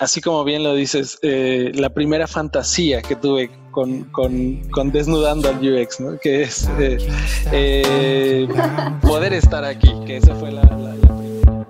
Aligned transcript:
así 0.00 0.20
como 0.20 0.44
bien 0.44 0.62
lo 0.62 0.74
dices, 0.74 1.18
eh, 1.22 1.72
la 1.74 1.90
primera 1.90 2.26
fantasía 2.26 3.02
que 3.02 3.16
tuve 3.16 3.50
con, 3.70 4.04
con, 4.04 4.92
desnudando 4.92 5.48
al 5.48 5.56
UX, 5.56 6.00
¿no? 6.00 6.18
que 6.18 6.42
es 6.42 6.68
eh, 6.78 6.98
eh, 7.52 8.48
poder 9.02 9.32
estar 9.32 9.64
aquí, 9.64 9.92
que 10.06 10.18
esa 10.18 10.34
fue 10.34 10.52
la, 10.52 10.62
la, 10.62 10.94
la 10.94 11.18
primera. 11.18 11.66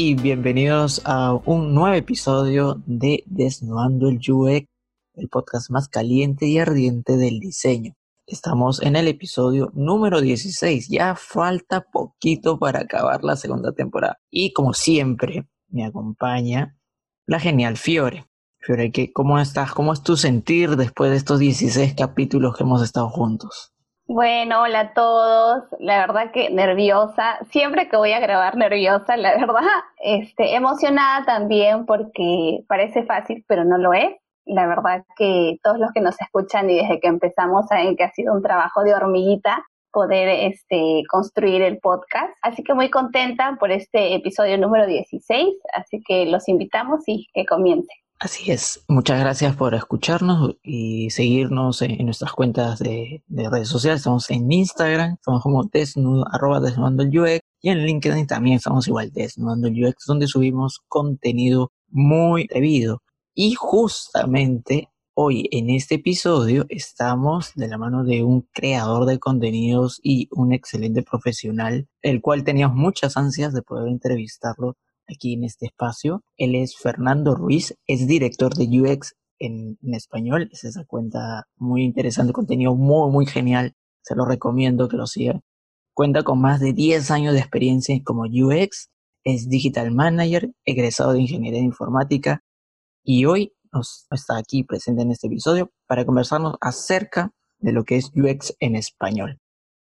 Y 0.00 0.14
bienvenidos 0.14 1.02
a 1.06 1.32
un 1.44 1.74
nuevo 1.74 1.96
episodio 1.96 2.80
de 2.86 3.24
Desnudando 3.26 4.08
el 4.08 4.20
UX, 4.28 4.64
el 5.14 5.28
podcast 5.28 5.70
más 5.70 5.88
caliente 5.88 6.46
y 6.46 6.60
ardiente 6.60 7.16
del 7.16 7.40
diseño. 7.40 7.96
Estamos 8.24 8.80
en 8.80 8.94
el 8.94 9.08
episodio 9.08 9.72
número 9.74 10.20
16, 10.20 10.88
ya 10.88 11.16
falta 11.16 11.80
poquito 11.80 12.60
para 12.60 12.82
acabar 12.82 13.24
la 13.24 13.34
segunda 13.34 13.72
temporada. 13.72 14.20
Y 14.30 14.52
como 14.52 14.72
siempre, 14.72 15.48
me 15.66 15.84
acompaña 15.84 16.78
la 17.26 17.40
genial 17.40 17.76
Fiore. 17.76 18.24
Fiore, 18.60 18.92
¿cómo 19.12 19.40
estás? 19.40 19.72
¿Cómo 19.72 19.92
es 19.92 20.04
tu 20.04 20.16
sentir 20.16 20.76
después 20.76 21.10
de 21.10 21.16
estos 21.16 21.40
16 21.40 21.94
capítulos 21.96 22.56
que 22.56 22.62
hemos 22.62 22.84
estado 22.84 23.08
juntos? 23.08 23.72
Bueno, 24.08 24.62
hola 24.62 24.80
a 24.80 24.94
todos. 24.94 25.64
La 25.78 25.98
verdad 25.98 26.32
que 26.32 26.48
nerviosa. 26.48 27.38
Siempre 27.50 27.90
que 27.90 27.98
voy 27.98 28.12
a 28.12 28.20
grabar 28.20 28.56
nerviosa, 28.56 29.16
la 29.18 29.36
verdad. 29.36 29.60
Este, 30.00 30.54
emocionada 30.54 31.26
también 31.26 31.84
porque 31.84 32.60
parece 32.68 33.04
fácil, 33.04 33.44
pero 33.46 33.64
no 33.64 33.76
lo 33.76 33.92
es. 33.92 34.16
La 34.46 34.66
verdad 34.66 35.04
que 35.16 35.58
todos 35.62 35.78
los 35.78 35.92
que 35.92 36.00
nos 36.00 36.18
escuchan 36.22 36.70
y 36.70 36.76
desde 36.76 37.00
que 37.00 37.08
empezamos 37.08 37.66
saben 37.66 37.96
que 37.96 38.04
ha 38.04 38.12
sido 38.12 38.32
un 38.32 38.42
trabajo 38.42 38.82
de 38.82 38.94
hormiguita 38.94 39.66
poder 39.92 40.28
este, 40.28 41.02
construir 41.10 41.60
el 41.60 41.78
podcast. 41.78 42.34
Así 42.40 42.62
que 42.62 42.72
muy 42.72 42.88
contenta 42.88 43.58
por 43.60 43.70
este 43.70 44.14
episodio 44.14 44.56
número 44.56 44.86
16. 44.86 45.54
Así 45.74 46.00
que 46.06 46.24
los 46.24 46.48
invitamos 46.48 47.02
y 47.06 47.26
que 47.34 47.44
comience. 47.44 47.92
Así 48.20 48.50
es, 48.50 48.84
muchas 48.88 49.20
gracias 49.20 49.54
por 49.54 49.76
escucharnos 49.76 50.56
y 50.64 51.08
seguirnos 51.10 51.82
en, 51.82 52.04
nuestras 52.04 52.32
cuentas 52.32 52.80
de, 52.80 53.22
redes 53.28 53.68
sociales. 53.68 54.00
Estamos 54.00 54.28
en 54.30 54.50
Instagram, 54.50 55.14
estamos 55.14 55.40
como 55.40 55.62
desnudo, 55.62 56.24
UX 56.24 57.40
y 57.60 57.70
en 57.70 57.78
LinkedIn 57.84 58.26
también 58.26 58.56
estamos 58.56 58.88
igual 58.88 59.12
desnudando 59.12 59.68
UX 59.68 60.04
donde 60.04 60.26
subimos 60.26 60.80
contenido 60.88 61.70
muy 61.90 62.48
debido. 62.48 63.02
Y 63.34 63.54
justamente 63.54 64.88
hoy 65.14 65.48
en 65.52 65.70
este 65.70 65.94
episodio 65.94 66.66
estamos 66.70 67.52
de 67.54 67.68
la 67.68 67.78
mano 67.78 68.02
de 68.02 68.24
un 68.24 68.48
creador 68.52 69.06
de 69.06 69.20
contenidos 69.20 70.00
y 70.02 70.28
un 70.32 70.52
excelente 70.52 71.04
profesional, 71.04 71.86
el 72.02 72.20
cual 72.20 72.42
teníamos 72.42 72.76
muchas 72.76 73.16
ansias 73.16 73.54
de 73.54 73.62
poder 73.62 73.86
entrevistarlo 73.86 74.76
aquí 75.08 75.34
en 75.34 75.44
este 75.44 75.66
espacio. 75.66 76.22
Él 76.36 76.54
es 76.54 76.76
Fernando 76.76 77.34
Ruiz, 77.34 77.74
es 77.86 78.06
director 78.06 78.54
de 78.54 78.80
UX 78.80 79.14
en, 79.38 79.78
español. 79.92 80.48
Es 80.52 80.64
esa 80.64 80.84
cuenta 80.84 81.44
muy 81.56 81.82
interesante, 81.82 82.32
contenido 82.32 82.74
muy, 82.74 83.10
muy 83.10 83.26
genial. 83.26 83.74
Se 84.02 84.14
lo 84.14 84.24
recomiendo 84.24 84.88
que 84.88 84.96
lo 84.96 85.06
siga. 85.06 85.40
Cuenta 85.94 86.22
con 86.22 86.40
más 86.40 86.60
de 86.60 86.72
10 86.72 87.10
años 87.10 87.34
de 87.34 87.40
experiencia 87.40 87.98
como 88.04 88.22
UX, 88.22 88.88
es 89.24 89.48
digital 89.48 89.90
manager, 89.90 90.52
egresado 90.64 91.12
de 91.12 91.20
ingeniería 91.20 91.60
informática 91.60 92.44
y 93.02 93.24
hoy 93.24 93.52
nos 93.72 94.06
está 94.10 94.38
aquí 94.38 94.64
presente 94.64 95.02
en 95.02 95.10
este 95.10 95.26
episodio 95.26 95.70
para 95.86 96.04
conversarnos 96.04 96.56
acerca 96.60 97.32
de 97.58 97.72
lo 97.72 97.84
que 97.84 97.96
es 97.96 98.12
UX 98.14 98.54
en 98.60 98.76
español. 98.76 99.40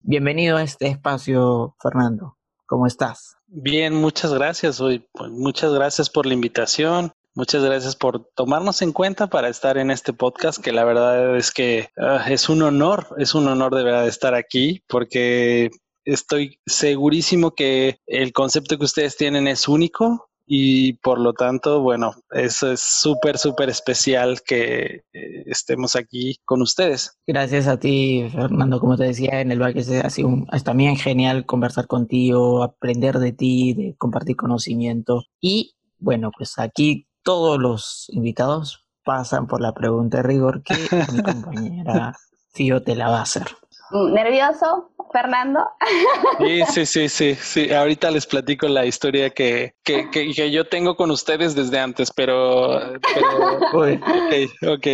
Bienvenido 0.01 0.57
a 0.57 0.63
este 0.63 0.89
espacio, 0.89 1.77
Fernando. 1.81 2.38
¿Cómo 2.69 2.87
estás? 2.87 3.39
Bien, 3.47 3.95
muchas 3.95 4.35
gracias. 4.35 4.79
Hoy, 4.83 5.03
pues, 5.13 5.31
muchas 5.31 5.73
gracias 5.73 6.11
por 6.11 6.27
la 6.27 6.35
invitación. 6.35 7.13
Muchas 7.35 7.65
gracias 7.65 7.97
por 7.97 8.29
tomarnos 8.35 8.83
en 8.83 8.93
cuenta 8.93 9.29
para 9.29 9.49
estar 9.49 9.79
en 9.79 9.91
este 9.91 10.13
podcast, 10.13 10.63
que 10.63 10.73
la 10.73 10.85
verdad 10.85 11.35
es 11.39 11.51
que 11.51 11.89
ah, 11.97 12.27
es 12.29 12.51
un 12.51 12.61
honor, 12.61 13.07
es 13.17 13.35
un 13.35 13.49
honor 13.49 13.75
de 13.75 13.85
verdad 13.85 14.07
estar 14.07 14.35
aquí, 14.35 14.83
porque 14.87 15.71
estoy 16.05 16.61
segurísimo 16.67 17.55
que 17.55 18.01
el 18.07 18.35
concepto 18.35 18.77
que 18.77 18.85
ustedes 18.85 19.17
tienen 19.17 19.49
es 19.49 19.67
único, 19.67 20.28
y 20.51 20.95
por 20.95 21.21
lo 21.21 21.35
tanto, 21.35 21.83
bueno, 21.83 22.15
eso 22.31 22.73
es 22.73 22.81
súper, 22.81 23.37
súper 23.37 23.69
especial 23.69 24.41
que 24.41 25.03
eh, 25.13 25.43
estemos 25.45 25.95
aquí 25.95 26.39
con 26.47 26.63
ustedes. 26.63 27.19
Gracias 27.27 27.67
a 27.67 27.79
ti, 27.79 28.31
Fernando. 28.33 28.81
Como 28.81 28.97
te 28.97 29.05
decía 29.05 29.43
en 29.43 29.53
el 29.53 29.59
back, 29.59 29.77
ha 29.77 30.11
sido 30.11 30.47
es 30.51 30.65
también 30.65 30.97
genial 30.97 31.45
conversar 31.45 31.87
contigo, 31.87 32.63
aprender 32.63 33.19
de 33.19 33.33
ti, 33.33 33.75
de 33.75 33.95
compartir 33.99 34.37
conocimiento. 34.37 35.25
Y 35.39 35.75
bueno, 35.99 36.31
pues 36.37 36.59
aquí 36.59 37.07
todos 37.23 37.59
los 37.59 38.07
invitados 38.09 38.87
pasan 39.05 39.47
por 39.49 39.61
la 39.61 39.75
pregunta 39.75 40.19
de 40.19 40.23
rigor 40.23 40.63
que 40.63 40.75
mi 41.13 41.23
compañera 41.23 42.17
Fío 42.55 42.83
te 42.83 42.97
la 42.97 43.11
va 43.11 43.19
a 43.19 43.23
hacer. 43.23 43.45
¿Nervioso? 43.91 44.91
Fernando. 45.13 45.69
Sí, 46.39 46.63
sí, 46.67 46.87
sí, 46.87 47.09
sí, 47.09 47.35
sí. 47.35 47.73
Ahorita 47.73 48.11
les 48.11 48.27
platico 48.27 48.69
la 48.69 48.87
historia 48.87 49.31
que, 49.31 49.75
que, 49.85 50.09
que, 50.11 50.51
yo 50.51 50.69
tengo 50.69 50.95
con 50.97 51.11
ustedes 51.11 51.55
desde 51.55 51.81
antes, 51.81 52.13
pero... 52.13 52.79
pero 53.15 53.59
ok, 54.73 54.87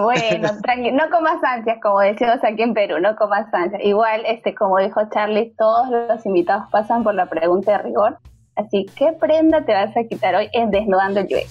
Bueno, 0.00 0.50
tranquilo, 0.62 0.96
no 0.96 1.10
comas 1.10 1.42
ansias, 1.42 1.78
como 1.82 2.00
decimos 2.00 2.38
aquí 2.42 2.62
en 2.62 2.74
Perú, 2.74 3.00
no 3.00 3.16
comas 3.16 3.52
ansias. 3.52 3.82
Igual, 3.84 4.22
este, 4.26 4.54
como 4.54 4.78
dijo 4.78 5.00
Charlie, 5.12 5.54
todos 5.58 5.88
los 5.90 6.24
invitados 6.24 6.64
pasan 6.70 7.02
por 7.02 7.14
la 7.14 7.26
pregunta 7.26 7.72
de 7.72 7.78
rigor. 7.78 8.18
Así, 8.66 8.86
¿qué 8.96 9.12
prenda 9.18 9.64
te 9.64 9.72
vas 9.72 9.96
a 9.96 10.04
quitar 10.04 10.34
hoy 10.34 10.48
en 10.52 10.70
Desnudando 10.70 11.20
el 11.20 11.26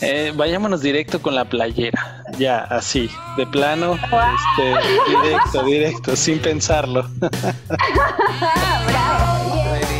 eh, 0.00 0.32
vayámonos 0.34 0.82
directo 0.82 1.22
con 1.22 1.34
la 1.34 1.44
playera. 1.44 2.24
Ya, 2.38 2.60
así, 2.60 3.08
de 3.36 3.46
plano, 3.46 3.94
este, 3.94 4.74
directo, 5.08 5.62
directo, 5.64 6.16
sin 6.16 6.40
pensarlo. 6.40 7.04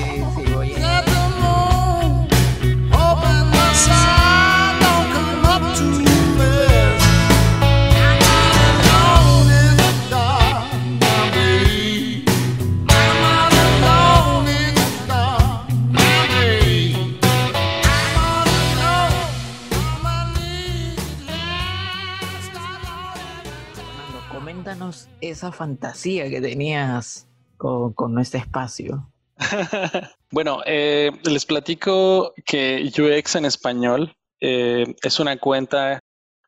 esa 25.21 25.53
fantasía 25.53 26.29
que 26.29 26.41
tenías 26.41 27.29
con, 27.57 27.93
con 27.93 28.19
este 28.19 28.39
espacio. 28.39 29.11
bueno, 30.31 30.61
eh, 30.67 31.11
les 31.25 31.47
platico 31.47 32.33
que 32.45 32.91
UX 32.99 33.37
en 33.37 33.45
español 33.45 34.15
eh, 34.41 34.95
es 35.03 35.21
una 35.21 35.37
cuenta 35.39 36.01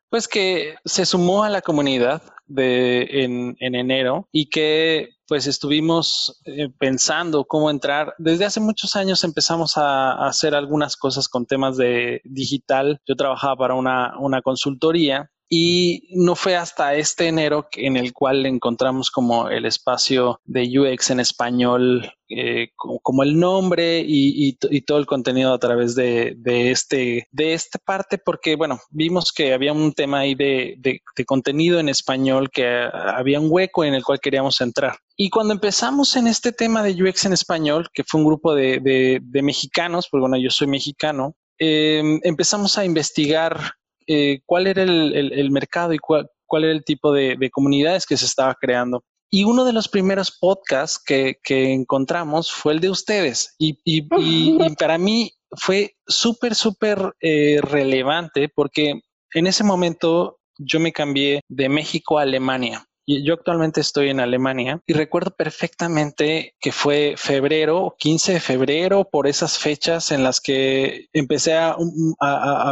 pues 0.09 0.27
que 0.27 0.75
se 0.83 1.05
sumó 1.05 1.43
a 1.43 1.49
la 1.49 1.61
comunidad 1.61 2.21
de 2.45 3.07
en, 3.23 3.55
en 3.61 3.75
enero 3.75 4.27
y 4.33 4.49
que 4.49 5.09
pues 5.25 5.47
estuvimos 5.47 6.41
eh, 6.43 6.67
pensando 6.77 7.45
cómo 7.45 7.69
entrar. 7.69 8.13
Desde 8.17 8.43
hace 8.43 8.59
muchos 8.59 8.97
años 8.97 9.23
empezamos 9.23 9.77
a, 9.77 10.11
a, 10.11 10.27
hacer 10.27 10.53
algunas 10.53 10.97
cosas 10.97 11.29
con 11.29 11.45
temas 11.45 11.77
de 11.77 12.19
digital. 12.25 12.99
Yo 13.07 13.15
trabajaba 13.15 13.55
para 13.55 13.75
una, 13.75 14.19
una 14.19 14.41
consultoría 14.41 15.31
y 15.53 16.07
no 16.11 16.35
fue 16.35 16.55
hasta 16.55 16.95
este 16.95 17.27
enero 17.27 17.67
en 17.73 17.97
el 17.97 18.13
cual 18.13 18.45
encontramos 18.45 19.11
como 19.11 19.49
el 19.49 19.65
espacio 19.65 20.39
de 20.45 20.79
UX 20.79 21.09
en 21.09 21.19
español, 21.19 22.09
eh, 22.29 22.69
como, 22.77 23.21
el 23.21 23.37
nombre 23.37 24.01
y, 24.07 24.53
todo 24.85 24.97
el 24.97 25.05
contenido 25.05 25.53
a 25.53 25.59
través 25.59 25.93
de, 25.93 26.37
este, 26.45 27.27
de 27.31 27.53
esta 27.53 27.79
parte, 27.79 28.17
porque 28.17 28.55
bueno, 28.55 28.79
vimos 28.91 29.33
que 29.33 29.53
había 29.53 29.73
un 29.73 29.91
tema 29.91 30.19
ahí 30.19 30.35
de, 30.35 31.01
contenido 31.27 31.81
en 31.81 31.89
español, 31.89 32.49
que 32.49 32.87
había 32.93 33.41
un 33.41 33.47
hueco 33.49 33.83
en 33.83 33.93
el 33.93 34.05
cual 34.05 34.21
queríamos 34.21 34.61
entrar. 34.61 34.99
Y 35.17 35.29
cuando 35.29 35.53
empezamos 35.53 36.15
en 36.15 36.27
este 36.27 36.53
tema 36.53 36.81
de 36.81 36.93
UX 37.03 37.25
en 37.25 37.33
español, 37.33 37.89
que 37.93 38.05
fue 38.05 38.21
un 38.21 38.27
grupo 38.27 38.55
de, 38.55 39.21
mexicanos, 39.33 40.07
porque 40.09 40.21
bueno, 40.21 40.37
yo 40.41 40.49
soy 40.49 40.67
mexicano, 40.67 41.35
em, 41.57 42.21
empezamos 42.23 42.77
a 42.77 42.85
investigar 42.85 43.73
eh, 44.07 44.41
cuál 44.45 44.67
era 44.67 44.83
el, 44.83 45.51
mercado 45.51 45.93
y 45.93 45.99
cuál, 45.99 46.29
era 46.53 46.71
el 46.71 46.83
tipo 46.83 47.11
de, 47.13 47.49
comunidades 47.51 48.05
que 48.05 48.17
se 48.17 48.25
estaba 48.25 48.55
creando. 48.59 49.03
Y 49.29 49.45
uno 49.45 49.63
de 49.63 49.73
los 49.73 49.87
primeros 49.87 50.37
podcasts 50.39 51.01
que, 51.03 51.37
encontramos 51.47 52.51
fue 52.51 52.73
el 52.73 52.79
de 52.79 52.89
ustedes. 52.89 53.55
Y, 53.57 54.01
para 54.79 54.97
mí 54.97 55.31
fue 55.53 55.95
súper, 56.07 56.55
súper 56.55 57.13
eh, 57.19 57.59
relevante 57.61 58.49
porque 58.49 59.01
en 59.33 59.47
ese 59.47 59.63
momento 59.63 60.39
yo 60.57 60.79
me 60.79 60.91
cambié 60.91 61.41
de 61.47 61.69
México 61.69 62.19
a 62.19 62.23
Alemania. 62.23 62.85
Yo 63.07 63.33
actualmente 63.33 63.81
estoy 63.81 64.09
en 64.09 64.19
Alemania 64.19 64.81
y 64.85 64.93
recuerdo 64.93 65.31
perfectamente 65.31 66.55
que 66.59 66.71
fue 66.71 67.15
febrero, 67.17 67.95
15 67.97 68.33
de 68.33 68.39
febrero, 68.39 69.09
por 69.11 69.27
esas 69.27 69.57
fechas 69.57 70.11
en 70.11 70.23
las 70.23 70.39
que 70.39 71.07
empecé 71.13 71.55
a, 71.57 71.75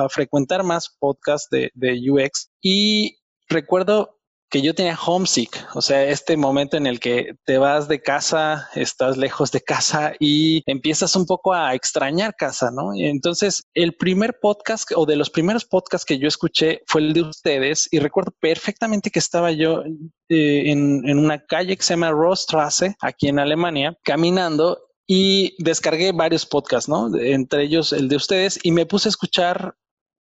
frecuentar 0.10 0.64
más 0.64 0.96
podcasts 1.00 1.50
de, 1.50 1.72
de 1.74 2.00
UX 2.10 2.52
y 2.62 3.18
recuerdo 3.48 4.19
que 4.50 4.62
yo 4.62 4.74
tenía 4.74 4.98
homesick, 4.98 5.68
o 5.76 5.82
sea, 5.82 6.04
este 6.06 6.36
momento 6.36 6.76
en 6.78 6.88
el 6.88 7.00
que 7.00 7.36
te 7.46 7.58
vas 7.58 7.88
de 7.88 8.02
casa, 8.02 8.70
estás 8.76 9.18
lejos 9.18 9.52
de 9.52 9.62
casa 9.62 10.14
y 10.20 10.64
empiezas 10.66 11.16
un 11.16 11.26
poco 11.26 11.54
a 11.54 11.76
extrañar 11.76 12.36
casa, 12.36 12.72
¿no? 12.72 12.96
Y 12.96 13.06
entonces, 13.06 13.64
el 13.74 13.96
primer 13.96 14.40
podcast 14.42 14.92
o 14.96 15.06
de 15.06 15.16
los 15.16 15.30
primeros 15.30 15.66
podcasts 15.66 16.06
que 16.06 16.18
yo 16.18 16.28
escuché 16.28 16.82
fue 16.88 17.02
el 17.02 17.14
de 17.14 17.22
ustedes 17.22 17.88
y 17.92 18.00
recuerdo 18.00 18.34
perfectamente 18.40 19.12
que 19.12 19.20
estaba 19.20 19.52
yo 19.52 19.84
eh, 20.30 20.72
en, 20.72 21.08
en, 21.08 21.20
una 21.20 21.46
calle 21.46 21.78
que 21.78 21.84
se 21.84 21.94
llama 21.94 22.12
Rostrasse, 22.12 22.96
aquí 23.02 23.28
en 23.28 23.40
Alemania, 23.40 23.98
caminando 24.04 24.80
y 25.06 25.56
descargué 25.64 26.12
varios 26.12 26.46
podcasts, 26.46 26.90
¿no? 26.90 27.16
Entre 27.18 27.64
ellos 27.64 27.94
el 27.94 28.10
de 28.10 28.16
ustedes 28.16 28.60
y 28.64 28.72
me 28.72 28.86
puse 28.86 29.10
a 29.10 29.12
escuchar 29.12 29.76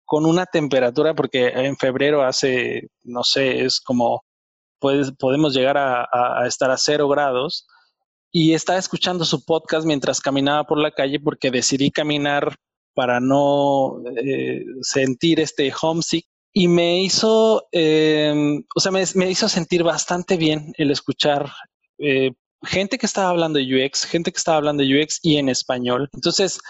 con 0.08 0.25
una 0.25 0.46
temperatura, 0.46 1.14
porque 1.14 1.49
en 1.49 1.76
febrero 1.76 2.22
hace, 2.22 2.88
no 3.05 3.22
sé, 3.22 3.62
es 3.66 3.78
como, 3.78 4.25
pues, 4.78 5.12
podemos 5.19 5.52
llegar 5.52 5.76
a, 5.76 6.46
estar 6.46 6.70
a 6.70 6.78
cero 6.78 7.08
grados. 7.08 7.66
Y 8.32 8.55
estaba 8.55 8.78
escuchando 8.78 9.26
su 9.26 9.44
podcast 9.44 9.87
mientras 9.87 10.22
caminaba 10.22 10.64
por 10.64 10.78
la 10.78 10.93
calle 10.93 11.20
porque 11.20 11.50
decidí 11.50 11.90
caminar 11.90 12.56
para 12.94 13.20
no 13.20 14.02
eh, 14.25 14.64
sentir 14.81 15.40
este 15.40 15.70
homesick 15.78 16.25
y 16.54 16.69
me 16.69 17.02
hizo, 17.02 17.66
em, 17.70 18.64
o 18.75 18.81
sea, 18.81 18.90
me, 18.90 19.31
hizo 19.31 19.46
sentir 19.46 19.82
bastante 19.82 20.38
bien 20.38 20.72
el 20.78 20.90
escuchar 20.90 21.52
eh, 21.99 22.32
gente 22.62 22.96
que 22.96 23.04
estaba 23.04 23.28
hablando 23.28 23.58
de 23.58 23.84
UX, 23.84 24.04
gente 24.06 24.32
que 24.32 24.38
estaba 24.38 24.56
hablando 24.56 24.82
de 24.82 25.02
UX 25.02 25.20
y 25.22 25.37
en 25.37 25.50
español. 25.50 26.08
Entonces, 26.14 26.61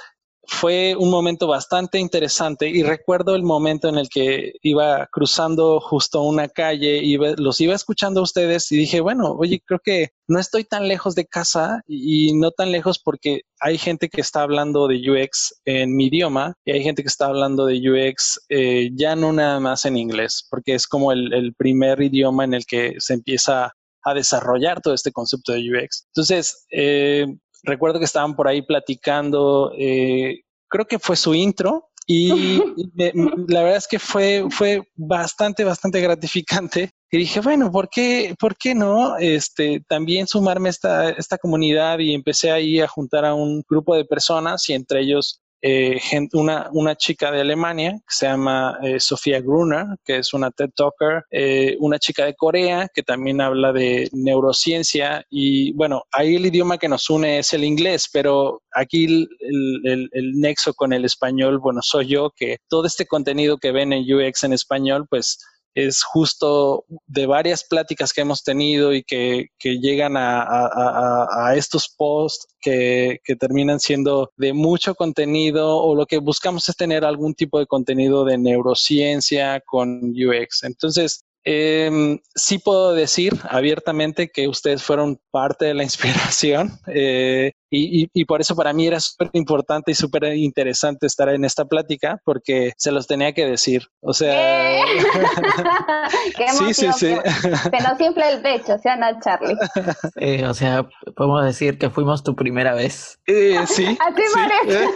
fue 0.50 0.97
un 0.97 1.11
momento 1.11 1.47
bastante 1.47 1.99
interesante 1.99 2.69
y 2.69 2.83
recuerdo 2.83 3.37
el 3.37 3.43
momento 3.43 3.89
en 3.91 3.99
el 3.99 4.09
que 4.09 4.55
iba 4.62 5.06
cruzando 5.12 5.79
justo 5.79 6.23
una 6.23 6.49
calle 6.49 6.97
y 7.03 7.19
los 7.37 7.61
iba 7.61 7.75
escuchando 7.75 8.21
a 8.21 8.23
ustedes 8.23 8.73
y 8.73 8.79
dije, 8.79 9.00
bueno, 9.00 9.33
oye, 9.33 9.62
creo 9.65 9.79
que 9.79 10.09
no 10.27 10.41
estoy 10.41 10.65
tan 10.65 10.89
lejos 10.89 11.15
de 11.15 11.27
casa 11.27 11.83
y 11.87 12.33
no 12.33 12.50
tan 12.50 12.73
lejos 12.73 12.99
porque 12.99 13.43
hay 13.61 13.77
gente 13.77 14.09
que 14.09 14.23
está 14.23 14.41
hablando 14.41 14.89
de 14.89 14.97
UX 15.11 15.55
en 15.67 15.95
mi 15.95 16.06
idioma 16.06 16.55
y 16.65 16.73
hay 16.73 16.83
gente 16.83 17.03
que 17.03 17.09
está 17.09 17.27
hablando 17.27 17.67
de 17.67 17.79
UX 17.79 18.41
eh, 18.49 18.89
ya 18.94 19.15
no 19.17 19.35
nada 19.35 19.61
más 19.61 19.85
en 19.85 19.99
inglés, 19.99 20.47
porque 20.49 20.75
es 20.75 20.87
como 20.87 21.12
el, 21.12 21.55
primer 21.59 22.01
idioma 22.01 22.44
en 22.44 22.55
el 22.55 22.65
que 22.65 22.94
se 22.99 23.15
empieza 23.15 23.75
a 24.03 24.15
desarrollar 24.15 24.81
todo 24.81 24.94
este 24.94 25.12
concepto 25.12 25.53
de 25.53 25.61
UX. 25.61 26.06
Entonces, 26.15 26.65
eh, 26.71 27.27
recuerdo 27.69 27.99
que 27.99 28.05
estaban 28.05 28.35
por 28.35 28.49
ahí 28.49 28.62
platicando, 28.62 29.73
eh, 29.79 30.41
creo 30.69 30.87
que 30.87 30.99
fue 30.99 31.17
su 31.17 31.35
intro 31.35 31.88
y 32.06 32.59
la 33.49 33.62
verdad 33.62 33.76
es 33.76 33.87
que 33.87 33.99
fue, 33.99 34.47
fue 34.50 34.82
bastante, 34.97 35.62
bastante 35.62 36.00
gratificante. 36.00 36.91
Y 37.11 37.19
dije, 37.19 37.41
bueno, 37.41 37.70
¿por 37.70 37.88
qué, 37.88 38.35
por 38.38 38.56
qué 38.56 38.75
no 38.75 39.17
este, 39.19 39.82
también 39.88 40.26
sumarme 40.26 40.69
a 40.69 40.70
esta, 40.70 41.11
esta 41.11 41.38
comunidad? 41.38 41.99
Y 42.00 42.15
empecé 42.15 42.50
ahí 42.50 42.81
a 42.81 42.88
juntar 42.88 43.25
a 43.25 43.35
un 43.35 43.62
grupo 43.69 43.94
de 43.94 44.05
personas 44.05 44.69
y 44.69 44.75
entre 44.75 45.00
ellos 45.00 45.41
eh, 45.60 46.00
una, 46.32 46.69
una 46.72 46.94
chica 46.96 47.31
de 47.31 47.40
Alemania 47.40 47.93
que 47.93 48.14
se 48.14 48.26
llama 48.26 48.78
eh, 48.82 49.00
Sofía 49.00 49.40
Gruner, 49.40 49.87
que 50.05 50.19
es 50.19 50.32
una 50.32 50.50
TED 50.50 50.70
Talker, 50.75 51.25
eh, 51.31 51.76
una 51.81 51.99
chica 51.99 52.25
de 52.25 52.34
Corea 52.34 52.88
que 52.93 53.02
también 53.02 53.40
habla 53.40 53.72
de 53.72 54.08
neurociencia 54.12 55.25
y 55.31 55.72
bueno, 55.72 56.02
ahí 56.12 56.37
el 56.37 56.46
idioma 56.46 56.78
que 56.78 56.88
nos 56.88 57.10
une 57.10 57.38
es 57.38 57.52
el 57.52 57.64
inglés, 57.64 58.08
pero 58.12 58.62
aquí 58.72 59.05
el, 59.05 60.08
el 60.12 60.32
nexo 60.34 60.75
con 60.75 60.93
el 60.93 61.05
español, 61.05 61.58
bueno, 61.58 61.81
soy 61.82 62.08
yo 62.08 62.31
que 62.37 62.58
todo 62.69 62.87
este 62.87 63.06
contenido 63.06 63.58
que 63.58 63.72
ven 63.72 63.93
en 63.93 64.05
UX 64.12 64.44
en 64.44 64.52
español, 64.52 65.06
pues 65.08 65.38
es 65.87 66.03
justo 66.03 66.85
de 67.07 67.27
varias 67.27 67.65
pláticas 67.65 68.13
que 68.13 68.23
hemos 68.23 68.43
tenido 68.43 68.93
y 68.93 69.05
que, 69.05 69.51
llegan 69.63 70.15
a, 70.17 71.53
estos 71.55 71.89
posts 71.89 72.49
que, 72.61 73.21
que, 73.25 73.37
terminan 73.37 73.79
siendo 73.79 74.33
de 74.37 74.53
mucho 74.53 74.95
contenido 74.95 75.77
o 75.77 75.95
lo 75.95 76.07
que 76.07 76.19
buscamos 76.19 76.69
es 76.69 76.77
tener 76.77 77.05
algún 77.05 77.35
tipo 77.35 77.59
de 77.59 77.67
contenido 77.67 78.25
de 78.25 78.39
neurociencia 78.39 79.61
con 79.61 80.11
UX. 80.11 80.65
Entonces, 80.65 81.25
eh, 81.51 82.19
sí 82.35 82.59
puedo 82.59 82.93
decir 82.93 83.33
abiertamente 83.49 84.29
que 84.29 84.49
ustedes 84.49 84.83
fueron 84.83 85.19
parte 85.31 85.65
de 85.65 85.75
la 85.75 85.83
inspiración 85.85 86.79
eh, 86.87 87.53
y, 87.70 88.25
por 88.25 88.41
eso 88.41 88.56
para 88.56 88.73
mí 88.73 88.87
era 88.87 89.00
súper 89.00 89.31
importante 89.32 89.93
y 89.93 89.94
súper 89.94 90.25
interesante 90.37 91.06
estar 91.06 91.29
en 91.29 91.44
esta 91.44 91.65
plática 91.65 92.20
porque 92.25 92.73
se 92.76 92.93
los 92.93 93.06
tenía 93.06 93.32
que 93.32 93.47
decir. 93.47 93.88
O 94.00 94.12
sea... 94.12 94.85
¡Qué 96.37 96.49
sí, 96.49 96.75
sí, 96.75 96.87
sí. 96.93 97.15
Se 97.17 97.88
nos 97.88 98.00
infla 98.00 98.31
el 98.31 98.43
pecho, 98.43 98.75
o 98.75 98.79
sea, 98.79 98.97
no, 98.97 99.06
Charlie. 99.20 99.56
Eh, 100.17 100.44
o 100.47 100.55
sea, 100.55 100.88
podemos 101.17 101.44
decir 101.44 101.79
que 101.79 101.91
fuimos 101.91 102.23
tu 102.23 102.35
primera 102.35 102.75
vez. 102.75 103.19
Eh, 103.26 103.61
sí. 103.67 103.87
Así 104.00 104.23
parece. 104.35 104.88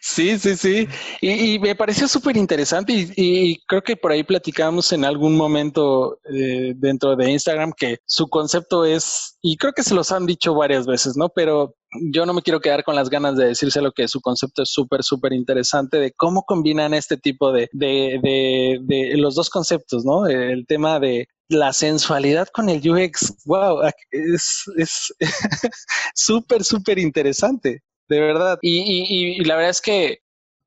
Sí, 0.00 0.38
sí, 0.38 0.56
sí. 0.56 0.88
Y, 1.20 1.58
me 1.58 1.74
pareció 1.74 2.06
súper 2.06 2.36
interesante 2.36 2.92
y, 3.16 3.58
creo 3.66 3.82
que 3.82 3.96
por 3.96 4.12
ahí 4.12 4.22
platicamos 4.22 4.92
en 4.92 5.04
algún 5.04 5.36
momento 5.36 6.18
eh, 6.32 6.74
dentro 6.76 7.16
de 7.16 7.30
Instagram 7.30 7.72
que 7.76 7.98
su 8.06 8.28
concepto 8.28 8.84
es, 8.84 9.38
y 9.42 9.56
creo 9.56 9.72
que 9.72 9.82
se 9.82 9.94
los 9.94 10.12
han 10.12 10.26
dicho 10.26 10.54
varias 10.54 10.73
veces, 10.86 11.16
¿no? 11.16 11.28
Pero 11.28 11.74
yo 12.12 12.26
no 12.26 12.34
me 12.34 12.42
quiero 12.42 12.60
quedar 12.60 12.84
con 12.84 12.96
las 12.96 13.08
ganas 13.08 13.36
de 13.36 13.46
decírselo 13.46 13.92
que 13.92 14.08
su 14.08 14.20
concepto 14.20 14.62
es 14.62 14.70
súper, 14.70 15.02
súper 15.02 15.32
interesante 15.32 15.98
de 15.98 16.12
cómo 16.12 16.42
combinan 16.42 16.92
este 16.92 17.16
tipo 17.16 17.52
de, 17.52 17.68
de, 17.72 18.80
de, 18.82 19.16
los 19.16 19.34
dos 19.34 19.48
conceptos, 19.48 20.04
¿no? 20.04 20.26
El 20.26 20.66
tema 20.66 20.98
de 20.98 21.28
la 21.48 21.72
sensualidad 21.72 22.48
con 22.48 22.68
el 22.68 22.78
UX, 22.88 23.44
wow, 23.44 23.80
es 24.10 24.64
súper, 26.14 26.64
súper 26.64 26.98
interesante 26.98 27.82
de 28.08 28.20
verdad. 28.20 28.58
Y, 28.62 29.42
la 29.44 29.56
verdad 29.56 29.70
es 29.70 29.80
que 29.80 30.18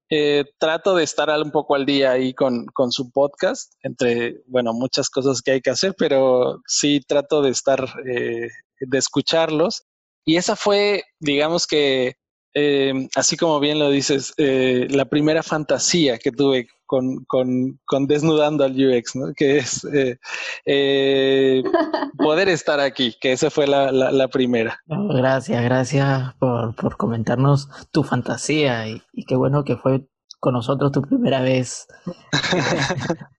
eh, 0.09 0.45
trato 0.57 0.95
de 0.95 1.03
estar 1.03 1.29
un 1.41 1.51
poco 1.51 1.75
al 1.75 1.85
día 1.85 2.11
ahí 2.11 2.33
con, 2.33 2.67
su 2.89 3.11
podcast, 3.11 3.73
entre, 3.83 4.41
bueno, 4.47 4.73
muchas 4.73 5.09
cosas 5.09 5.41
que 5.41 5.51
hay 5.51 5.61
que 5.61 5.69
hacer, 5.69 5.95
pero 5.97 6.61
sí 6.65 7.01
trato 7.05 7.41
de 7.41 7.51
estar, 7.51 7.83
eh, 8.05 8.49
de 8.79 8.97
escucharlos. 8.97 9.83
Y 10.27 10.35
esa 10.35 10.55
fue, 10.55 11.03
digamos 11.19 11.65
que, 11.65 12.17
eh, 12.53 12.93
así 13.15 13.37
como 13.37 13.59
bien 13.59 13.79
lo 13.79 13.89
dices, 13.89 14.33
la 14.37 15.05
primera 15.05 15.41
fantasía 15.41 16.19
que 16.19 16.31
tuve 16.31 16.67
con, 16.87 17.25
con, 17.25 17.79
con 17.85 18.07
desnudando 18.07 18.63
al 18.63 18.71
UX, 18.71 19.15
¿no? 19.15 19.33
Que 19.35 19.57
es 19.57 19.83
eh, 19.93 20.17
eh, 20.65 21.61
poder 22.17 22.49
estar 22.49 22.79
aquí, 22.79 23.15
que 23.21 23.33
esa 23.33 23.51
fue 23.51 23.67
la, 23.67 23.91
la, 23.91 24.27
primera. 24.29 24.79
Gracias, 24.87 25.63
gracias 25.63 26.33
por, 26.39 26.75
por 26.75 26.97
comentarnos 26.97 27.69
tu 27.91 28.03
fantasía 28.03 28.87
y, 28.87 29.03
qué 29.27 29.35
bueno 29.35 29.63
que 29.63 29.75
fue 29.75 30.07
con 30.39 30.53
nosotros 30.53 30.91
tu 30.91 31.01
primera 31.01 31.41
vez. 31.41 31.87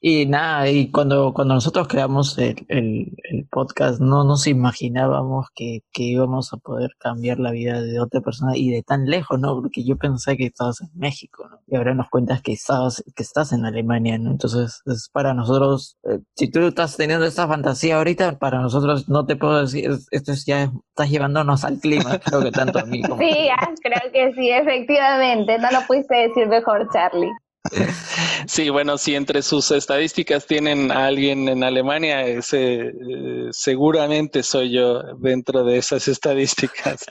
Y 0.00 0.26
nada, 0.26 0.68
y 0.68 0.90
cuando, 0.92 1.32
cuando 1.34 1.54
nosotros 1.54 1.88
creamos 1.88 2.38
el, 2.38 2.66
el, 2.68 3.46
podcast, 3.50 4.00
no 4.00 4.22
nos 4.22 4.46
imaginábamos 4.46 5.48
que, 5.54 5.82
que, 5.92 6.04
íbamos 6.04 6.52
a 6.52 6.56
poder 6.56 6.90
cambiar 6.98 7.40
la 7.40 7.50
vida 7.50 7.80
de 7.80 7.98
otra 8.00 8.20
persona 8.20 8.56
y 8.56 8.70
de 8.70 8.82
tan 8.82 9.06
lejos, 9.06 9.40
¿no? 9.40 9.60
Porque 9.60 9.84
yo 9.84 9.96
pensé 9.96 10.36
que 10.36 10.46
estabas 10.46 10.80
en 10.82 10.90
México, 10.94 11.48
¿no? 11.48 11.58
Y 11.66 11.76
ahora 11.76 11.94
nos 11.94 12.08
cuentas 12.10 12.42
que 12.42 12.52
estabas, 12.52 13.02
que 13.16 13.22
estás 13.24 13.52
en 13.52 13.64
Alemania, 13.64 14.18
¿no? 14.18 14.30
Entonces, 14.30 14.82
es 14.86 15.08
para 15.12 15.34
nosotros, 15.34 15.96
eh, 16.04 16.20
si 16.36 16.48
tú 16.48 16.60
estás 16.60 16.96
teniendo 16.96 17.26
esta 17.26 17.48
fantasía 17.48 17.96
ahorita, 17.96 18.38
para 18.38 18.60
nosotros 18.60 19.08
no 19.08 19.26
te 19.26 19.34
puedo 19.34 19.60
decir, 19.60 19.90
esto 20.12 20.32
es 20.32 20.46
ya, 20.46 20.70
estás 20.90 21.10
llevándonos 21.10 21.64
al 21.64 21.78
clima, 21.80 22.18
creo 22.24 22.40
que 22.42 22.52
tanto 22.52 22.78
a 22.78 22.84
mí 22.84 23.02
como 23.02 23.18
Sí, 23.18 23.48
ah, 23.50 23.68
creo 23.82 24.12
que 24.12 24.32
sí, 24.34 24.50
efectivamente, 24.50 25.58
no 25.58 25.70
lo 25.72 25.84
pudiste 25.88 26.14
decir 26.14 26.46
mejor, 26.46 26.88
Charlie. 26.92 27.32
Sí, 28.46 28.70
bueno, 28.70 28.98
si 28.98 29.14
entre 29.14 29.42
sus 29.42 29.70
estadísticas 29.70 30.46
tienen 30.46 30.90
a 30.90 31.06
alguien 31.06 31.48
en 31.48 31.64
Alemania, 31.64 32.24
ese 32.26 32.88
eh, 32.88 33.48
seguramente 33.50 34.42
soy 34.42 34.72
yo 34.72 35.02
dentro 35.16 35.64
de 35.64 35.78
esas 35.78 36.08
estadísticas. 36.08 37.04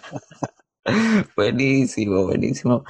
buenísimo, 1.36 2.24
buenísimo. 2.26 2.84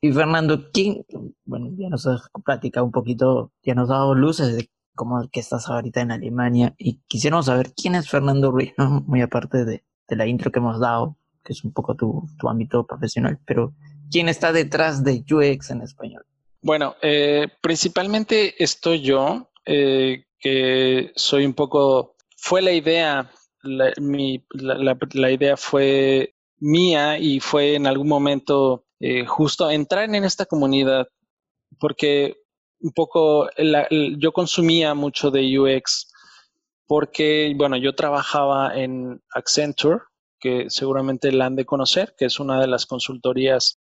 Y 0.00 0.12
Fernando, 0.12 0.70
¿quién? 0.72 1.04
Bueno, 1.44 1.70
ya 1.78 1.88
nos 1.88 2.06
has 2.06 2.28
platicado 2.44 2.84
un 2.84 2.92
poquito, 2.92 3.52
ya 3.62 3.74
nos 3.74 3.84
has 3.84 3.96
dado 3.96 4.14
luces 4.14 4.56
de 4.56 4.68
cómo 4.94 5.26
que 5.30 5.40
estás 5.40 5.68
ahorita 5.68 6.00
en 6.00 6.12
Alemania 6.12 6.74
y 6.78 7.00
quisiéramos 7.06 7.46
saber 7.46 7.72
quién 7.74 7.94
es 7.94 8.08
Fernando 8.08 8.50
Ruiz, 8.50 8.72
¿no? 8.76 9.02
Muy 9.06 9.22
aparte 9.22 9.64
de, 9.64 9.84
la 10.08 10.26
intro 10.26 10.52
que 10.52 10.58
hemos 10.58 10.78
dado, 10.78 11.16
que 11.42 11.52
es 11.52 11.64
un 11.64 11.72
poco 11.72 11.94
tu, 11.94 12.28
tu 12.38 12.48
ámbito 12.48 12.86
profesional, 12.86 13.38
pero 13.46 13.74
¿quién 14.10 14.28
está 14.28 14.52
detrás 14.52 15.02
de 15.02 15.24
UX 15.30 15.70
en 15.70 15.82
español? 15.82 16.24
Bueno, 16.64 16.96
eh, 17.02 17.46
principalmente 17.60 18.54
estoy 18.64 19.02
yo, 19.02 19.50
eh, 19.66 20.24
que 20.40 21.12
soy 21.14 21.44
un 21.44 21.52
poco, 21.52 22.16
fue 22.38 22.62
la 22.62 22.72
idea, 22.72 23.30
la, 23.60 25.30
idea 25.30 25.58
fue 25.58 26.34
mía 26.60 27.18
y 27.18 27.40
fue 27.40 27.74
en 27.74 27.86
algún 27.86 28.08
momento 28.08 28.86
eh, 28.98 29.26
justo 29.26 29.70
entrar 29.70 30.04
en 30.04 30.24
esta 30.24 30.46
comunidad, 30.46 31.06
porque 31.78 32.36
un 32.80 32.92
poco 32.92 33.50
yo 34.18 34.32
consumía 34.32 34.94
mucho 34.94 35.30
de 35.30 35.58
UX, 35.58 36.10
porque, 36.86 37.52
bueno, 37.58 37.76
yo 37.76 37.94
trabajaba 37.94 38.74
en 38.74 39.22
Accenture, 39.34 39.98
que 40.40 40.70
seguramente 40.70 41.30
la 41.30 41.44
han 41.44 41.56
de 41.56 41.66
conocer, 41.66 42.14
que 42.16 42.24
es 42.24 42.40
una 42.40 42.58
de 42.58 42.68
las 42.68 42.86
consultorías 42.86 43.83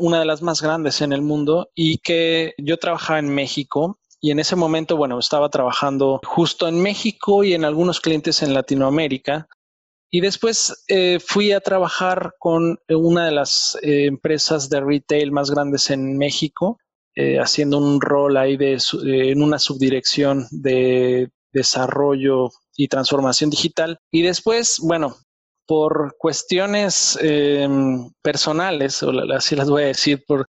una 0.00 0.20
de 0.20 0.24
las 0.26 0.42
más 0.42 0.62
grandes 0.62 1.00
en 1.00 1.12
el 1.12 1.22
mundo 1.22 1.70
y 1.74 1.98
que 1.98 2.54
yo 2.58 2.76
trabajaba 2.78 3.18
en 3.18 3.28
México 3.28 3.98
y 4.20 4.30
en 4.30 4.38
ese 4.38 4.56
momento, 4.56 4.96
bueno, 4.96 5.18
estaba 5.18 5.48
trabajando 5.50 6.20
justo 6.24 6.66
en 6.68 6.80
México 6.80 7.44
y 7.44 7.54
en 7.54 7.64
algunos 7.64 8.00
clientes 8.00 8.42
en 8.42 8.54
Latinoamérica. 8.54 9.46
Y 10.10 10.20
después 10.20 10.84
eh, 10.88 11.18
fui 11.24 11.52
a 11.52 11.60
trabajar 11.60 12.34
con 12.38 12.78
una 12.88 13.26
de 13.26 13.32
las 13.32 13.78
eh, 13.82 14.06
empresas 14.06 14.68
de 14.70 14.80
retail 14.80 15.32
más 15.32 15.50
grandes 15.50 15.90
en 15.90 16.16
México, 16.16 16.78
eh, 17.14 17.38
haciendo 17.38 17.78
un 17.78 18.00
rol 18.00 18.36
ahí 18.36 18.56
de, 18.56 18.78
en 19.04 19.42
una 19.42 19.58
subdirección 19.58 20.46
de 20.50 21.30
desarrollo 21.52 22.50
y 22.76 22.88
transformación 22.88 23.50
digital. 23.50 23.98
Y 24.10 24.22
después, 24.22 24.78
bueno, 24.82 25.16
por 25.66 26.16
cuestiones 26.18 27.18
em, 27.20 28.10
personales, 28.22 29.02
o 29.02 29.10
así 29.34 29.56
las 29.56 29.68
voy 29.68 29.84
a 29.84 29.86
decir, 29.86 30.24
por, 30.26 30.46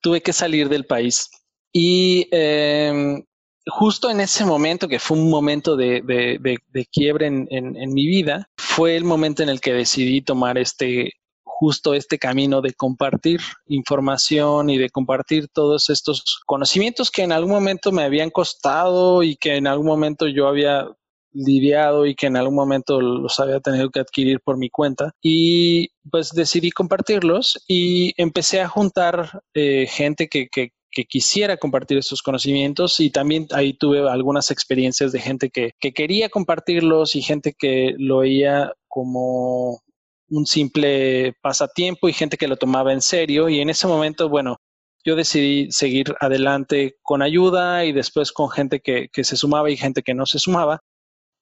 tuve 0.00 0.22
que 0.22 0.32
salir 0.32 0.68
del 0.68 0.86
país. 0.86 1.28
Y 1.72 2.28
em, 2.30 3.22
justo 3.66 4.10
en 4.10 4.20
ese 4.20 4.44
momento, 4.44 4.88
que 4.88 4.98
fue 4.98 5.18
un 5.18 5.28
momento 5.28 5.76
de, 5.76 6.00
de, 6.02 6.86
quiebre 6.92 7.26
en, 7.26 7.48
en, 7.50 7.92
mi 7.92 8.06
vida, 8.06 8.48
fue 8.56 8.96
el 8.96 9.04
momento 9.04 9.42
en 9.42 9.48
el 9.48 9.60
que 9.60 9.72
decidí 9.72 10.22
tomar 10.22 10.58
este 10.58 11.12
justo 11.58 11.94
este 11.94 12.18
camino 12.18 12.60
de 12.60 12.74
compartir 12.74 13.40
información 13.66 14.68
y 14.68 14.76
de 14.76 14.90
compartir 14.90 15.48
todos 15.48 15.88
estos 15.88 16.40
conocimientos 16.44 17.10
que 17.10 17.22
en 17.22 17.32
algún 17.32 17.52
momento 17.52 17.92
me 17.92 18.02
habían 18.02 18.28
costado 18.28 19.22
y 19.22 19.36
que 19.36 19.56
en 19.56 19.66
algún 19.66 19.86
momento 19.86 20.28
yo 20.28 20.48
había 20.48 20.86
lidiado 21.36 22.06
y 22.06 22.14
que 22.14 22.26
en 22.26 22.36
algún 22.36 22.54
momento 22.54 23.00
los 23.00 23.38
había 23.40 23.60
tenido 23.60 23.90
que 23.90 24.00
adquirir 24.00 24.40
por 24.40 24.56
mi 24.56 24.70
cuenta. 24.70 25.12
Y 25.22 25.90
pues 26.10 26.30
decidí 26.30 26.70
compartirlos 26.70 27.62
y 27.68 28.12
empecé 28.16 28.60
a 28.60 28.68
juntar 28.68 29.42
eh, 29.54 29.86
gente 29.88 30.28
que, 30.28 30.48
que, 30.48 30.70
quisiera 31.10 31.58
compartir 31.58 31.98
estos 31.98 32.22
conocimientos 32.22 33.00
y 33.00 33.10
también 33.10 33.46
ahí 33.52 33.74
tuve 33.74 34.08
algunas 34.08 34.50
experiencias 34.50 35.12
de 35.12 35.20
gente 35.20 35.50
que, 35.50 35.72
que 35.78 35.92
quería 35.92 36.30
compartirlos 36.30 37.16
y 37.16 37.20
gente 37.20 37.52
que 37.52 37.94
lo 37.98 38.20
veía 38.20 38.72
como 38.88 39.82
un 40.30 40.46
simple 40.46 41.34
pasatiempo 41.42 42.08
y 42.08 42.14
gente 42.14 42.38
que 42.38 42.48
lo 42.48 42.56
tomaba 42.56 42.94
en 42.94 43.02
serio 43.02 43.50
y 43.50 43.60
en 43.60 43.68
ese 43.68 43.86
momento, 43.86 44.30
bueno, 44.30 44.56
yo 45.04 45.14
decidí 45.14 45.70
seguir 45.70 46.14
adelante 46.20 46.96
con 47.02 47.22
ayuda 47.22 47.84
y 47.84 47.92
después 47.92 48.32
con 48.32 48.50
gente 48.50 48.80
que, 48.80 49.08
que, 49.12 49.22
se 49.22 49.36
sumaba 49.36 49.70
y 49.70 49.76
gente 49.76 50.02
que 50.02 50.14
no 50.14 50.26
se 50.26 50.38
sumaba. 50.38 50.80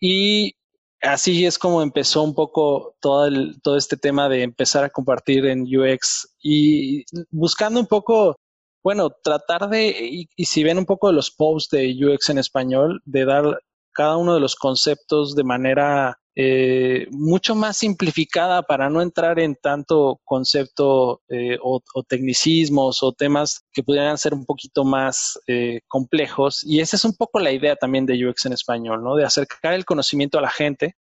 Y 0.07 0.53
así 1.01 1.47
es 1.47 1.59
como 1.59 1.81
empezó 1.81 2.23
un 2.23 2.35
poco 2.35 2.95
todo, 3.01 3.25
el, 3.25 3.59
todo 3.63 3.79
este 3.79 3.97
tema 3.97 4.29
de 4.29 4.43
empezar 4.43 4.85
a 4.85 4.91
compartir 4.91 5.47
en 5.47 5.63
UX 5.63 6.37
y 6.43 7.05
buscando 7.31 7.81
un 7.81 7.87
poco, 7.87 8.37
bueno, 8.83 9.09
tratar 9.23 9.71
de, 9.71 10.29
y, 10.37 10.45
si 10.45 10.63
ven 10.63 10.77
un 10.77 10.85
poco 10.85 11.07
de 11.09 11.15
los 11.15 11.31
posts 11.31 11.71
de 11.71 11.97
UX 12.05 12.29
en 12.29 12.37
español, 12.37 13.01
de 13.07 13.25
dar 13.25 13.59
cada 13.93 14.19
uno 14.19 14.35
de 14.35 14.41
los 14.41 14.57
conceptos 14.57 15.35
de 15.35 15.45
manera 15.45 16.19
eh, 16.37 17.07
mucho 17.13 17.55
más 17.55 17.77
simplificada 17.77 18.63
para 18.63 18.91
no 18.91 19.01
entrar 19.01 19.39
en 19.39 19.55
tanto 19.55 20.21
concepto 20.25 21.23
eh, 21.29 21.59
o, 21.63 21.81
tecnicismos 22.09 23.05
o 23.05 23.13
temas 23.13 23.65
que 23.73 23.85
pudieran 23.85 24.19
ser 24.19 24.35
un 24.35 24.45
poquito 24.45 24.85
más 24.85 25.39
eh, 25.47 25.81
complejos. 25.87 26.65
Y 26.65 26.81
esa 26.81 26.97
es 26.97 27.05
un 27.05 27.15
poco 27.15 27.39
la 27.39 27.53
idea 27.53 27.77
también 27.77 28.05
de 28.05 28.27
UX 28.27 28.47
en 28.47 28.53
español, 28.53 29.05
¿no? 29.05 29.15
De 29.15 29.25
acercar 29.25 29.75
el 29.75 29.85
conocimiento 29.85 30.39
a 30.39 30.43
la 30.43 30.51
gente 30.51 30.97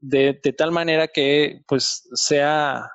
de, 0.00 0.34
tal 0.56 0.70
manera 0.70 1.08
que 1.08 1.60
pues 1.66 2.08
sea 2.14 2.88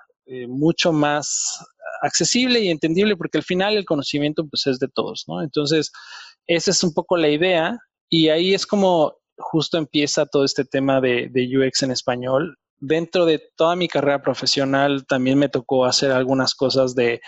mucho 0.48 0.94
más 0.94 1.60
accesible 2.02 2.62
y 2.62 2.70
entendible 2.70 3.18
porque 3.18 3.38
al 3.38 3.44
final 3.44 3.76
el 3.76 3.84
conocimiento 3.84 4.48
pues 4.48 4.68
es 4.68 4.80
de 4.80 4.88
todos, 4.88 5.26
¿no? 5.28 5.44
Entonces, 5.44 5.92
esa 6.48 6.72
es 6.72 6.82
un 6.82 6.94
poco 6.94 7.18
la 7.18 7.28
idea 7.28 7.78
y 8.10 8.30
ahí 8.30 8.54
es 8.54 8.66
como 8.66 9.18
justo 9.38 9.78
empieza 9.78 10.26
todo 10.26 10.46
este 10.46 10.66
tema 10.66 11.02
de, 11.02 11.30
UX 11.34 11.84
en 11.84 11.92
español. 11.92 12.58
Dentro 12.80 13.26
de 13.26 13.42
toda 13.56 13.76
mi 13.76 13.88
carrera 13.88 14.22
profesional 14.22 15.06
también 15.06 15.38
me 15.40 15.50
tocó 15.50 15.86
hacer 15.86 16.12
algunas 16.12 16.54
cosas 16.54 16.96
de, 16.96 17.22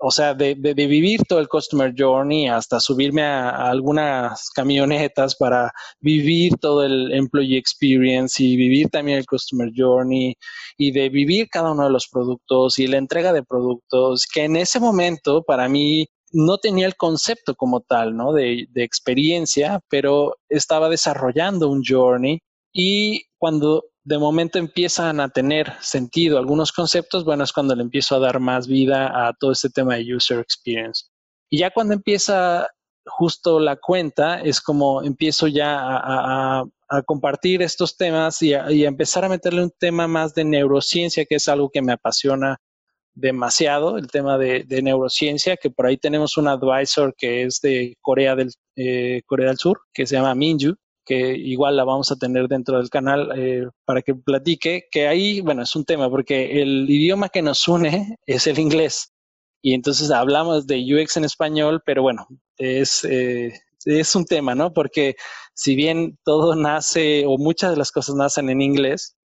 o 0.00 0.10
sea, 0.10 0.34
de, 0.34 0.54
vivir 0.54 1.20
todo 1.28 1.38
el 1.38 1.48
Customer 1.48 1.94
Journey 1.96 2.48
hasta 2.48 2.80
subirme 2.80 3.22
a, 3.22 3.50
algunas 3.70 4.50
camionetas 4.50 5.36
para 5.36 5.70
vivir 6.00 6.54
todo 6.60 6.84
el 6.84 7.12
Employee 7.12 7.58
Experience 7.58 8.42
y 8.42 8.56
vivir 8.56 8.88
también 8.88 9.18
el 9.18 9.26
Customer 9.26 9.70
Journey 9.74 10.34
y 10.76 10.90
de 10.90 11.08
vivir 11.08 11.48
cada 11.50 11.72
uno 11.72 11.84
de 11.84 11.90
los 11.90 12.08
productos 12.08 12.78
y 12.78 12.86
la 12.86 12.96
entrega 12.96 13.32
de 13.32 13.44
productos, 13.44 14.26
que 14.26 14.44
en 14.44 14.56
ese 14.56 14.80
momento 14.80 15.44
para 15.44 15.68
mí 15.68 16.06
no 16.32 16.58
tenía 16.58 16.86
el 16.86 16.96
concepto 16.96 17.54
como 17.54 17.80
tal, 17.80 18.16
¿no? 18.16 18.32
De, 18.32 18.68
experiencia, 18.74 19.80
pero 19.88 20.36
estaba 20.48 20.88
desarrollando 20.88 21.68
un 21.68 21.82
journey 21.84 22.40
y 22.72 23.24
cuando 23.38 23.84
de 24.04 24.18
momento 24.18 24.58
empiezan 24.58 25.20
a 25.20 25.28
tener 25.28 25.72
sentido 25.80 26.38
algunos 26.38 26.72
conceptos, 26.72 27.24
bueno, 27.24 27.44
es 27.44 27.52
cuando 27.52 27.74
le 27.74 27.82
empiezo 27.82 28.16
a 28.16 28.20
dar 28.20 28.40
más 28.40 28.66
vida 28.66 29.28
a 29.28 29.32
todo 29.34 29.52
este 29.52 29.68
tema 29.70 29.96
de 29.96 30.14
user 30.14 30.38
experience. 30.38 31.04
Y 31.50 31.58
ya 31.58 31.70
cuando 31.70 31.94
empieza 31.94 32.68
justo 33.04 33.60
la 33.60 33.76
cuenta, 33.76 34.40
es 34.40 34.60
como 34.60 35.02
empiezo 35.02 35.48
ya 35.48 35.76
a, 35.80 36.64
compartir 37.06 37.62
estos 37.62 37.96
temas 37.96 38.42
y 38.42 38.52
a, 38.52 38.70
y 38.72 38.84
a 38.84 38.88
empezar 38.88 39.24
a 39.24 39.28
meterle 39.28 39.62
un 39.62 39.70
tema 39.78 40.08
más 40.08 40.34
de 40.34 40.44
neurociencia, 40.44 41.24
que 41.24 41.36
es 41.36 41.46
algo 41.46 41.70
que 41.70 41.82
me 41.82 41.92
apasiona 41.92 42.58
demasiado 43.14 43.98
el 43.98 44.06
tema 44.08 44.38
de, 44.38 44.64
neurociencia, 44.82 45.56
que 45.56 45.70
por 45.70 45.86
ahí 45.86 45.96
tenemos 45.96 46.36
un 46.36 46.48
advisor 46.48 47.14
que 47.16 47.42
es 47.42 47.60
de 47.60 47.96
Corea 48.00 48.34
del, 48.36 48.50
eh, 48.76 49.22
Corea 49.26 49.48
del 49.48 49.58
Sur, 49.58 49.80
que 49.92 50.06
se 50.06 50.16
llama 50.16 50.34
Minju, 50.34 50.74
que 51.04 51.36
igual 51.36 51.76
la 51.76 51.84
vamos 51.84 52.12
a 52.12 52.16
tener 52.16 52.46
dentro 52.48 52.78
del 52.78 52.90
canal 52.90 53.30
eh, 53.36 53.66
para 53.84 54.02
que 54.02 54.14
platique, 54.14 54.84
que 54.90 55.08
ahí, 55.08 55.40
bueno, 55.40 55.62
es 55.62 55.74
un 55.74 55.84
tema, 55.84 56.08
porque 56.08 56.62
el 56.62 56.88
idioma 56.88 57.28
que 57.28 57.42
nos 57.42 57.66
une 57.68 58.16
es 58.26 58.46
el 58.46 58.58
inglés. 58.58 59.12
Y 59.62 59.74
entonces 59.74 60.10
hablamos 60.10 60.66
de 60.66 60.78
UX 60.78 61.18
en 61.18 61.24
español, 61.24 61.82
pero 61.84 62.02
bueno, 62.02 62.26
es, 62.56 63.04
eh, 63.04 63.52
es 63.84 64.14
un 64.14 64.24
tema, 64.24 64.54
¿no? 64.54 64.72
Porque 64.72 65.16
si 65.54 65.74
bien 65.74 66.18
todo 66.24 66.54
nace 66.54 67.24
o 67.26 67.36
muchas 67.36 67.72
de 67.72 67.76
las 67.76 67.92
cosas 67.92 68.14
nacen 68.14 68.48
en 68.48 68.62
inglés, 68.62 69.16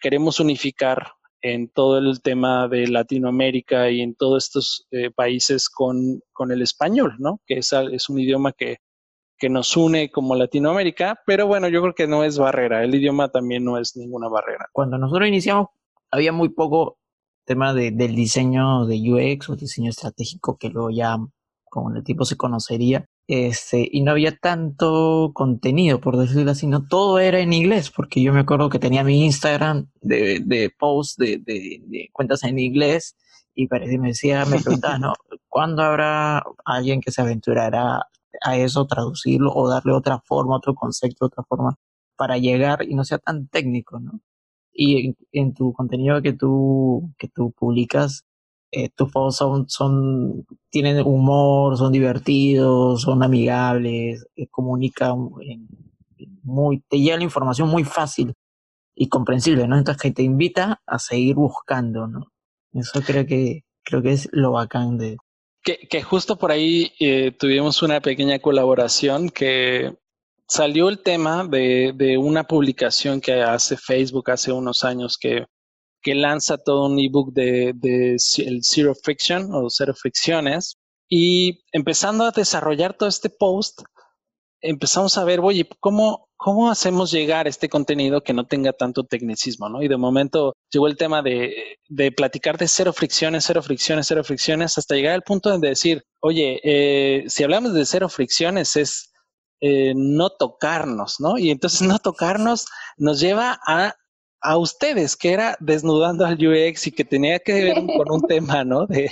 queremos 0.00 0.38
unificar 0.38 1.15
en 1.42 1.68
todo 1.68 1.98
el 1.98 2.20
tema 2.22 2.68
de 2.68 2.88
Latinoamérica 2.88 3.90
y 3.90 4.00
en 4.00 4.14
todos 4.14 4.44
estos 4.44 4.86
eh, 4.90 5.10
países 5.10 5.68
con, 5.68 6.20
con, 6.32 6.50
el 6.50 6.62
español, 6.62 7.14
¿no? 7.18 7.40
Que 7.46 7.58
es, 7.58 7.72
es, 7.72 8.08
un 8.08 8.18
idioma 8.18 8.52
que 8.52 8.78
que 9.38 9.48
nos 9.48 9.76
une 9.76 10.10
como 10.10 10.34
Latinoamérica, 10.34 11.20
pero 11.26 11.46
bueno, 11.46 11.68
yo 11.68 11.82
creo 11.82 11.94
que 11.94 12.06
no 12.06 12.24
es 12.24 12.38
barrera, 12.38 12.82
el 12.82 12.94
idioma 12.94 13.28
también 13.28 13.64
no 13.64 13.78
es 13.78 13.96
ninguna 13.96 14.28
barrera. 14.28 14.68
Cuando 14.72 14.98
nosotros 14.98 15.28
iniciamos, 15.28 15.68
había 16.10 16.32
muy 16.32 16.48
poco 16.48 16.98
tema 17.44 17.74
de, 17.74 17.90
del 17.90 18.14
diseño 18.14 18.86
de 18.86 18.96
UX 18.96 19.50
o 19.50 19.56
diseño 19.56 19.90
estratégico 19.90 20.56
que 20.56 20.70
luego 20.70 20.90
ya 20.90 21.16
como 21.64 21.94
el 21.94 22.02
tipo 22.02 22.24
se 22.24 22.36
conocería, 22.36 23.06
este, 23.28 23.88
y 23.90 24.02
no 24.02 24.12
había 24.12 24.36
tanto 24.36 25.32
contenido, 25.34 26.00
por 26.00 26.16
decirlo 26.16 26.50
así, 26.52 26.66
no 26.66 26.86
todo 26.86 27.18
era 27.18 27.40
en 27.40 27.52
inglés, 27.52 27.90
porque 27.90 28.22
yo 28.22 28.32
me 28.32 28.40
acuerdo 28.40 28.68
que 28.70 28.78
tenía 28.78 29.04
mi 29.04 29.24
Instagram 29.24 29.88
de, 30.00 30.40
de 30.44 30.70
posts 30.70 31.16
de, 31.16 31.38
de, 31.38 32.08
cuentas 32.12 32.44
en 32.44 32.58
inglés, 32.58 33.16
y 33.54 33.68
me 33.98 34.08
decía, 34.08 34.44
me 34.44 34.60
preguntaba, 34.60 34.98
¿no? 34.98 35.14
¿Cuándo 35.48 35.82
habrá 35.82 36.44
alguien 36.64 37.00
que 37.00 37.10
se 37.10 37.22
aventurará 37.22 38.06
a 38.42 38.56
eso, 38.56 38.86
traducirlo 38.86 39.52
o 39.52 39.68
darle 39.68 39.92
otra 39.92 40.20
forma, 40.20 40.56
otro 40.56 40.74
concepto, 40.74 41.26
otra 41.26 41.42
forma 41.44 41.78
para 42.16 42.38
llegar 42.38 42.82
y 42.82 42.94
no 42.94 43.04
sea 43.04 43.18
tan 43.18 43.48
técnico, 43.48 44.00
¿no? 44.00 44.20
Y 44.72 45.14
en, 45.32 45.54
tu 45.54 45.72
contenido 45.72 46.20
que 46.22 46.34
tú, 46.34 47.14
que 47.18 47.28
tú 47.28 47.52
publicas, 47.52 48.24
eh, 48.70 48.88
tus 48.90 49.10
posts 49.10 49.38
son, 49.38 49.68
son, 49.68 50.46
tienen 50.70 51.04
humor, 51.06 51.76
son 51.76 51.92
divertidos, 51.92 53.02
son 53.02 53.22
amigables, 53.22 54.26
eh, 54.36 54.48
comunican 54.48 55.30
muy, 56.42 56.80
te 56.88 56.98
llega 56.98 57.16
la 57.16 57.24
información 57.24 57.68
muy 57.68 57.84
fácil 57.84 58.34
y 58.94 59.08
comprensible, 59.08 59.66
¿no? 59.66 59.76
Entonces 59.78 60.02
que 60.02 60.10
te 60.10 60.22
invita 60.22 60.80
a 60.86 60.98
seguir 60.98 61.36
buscando, 61.36 62.06
¿no? 62.06 62.32
Eso 62.72 63.02
creo 63.02 63.26
que, 63.26 63.64
creo 63.82 64.02
que 64.02 64.12
es 64.12 64.28
lo 64.32 64.52
bacán 64.52 64.98
de, 64.98 65.16
que, 65.62 66.02
justo 66.02 66.36
por 66.36 66.52
ahí 66.52 66.92
eh, 67.00 67.32
tuvimos 67.32 67.82
una 67.82 68.00
pequeña 68.00 68.38
colaboración 68.38 69.30
que 69.30 69.96
salió 70.46 70.88
el 70.88 71.00
tema 71.00 71.44
de, 71.44 71.92
de, 71.96 72.18
una 72.18 72.44
publicación 72.44 73.20
que 73.20 73.42
hace 73.42 73.76
Facebook 73.76 74.30
hace 74.30 74.52
unos 74.52 74.84
años 74.84 75.18
que, 75.18 75.44
que 76.06 76.14
lanza 76.14 76.56
todo 76.56 76.86
un 76.86 77.00
ebook 77.00 77.32
de, 77.32 77.74
el 78.38 78.60
Zero 78.62 78.94
Friction 78.94 79.52
o 79.52 79.68
Cero 79.68 79.92
Fricciones. 79.92 80.76
Y 81.08 81.64
empezando 81.72 82.22
a 82.24 82.30
desarrollar 82.30 82.94
todo 82.96 83.08
este 83.08 83.28
post, 83.28 83.80
empezamos 84.60 85.18
a 85.18 85.24
ver, 85.24 85.40
oye, 85.40 85.68
¿cómo, 85.80 86.28
¿cómo 86.36 86.70
hacemos 86.70 87.10
llegar 87.10 87.48
este 87.48 87.68
contenido 87.68 88.22
que 88.22 88.34
no 88.34 88.46
tenga 88.46 88.72
tanto 88.72 89.02
tecnicismo? 89.02 89.68
¿no? 89.68 89.82
Y 89.82 89.88
de 89.88 89.96
momento 89.96 90.54
llegó 90.70 90.86
el 90.86 90.96
tema 90.96 91.22
de, 91.22 91.76
de 91.88 92.12
platicar 92.12 92.56
de 92.56 92.68
cero 92.68 92.92
fricciones, 92.92 93.42
cero 93.44 93.60
fricciones, 93.60 94.06
cero 94.06 94.22
fricciones, 94.22 94.78
hasta 94.78 94.94
llegar 94.94 95.14
al 95.14 95.22
punto 95.22 95.58
de 95.58 95.68
decir, 95.70 96.04
oye, 96.20 96.60
eh, 96.62 97.24
si 97.26 97.42
hablamos 97.42 97.74
de 97.74 97.84
cero 97.84 98.08
fricciones 98.08 98.76
es 98.76 99.12
eh, 99.60 99.92
no 99.96 100.30
tocarnos, 100.30 101.18
¿no? 101.18 101.36
Y 101.36 101.50
entonces 101.50 101.82
no 101.88 101.98
tocarnos 101.98 102.66
nos 102.96 103.18
lleva 103.18 103.58
a 103.66 103.96
a 104.46 104.56
ustedes, 104.56 105.16
que 105.16 105.32
era 105.32 105.56
desnudando 105.60 106.24
al 106.24 106.34
UX 106.34 106.86
y 106.86 106.92
que 106.92 107.04
tenía 107.04 107.40
que 107.40 107.52
ver 107.52 107.74
con 107.74 108.10
un 108.10 108.22
tema, 108.22 108.64
¿no? 108.64 108.86
De, 108.86 109.10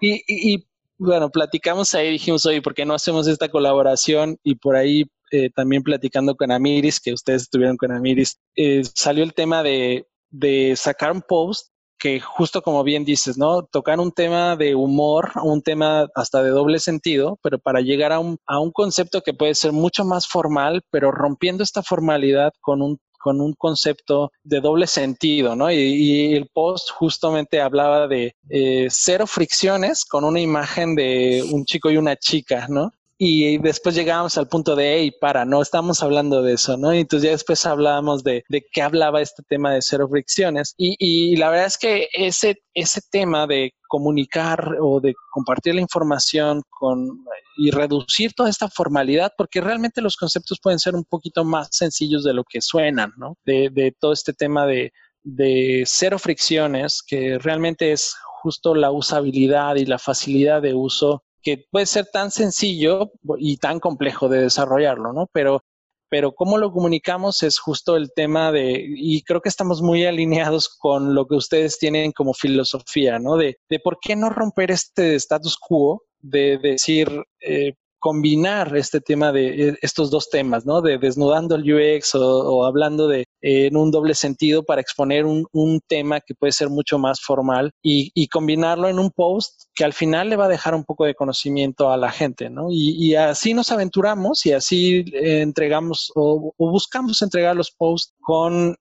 y, 0.00 0.22
y, 0.26 0.66
bueno, 0.98 1.30
platicamos 1.30 1.94
ahí, 1.94 2.10
dijimos, 2.10 2.44
oye, 2.44 2.60
¿por 2.60 2.74
qué 2.74 2.84
no 2.84 2.94
hacemos 2.94 3.26
esta 3.26 3.48
colaboración? 3.48 4.36
Y 4.44 4.56
por 4.56 4.76
ahí 4.76 5.04
eh, 5.32 5.48
también 5.50 5.82
platicando 5.82 6.36
con 6.36 6.52
Amiris, 6.52 7.00
que 7.00 7.14
ustedes 7.14 7.42
estuvieron 7.42 7.78
con 7.78 7.92
Amiris, 7.92 8.38
eh, 8.54 8.82
salió 8.94 9.24
el 9.24 9.32
tema 9.32 9.62
de, 9.62 10.06
de 10.30 10.74
sacar 10.76 11.12
un 11.12 11.22
post 11.22 11.68
que 11.98 12.20
justo 12.20 12.62
como 12.62 12.82
bien 12.82 13.04
dices, 13.04 13.38
¿no? 13.38 13.62
Tocar 13.62 14.00
un 14.00 14.10
tema 14.10 14.56
de 14.56 14.74
humor, 14.74 15.30
un 15.42 15.62
tema 15.62 16.08
hasta 16.16 16.42
de 16.42 16.50
doble 16.50 16.80
sentido, 16.80 17.38
pero 17.42 17.58
para 17.60 17.80
llegar 17.80 18.12
a 18.12 18.18
un, 18.18 18.38
a 18.46 18.58
un 18.58 18.72
concepto 18.72 19.22
que 19.22 19.32
puede 19.32 19.54
ser 19.54 19.72
mucho 19.72 20.04
más 20.04 20.26
formal, 20.26 20.82
pero 20.90 21.12
rompiendo 21.12 21.62
esta 21.62 21.82
formalidad 21.82 22.52
con 22.60 22.82
un 22.82 22.98
con 23.22 23.40
un 23.40 23.54
concepto 23.54 24.32
de 24.42 24.60
doble 24.60 24.86
sentido, 24.86 25.54
¿no? 25.54 25.70
Y, 25.70 26.34
el 26.34 26.48
post 26.48 26.90
justamente 26.90 27.60
hablaba 27.60 28.08
de 28.08 28.34
eh, 28.50 28.88
cero 28.90 29.26
fricciones 29.26 30.04
con 30.04 30.24
una 30.24 30.40
imagen 30.40 30.94
de 30.94 31.44
un 31.52 31.64
chico 31.64 31.90
y 31.90 31.96
una 31.96 32.16
chica, 32.16 32.66
¿no? 32.68 32.92
Y 33.24 33.58
después 33.58 33.94
llegábamos 33.94 34.36
al 34.36 34.48
punto 34.48 34.74
de, 34.74 34.96
hey, 34.96 35.12
para, 35.20 35.44
no 35.44 35.62
estamos 35.62 36.02
hablando 36.02 36.42
de 36.42 36.54
eso, 36.54 36.76
¿no? 36.76 36.92
Y 36.92 36.98
entonces 36.98 37.26
ya 37.26 37.30
después 37.30 37.64
hablábamos 37.66 38.24
de, 38.24 38.42
de 38.48 38.66
qué 38.72 38.82
hablaba 38.82 39.20
este 39.20 39.44
tema 39.48 39.72
de 39.72 39.80
cero 39.80 40.08
fricciones. 40.10 40.74
Y, 40.76 40.96
y 40.98 41.36
la 41.36 41.48
verdad 41.50 41.66
es 41.66 41.78
que 41.78 42.08
ese, 42.14 42.56
ese 42.74 43.00
tema 43.12 43.46
de 43.46 43.74
comunicar 43.86 44.74
o 44.80 44.98
de 44.98 45.14
compartir 45.30 45.76
la 45.76 45.82
información 45.82 46.62
con 46.68 47.24
y 47.56 47.70
reducir 47.70 48.32
toda 48.32 48.50
esta 48.50 48.68
formalidad, 48.68 49.30
porque 49.38 49.60
realmente 49.60 50.00
los 50.00 50.16
conceptos 50.16 50.58
pueden 50.60 50.80
ser 50.80 50.96
un 50.96 51.04
poquito 51.04 51.44
más 51.44 51.68
sencillos 51.70 52.24
de 52.24 52.34
lo 52.34 52.42
que 52.42 52.60
suenan, 52.60 53.12
¿no? 53.18 53.36
De, 53.44 53.70
de 53.70 53.94
todo 54.00 54.12
este 54.14 54.32
tema 54.32 54.66
de, 54.66 54.92
de 55.22 55.84
cero 55.86 56.18
fricciones, 56.18 57.04
que 57.06 57.38
realmente 57.38 57.92
es 57.92 58.16
justo 58.42 58.74
la 58.74 58.90
usabilidad 58.90 59.76
y 59.76 59.86
la 59.86 60.00
facilidad 60.00 60.60
de 60.60 60.74
uso 60.74 61.22
que 61.42 61.66
puede 61.70 61.86
ser 61.86 62.06
tan 62.12 62.30
sencillo 62.30 63.12
y 63.38 63.56
tan 63.56 63.80
complejo 63.80 64.28
de 64.28 64.42
desarrollarlo, 64.42 65.12
¿no? 65.12 65.28
Pero, 65.32 65.62
pero 66.08 66.34
cómo 66.34 66.58
lo 66.58 66.72
comunicamos 66.72 67.42
es 67.42 67.58
justo 67.58 67.96
el 67.96 68.12
tema 68.14 68.52
de, 68.52 68.84
y 68.86 69.22
creo 69.22 69.40
que 69.40 69.48
estamos 69.48 69.82
muy 69.82 70.04
alineados 70.06 70.68
con 70.68 71.14
lo 71.14 71.26
que 71.26 71.34
ustedes 71.34 71.78
tienen 71.78 72.12
como 72.12 72.34
filosofía, 72.34 73.18
¿no? 73.18 73.36
De, 73.36 73.58
de 73.68 73.80
por 73.80 73.98
qué 74.00 74.16
no 74.16 74.30
romper 74.30 74.70
este 74.70 75.14
status 75.16 75.56
quo, 75.56 76.04
de 76.20 76.58
decir, 76.58 77.10
eh, 77.40 77.74
combinar 78.02 78.76
este 78.76 79.00
tema 79.00 79.30
de 79.30 79.68
eh, 79.68 79.78
estos 79.80 80.10
dos 80.10 80.28
temas, 80.28 80.66
¿no? 80.66 80.82
De 80.82 80.98
desnudando 80.98 81.54
el 81.54 81.62
UX 81.72 82.16
o, 82.16 82.66
hablando 82.66 83.06
de 83.06 83.20
eh, 83.40 83.66
en 83.66 83.76
un 83.76 83.92
doble 83.92 84.16
sentido 84.16 84.64
para 84.64 84.80
exponer 84.80 85.24
un, 85.24 85.46
un, 85.52 85.80
tema 85.86 86.20
que 86.20 86.34
puede 86.34 86.52
ser 86.52 86.68
mucho 86.68 86.98
más 86.98 87.20
formal 87.20 87.70
y, 87.80 88.10
y, 88.12 88.26
combinarlo 88.26 88.88
en 88.88 88.98
un 88.98 89.12
post 89.12 89.66
que 89.72 89.84
al 89.84 89.92
final 89.92 90.30
le 90.30 90.36
va 90.36 90.46
a 90.46 90.48
dejar 90.48 90.74
un 90.74 90.82
poco 90.84 91.04
de 91.04 91.14
conocimiento 91.14 91.92
a 91.92 91.96
la 91.96 92.10
gente, 92.10 92.50
¿no? 92.50 92.66
Y, 92.70 93.14
así 93.14 93.54
nos 93.54 93.70
aventuramos 93.70 94.44
y 94.46 94.52
así 94.52 95.04
eh, 95.12 95.42
entregamos 95.42 96.10
o, 96.16 96.52
o, 96.56 96.70
buscamos 96.72 97.22
entregar 97.22 97.54
los 97.54 97.70
posts 97.70 98.14
con 98.20 98.74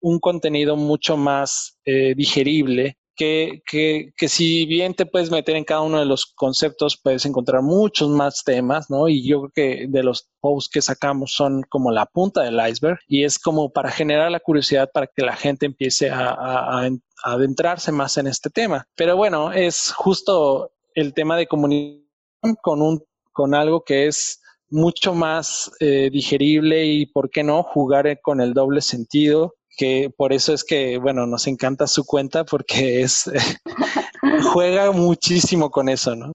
un 0.00 0.18
contenido 0.20 0.76
mucho 0.76 1.16
más 1.16 1.76
digerible 1.84 2.99
que, 3.20 3.62
que, 3.66 4.14
que, 4.16 4.28
si 4.30 4.64
bien 4.64 4.94
te 4.94 5.04
puedes 5.04 5.30
meter 5.30 5.54
en 5.54 5.64
cada 5.64 5.82
uno 5.82 5.98
de 5.98 6.06
los 6.06 6.24
conceptos, 6.24 6.96
puedes 6.96 7.26
encontrar 7.26 7.60
muchos 7.60 8.08
más 8.08 8.42
temas, 8.44 8.88
¿no? 8.88 9.08
Y 9.08 9.28
yo 9.28 9.42
creo 9.42 9.50
que 9.54 9.86
de 9.90 10.02
los 10.02 10.30
posts 10.40 10.70
que 10.72 10.80
sacamos 10.80 11.34
son 11.34 11.62
como 11.68 11.92
la 11.92 12.06
punta 12.06 12.40
del 12.40 12.58
iceberg 12.66 12.98
y 13.06 13.24
es 13.24 13.38
como 13.38 13.74
para 13.74 13.90
generar 13.90 14.30
la 14.30 14.40
curiosidad 14.40 14.88
para 14.90 15.06
que 15.06 15.20
la 15.20 15.36
gente 15.36 15.66
empiece 15.66 16.08
a, 16.08 16.30
a, 16.30 16.88
adentrarse 17.22 17.92
más 17.92 18.16
en 18.16 18.26
este 18.26 18.48
tema. 18.48 18.86
Pero 18.96 19.18
bueno, 19.18 19.52
es 19.52 19.92
justo 19.92 20.72
el 20.94 21.12
tema 21.12 21.36
de 21.36 21.46
comunicación 21.46 22.56
con, 22.62 22.80
un, 22.80 23.04
con 23.32 23.54
algo 23.54 23.84
que 23.84 24.06
es 24.06 24.40
mucho 24.70 25.12
más 25.12 25.70
eh, 25.80 26.08
digerible 26.10 26.86
y, 26.86 27.04
¿por 27.04 27.28
qué 27.28 27.42
no?, 27.42 27.64
jugar 27.64 28.18
con 28.22 28.40
el 28.40 28.54
doble 28.54 28.80
sentido 28.80 29.56
que 29.76 30.10
por 30.14 30.32
eso 30.32 30.52
es 30.52 30.64
que, 30.64 30.98
bueno, 30.98 31.26
nos 31.26 31.46
encanta 31.46 31.86
su 31.86 32.04
cuenta 32.04 32.44
porque 32.44 33.02
es, 33.02 33.30
juega 34.52 34.92
muchísimo 34.92 35.70
con 35.70 35.88
eso, 35.88 36.14
¿no? 36.16 36.32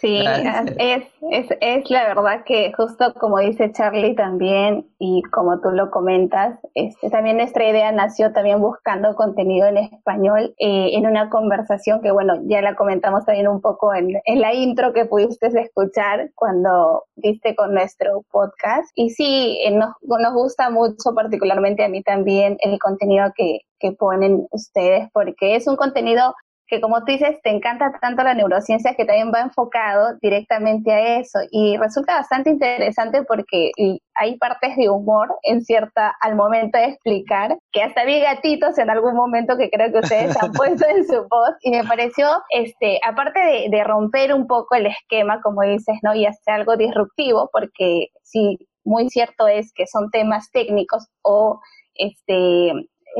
Sí, 0.00 0.20
es, 0.78 1.04
es, 1.30 1.46
es 1.60 1.90
la 1.90 2.08
verdad 2.08 2.44
que 2.44 2.72
justo 2.72 3.14
como 3.14 3.38
dice 3.38 3.72
Charlie 3.72 4.14
también 4.14 4.86
y 4.98 5.22
como 5.30 5.60
tú 5.60 5.70
lo 5.70 5.90
comentas, 5.90 6.58
este, 6.74 7.10
también 7.10 7.36
nuestra 7.36 7.68
idea 7.68 7.92
nació 7.92 8.32
también 8.32 8.60
buscando 8.60 9.14
contenido 9.14 9.68
en 9.68 9.78
español 9.78 10.54
eh, 10.58 10.90
en 10.92 11.06
una 11.06 11.30
conversación 11.30 12.00
que 12.02 12.10
bueno, 12.10 12.34
ya 12.44 12.62
la 12.62 12.74
comentamos 12.74 13.24
también 13.24 13.48
un 13.48 13.60
poco 13.60 13.94
en, 13.94 14.20
en 14.24 14.40
la 14.40 14.54
intro 14.54 14.92
que 14.92 15.06
pudiste 15.06 15.46
escuchar 15.46 16.30
cuando 16.34 17.04
viste 17.16 17.54
con 17.54 17.74
nuestro 17.74 18.22
podcast. 18.30 18.90
Y 18.94 19.10
sí, 19.10 19.60
eh, 19.64 19.70
nos, 19.70 19.90
nos 20.02 20.34
gusta 20.34 20.70
mucho, 20.70 21.14
particularmente 21.14 21.84
a 21.84 21.88
mí 21.88 22.02
también, 22.02 22.56
el 22.60 22.78
contenido 22.78 23.32
que, 23.36 23.60
que 23.78 23.92
ponen 23.92 24.46
ustedes 24.50 25.08
porque 25.12 25.56
es 25.56 25.66
un 25.66 25.76
contenido 25.76 26.34
que 26.68 26.80
como 26.80 26.98
tú 27.00 27.12
dices, 27.12 27.36
te 27.42 27.50
encanta 27.50 27.92
tanto 28.00 28.22
la 28.22 28.34
neurociencia 28.34 28.94
que 28.94 29.04
también 29.04 29.32
va 29.34 29.40
enfocado 29.40 30.16
directamente 30.20 30.92
a 30.92 31.18
eso 31.18 31.38
y 31.50 31.76
resulta 31.78 32.16
bastante 32.16 32.50
interesante 32.50 33.22
porque 33.24 33.72
hay 34.14 34.36
partes 34.36 34.76
de 34.76 34.90
humor 34.90 35.34
en 35.42 35.62
cierta, 35.62 36.14
al 36.20 36.36
momento 36.36 36.78
de 36.78 36.84
explicar, 36.86 37.58
que 37.72 37.82
hasta 37.82 38.04
vi 38.04 38.20
gatitos 38.20 38.78
en 38.78 38.90
algún 38.90 39.14
momento 39.14 39.56
que 39.56 39.70
creo 39.70 39.90
que 39.90 40.00
ustedes 40.00 40.36
han 40.42 40.52
puesto 40.52 40.86
en 40.88 41.06
su 41.06 41.26
voz 41.28 41.56
y 41.62 41.70
me 41.70 41.84
pareció, 41.84 42.28
este, 42.50 43.00
aparte 43.06 43.40
de, 43.40 43.68
de 43.70 43.84
romper 43.84 44.34
un 44.34 44.46
poco 44.46 44.74
el 44.74 44.86
esquema, 44.86 45.40
como 45.40 45.62
dices, 45.62 45.96
¿no? 46.02 46.14
Y 46.14 46.26
hacer 46.26 46.54
algo 46.54 46.76
disruptivo, 46.76 47.48
porque 47.52 48.08
sí, 48.22 48.58
muy 48.84 49.08
cierto 49.08 49.48
es 49.48 49.72
que 49.72 49.86
son 49.86 50.10
temas 50.10 50.50
técnicos 50.52 51.08
o 51.22 51.60
este 51.94 52.72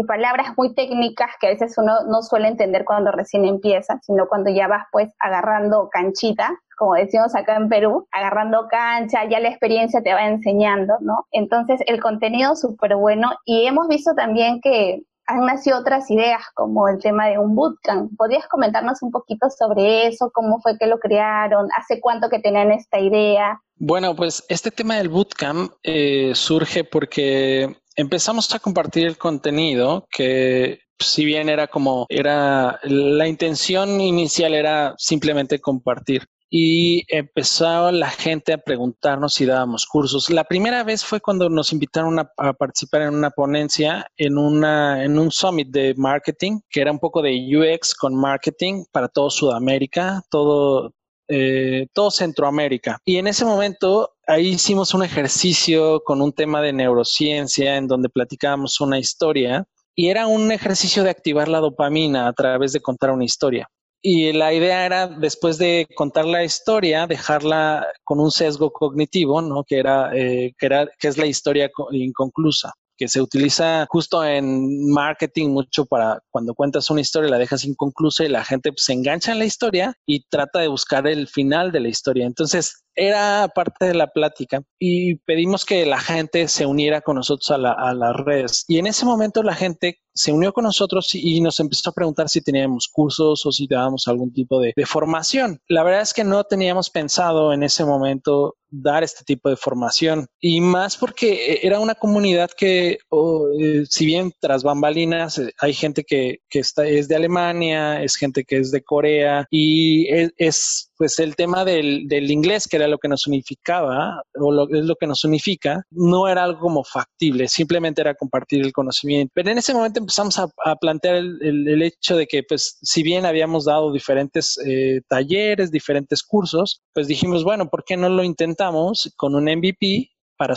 palabras 0.04 0.48
muy 0.56 0.74
técnicas 0.74 1.30
que 1.40 1.48
a 1.48 1.50
veces 1.50 1.76
uno 1.78 1.92
no 2.08 2.22
suele 2.22 2.48
entender 2.48 2.84
cuando 2.84 3.10
recién 3.12 3.44
empieza, 3.44 3.98
sino 4.02 4.28
cuando 4.28 4.50
ya 4.50 4.68
vas 4.68 4.86
pues 4.92 5.12
agarrando 5.18 5.88
canchita, 5.90 6.58
como 6.76 6.94
decimos 6.94 7.34
acá 7.34 7.56
en 7.56 7.68
Perú, 7.68 8.06
agarrando 8.12 8.68
cancha, 8.68 9.28
ya 9.28 9.40
la 9.40 9.48
experiencia 9.48 10.02
te 10.02 10.14
va 10.14 10.26
enseñando, 10.26 10.94
¿no? 11.00 11.26
Entonces 11.32 11.80
el 11.86 12.00
contenido 12.00 12.54
súper 12.56 12.96
bueno 12.96 13.30
y 13.44 13.66
hemos 13.66 13.88
visto 13.88 14.14
también 14.14 14.60
que 14.60 15.02
han 15.28 15.44
nacido 15.44 15.78
otras 15.78 16.10
ideas 16.10 16.40
como 16.54 16.88
el 16.88 16.98
tema 17.00 17.26
de 17.26 17.38
un 17.38 17.54
bootcamp. 17.54 18.12
¿Podrías 18.16 18.48
comentarnos 18.48 19.02
un 19.02 19.10
poquito 19.10 19.48
sobre 19.50 20.06
eso? 20.06 20.30
¿Cómo 20.32 20.58
fue 20.60 20.78
que 20.78 20.86
lo 20.86 20.98
crearon? 20.98 21.68
¿Hace 21.76 22.00
cuánto 22.00 22.30
que 22.30 22.38
tenían 22.38 22.72
esta 22.72 22.98
idea? 22.98 23.60
Bueno, 23.76 24.16
pues 24.16 24.42
este 24.48 24.70
tema 24.70 24.96
del 24.96 25.10
bootcamp 25.10 25.72
eh, 25.82 26.32
surge 26.34 26.82
porque 26.82 27.76
empezamos 27.98 28.54
a 28.54 28.60
compartir 28.60 29.06
el 29.06 29.18
contenido 29.18 30.06
que 30.10 30.80
si 31.00 31.24
bien 31.24 31.48
era 31.48 31.66
como 31.66 32.06
era 32.08 32.78
la 32.84 33.26
intención 33.26 34.00
inicial 34.00 34.54
era 34.54 34.94
simplemente 34.98 35.58
compartir 35.60 36.22
y 36.50 37.04
empezó 37.14 37.90
la 37.92 38.08
gente 38.08 38.52
a 38.52 38.58
preguntarnos 38.58 39.34
si 39.34 39.44
dábamos 39.44 39.84
cursos. 39.84 40.30
La 40.30 40.44
primera 40.44 40.82
vez 40.82 41.04
fue 41.04 41.20
cuando 41.20 41.50
nos 41.50 41.72
invitaron 41.72 42.18
a, 42.18 42.52
participar 42.54 43.02
en 43.02 43.14
una 43.14 43.30
ponencia 43.30 44.06
en, 44.16 44.38
una, 44.38 45.04
en 45.04 45.18
un 45.18 45.30
summit 45.30 45.68
de 45.68 45.94
marketing, 45.96 46.60
que 46.70 46.80
era 46.80 46.92
un 46.92 46.98
poco 46.98 47.20
de 47.20 47.36
UX 47.54 47.94
con 47.94 48.14
marketing 48.14 48.84
para 48.92 49.08
todo 49.08 49.28
Sudamérica, 49.28 50.22
todo, 50.30 50.94
eh, 51.28 51.86
todo 51.92 52.10
Centroamérica. 52.10 52.98
Y 53.04 53.16
en 53.16 53.26
ese 53.26 53.44
momento 53.44 54.14
ahí 54.26 54.48
hicimos 54.48 54.94
un 54.94 55.02
ejercicio 55.02 56.00
con 56.04 56.22
un 56.22 56.32
tema 56.32 56.62
de 56.62 56.72
neurociencia 56.72 57.76
en 57.76 57.86
donde 57.86 58.08
platicábamos 58.08 58.80
una 58.80 58.98
historia 58.98 59.66
y 59.94 60.08
era 60.08 60.26
un 60.26 60.52
ejercicio 60.52 61.02
de 61.02 61.10
activar 61.10 61.48
la 61.48 61.60
dopamina 61.60 62.28
a 62.28 62.32
través 62.32 62.72
de 62.72 62.80
contar 62.80 63.10
una 63.10 63.24
historia. 63.24 63.68
Y 64.00 64.32
la 64.32 64.54
idea 64.54 64.86
era, 64.86 65.08
después 65.08 65.58
de 65.58 65.88
contar 65.96 66.24
la 66.24 66.44
historia, 66.44 67.06
dejarla 67.08 67.84
con 68.04 68.20
un 68.20 68.30
sesgo 68.30 68.70
cognitivo, 68.70 69.42
¿no? 69.42 69.64
Que 69.64 69.78
era, 69.78 70.14
eh, 70.14 70.52
que 70.56 70.66
era, 70.66 70.88
que 71.00 71.08
es 71.08 71.18
la 71.18 71.26
historia 71.26 71.68
inconclusa 71.90 72.72
que 72.98 73.08
se 73.08 73.22
utiliza 73.22 73.86
justo 73.88 74.24
en 74.24 74.90
marketing 74.90 75.50
mucho 75.50 75.86
para 75.86 76.20
cuando 76.30 76.52
cuentas 76.54 76.90
una 76.90 77.00
historia 77.00 77.30
la 77.30 77.38
dejas 77.38 77.64
inconclusa 77.64 78.24
y 78.24 78.28
la 78.28 78.44
gente 78.44 78.72
pues, 78.72 78.84
se 78.84 78.92
engancha 78.92 79.32
en 79.32 79.38
la 79.38 79.44
historia 79.44 79.94
y 80.04 80.24
trata 80.28 80.58
de 80.58 80.68
buscar 80.68 81.06
el 81.06 81.28
final 81.28 81.70
de 81.70 81.80
la 81.80 81.88
historia. 81.88 82.26
Entonces, 82.26 82.84
era 82.98 83.48
parte 83.54 83.86
de 83.86 83.94
la 83.94 84.08
plática 84.08 84.62
y 84.78 85.14
pedimos 85.18 85.64
que 85.64 85.86
la 85.86 86.00
gente 86.00 86.48
se 86.48 86.66
uniera 86.66 87.00
con 87.00 87.14
nosotros 87.14 87.48
a, 87.50 87.58
las 87.58 88.16
redes. 88.16 88.64
Y 88.66 88.78
en 88.78 88.88
ese 88.88 89.06
momento 89.06 89.42
la 89.44 89.54
gente 89.54 90.00
se 90.12 90.32
unió 90.32 90.52
con 90.52 90.64
nosotros 90.64 91.14
y 91.14 91.40
nos 91.40 91.60
empezó 91.60 91.90
a 91.90 91.92
preguntar 91.92 92.28
si 92.28 92.40
teníamos 92.40 92.88
cursos 92.92 93.46
o 93.46 93.52
si 93.52 93.68
dábamos 93.68 94.08
algún 94.08 94.32
tipo 94.32 94.60
de, 94.60 94.74
formación. 94.84 95.60
La 95.68 95.84
verdad 95.84 96.00
es 96.00 96.12
que 96.12 96.24
no 96.24 96.42
teníamos 96.42 96.90
pensado 96.90 97.52
en 97.52 97.62
ese 97.62 97.84
momento 97.84 98.56
dar 98.70 99.04
este 99.04 99.24
tipo 99.24 99.48
de 99.48 99.56
formación 99.56 100.26
y 100.40 100.60
más 100.60 100.96
porque 100.96 101.60
era 101.62 101.80
una 101.80 101.94
comunidad 101.94 102.50
que 102.56 102.98
eh, 103.10 103.84
si 103.88 104.06
bien 104.06 104.32
tras 104.40 104.62
bambalinas 104.62 105.38
eh, 105.38 105.52
hay 105.58 105.72
gente 105.72 106.04
que, 106.04 106.40
está, 106.50 106.86
es 106.86 107.08
de 107.08 107.16
Alemania, 107.16 108.02
es 108.02 108.16
gente 108.16 108.44
que 108.44 108.58
es 108.58 108.70
de 108.70 108.82
Corea 108.82 109.46
y 109.50 110.08
es, 110.36 110.87
pues 110.98 111.18
el 111.20 111.36
tema 111.36 111.64
del, 111.64 112.10
inglés 112.30 112.66
que 112.68 112.76
era 112.76 112.88
lo 112.88 112.98
que 112.98 113.08
nos 113.08 113.26
unificaba 113.26 114.20
o 114.34 114.52
lo, 114.52 114.68
es 114.68 114.84
lo 114.84 114.96
que 114.96 115.06
nos 115.06 115.24
unifica, 115.24 115.84
no 115.90 116.28
era 116.28 116.44
algo 116.44 116.58
como 116.58 116.84
factible, 116.84 117.48
simplemente 117.48 118.00
era 118.00 118.14
compartir 118.14 118.64
el 118.64 118.72
conocimiento. 118.72 119.30
Pero 119.34 119.50
en 119.50 119.58
ese 119.58 119.72
momento 119.72 120.00
empezamos 120.00 120.38
a, 120.38 120.48
plantear 120.80 121.16
el, 121.16 121.82
hecho 121.82 122.16
de 122.16 122.26
que, 122.26 122.42
pues, 122.42 122.78
si 122.82 123.02
bien 123.02 123.24
habíamos 123.24 123.64
dado 123.64 123.92
diferentes 123.92 124.58
eh, 124.66 125.00
talleres, 125.08 125.70
diferentes 125.70 126.22
cursos, 126.22 126.82
pues 126.92 127.06
dijimos, 127.06 127.44
bueno, 127.44 127.68
¿por 127.68 127.84
qué 127.84 127.96
no 127.96 128.08
lo 128.08 128.24
intentamos 128.24 129.12
con 129.16 129.34
un 129.34 129.44
MVP 129.44 130.10
para, 130.36 130.54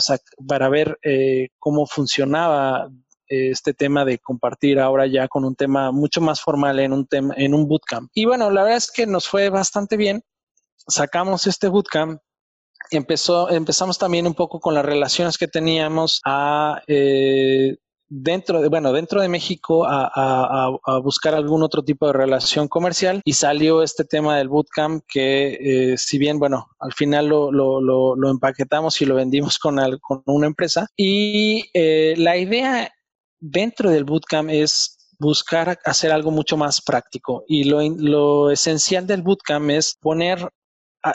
para 0.48 0.68
ver 0.68 0.98
eh, 1.02 1.48
cómo 1.58 1.86
funcionaba 1.86 2.88
eh, 3.32 3.50
este 3.50 3.72
tema 3.72 4.04
de 4.04 4.18
compartir 4.18 4.78
ahora 4.78 5.06
ya 5.06 5.26
con 5.26 5.46
un 5.46 5.54
tema 5.54 5.90
mucho 5.90 6.20
más 6.20 6.42
formal 6.42 6.78
en 6.80 6.92
un 6.92 7.06
tema 7.06 7.32
en 7.38 7.54
un 7.54 7.66
bootcamp. 7.66 8.10
Y 8.12 8.26
bueno, 8.26 8.50
la 8.50 8.62
verdad 8.62 8.76
es 8.76 8.90
que 8.90 9.06
nos 9.06 9.26
fue 9.26 9.48
bastante 9.48 9.96
bien. 9.96 10.22
Sacamos 10.86 11.46
este 11.46 11.68
bootcamp 11.68 12.20
empezó, 12.90 13.50
empezamos 13.50 13.98
también 13.98 14.26
un 14.26 14.34
poco 14.34 14.60
con 14.60 14.74
las 14.74 14.84
relaciones 14.84 15.38
que 15.38 15.48
teníamos 15.48 16.20
eh, 16.86 17.76
dentro 18.08 18.60
de, 18.60 18.68
bueno, 18.68 18.92
dentro 18.92 19.22
de 19.22 19.28
México 19.28 19.86
a, 19.86 20.70
buscar 21.02 21.34
algún 21.34 21.62
otro 21.62 21.82
tipo 21.82 22.06
de 22.06 22.12
relación 22.12 22.68
comercial 22.68 23.22
y 23.24 23.32
salió 23.32 23.82
este 23.82 24.04
tema 24.04 24.36
del 24.36 24.48
bootcamp 24.48 25.02
que 25.08 25.92
eh, 25.92 25.98
si 25.98 26.18
bien, 26.18 26.38
bueno, 26.38 26.68
al 26.78 26.92
final 26.92 27.28
lo, 27.28 28.30
empaquetamos 28.30 29.00
y 29.00 29.06
lo 29.06 29.14
vendimos 29.14 29.58
con, 29.58 29.78
con 30.00 30.22
una 30.26 30.46
empresa 30.46 30.86
y 30.96 31.64
eh, 31.74 32.14
la 32.18 32.36
idea 32.36 32.90
dentro 33.40 33.90
del 33.90 34.04
bootcamp 34.04 34.50
es 34.50 34.98
buscar 35.18 35.78
hacer 35.84 36.10
algo 36.10 36.30
mucho 36.30 36.56
más 36.56 36.82
práctico 36.82 37.44
y 37.46 37.64
lo, 37.64 37.80
lo 37.80 38.50
esencial 38.50 39.06
del 39.06 39.22
bootcamp 39.22 39.70
es 39.70 39.96
poner 40.00 40.50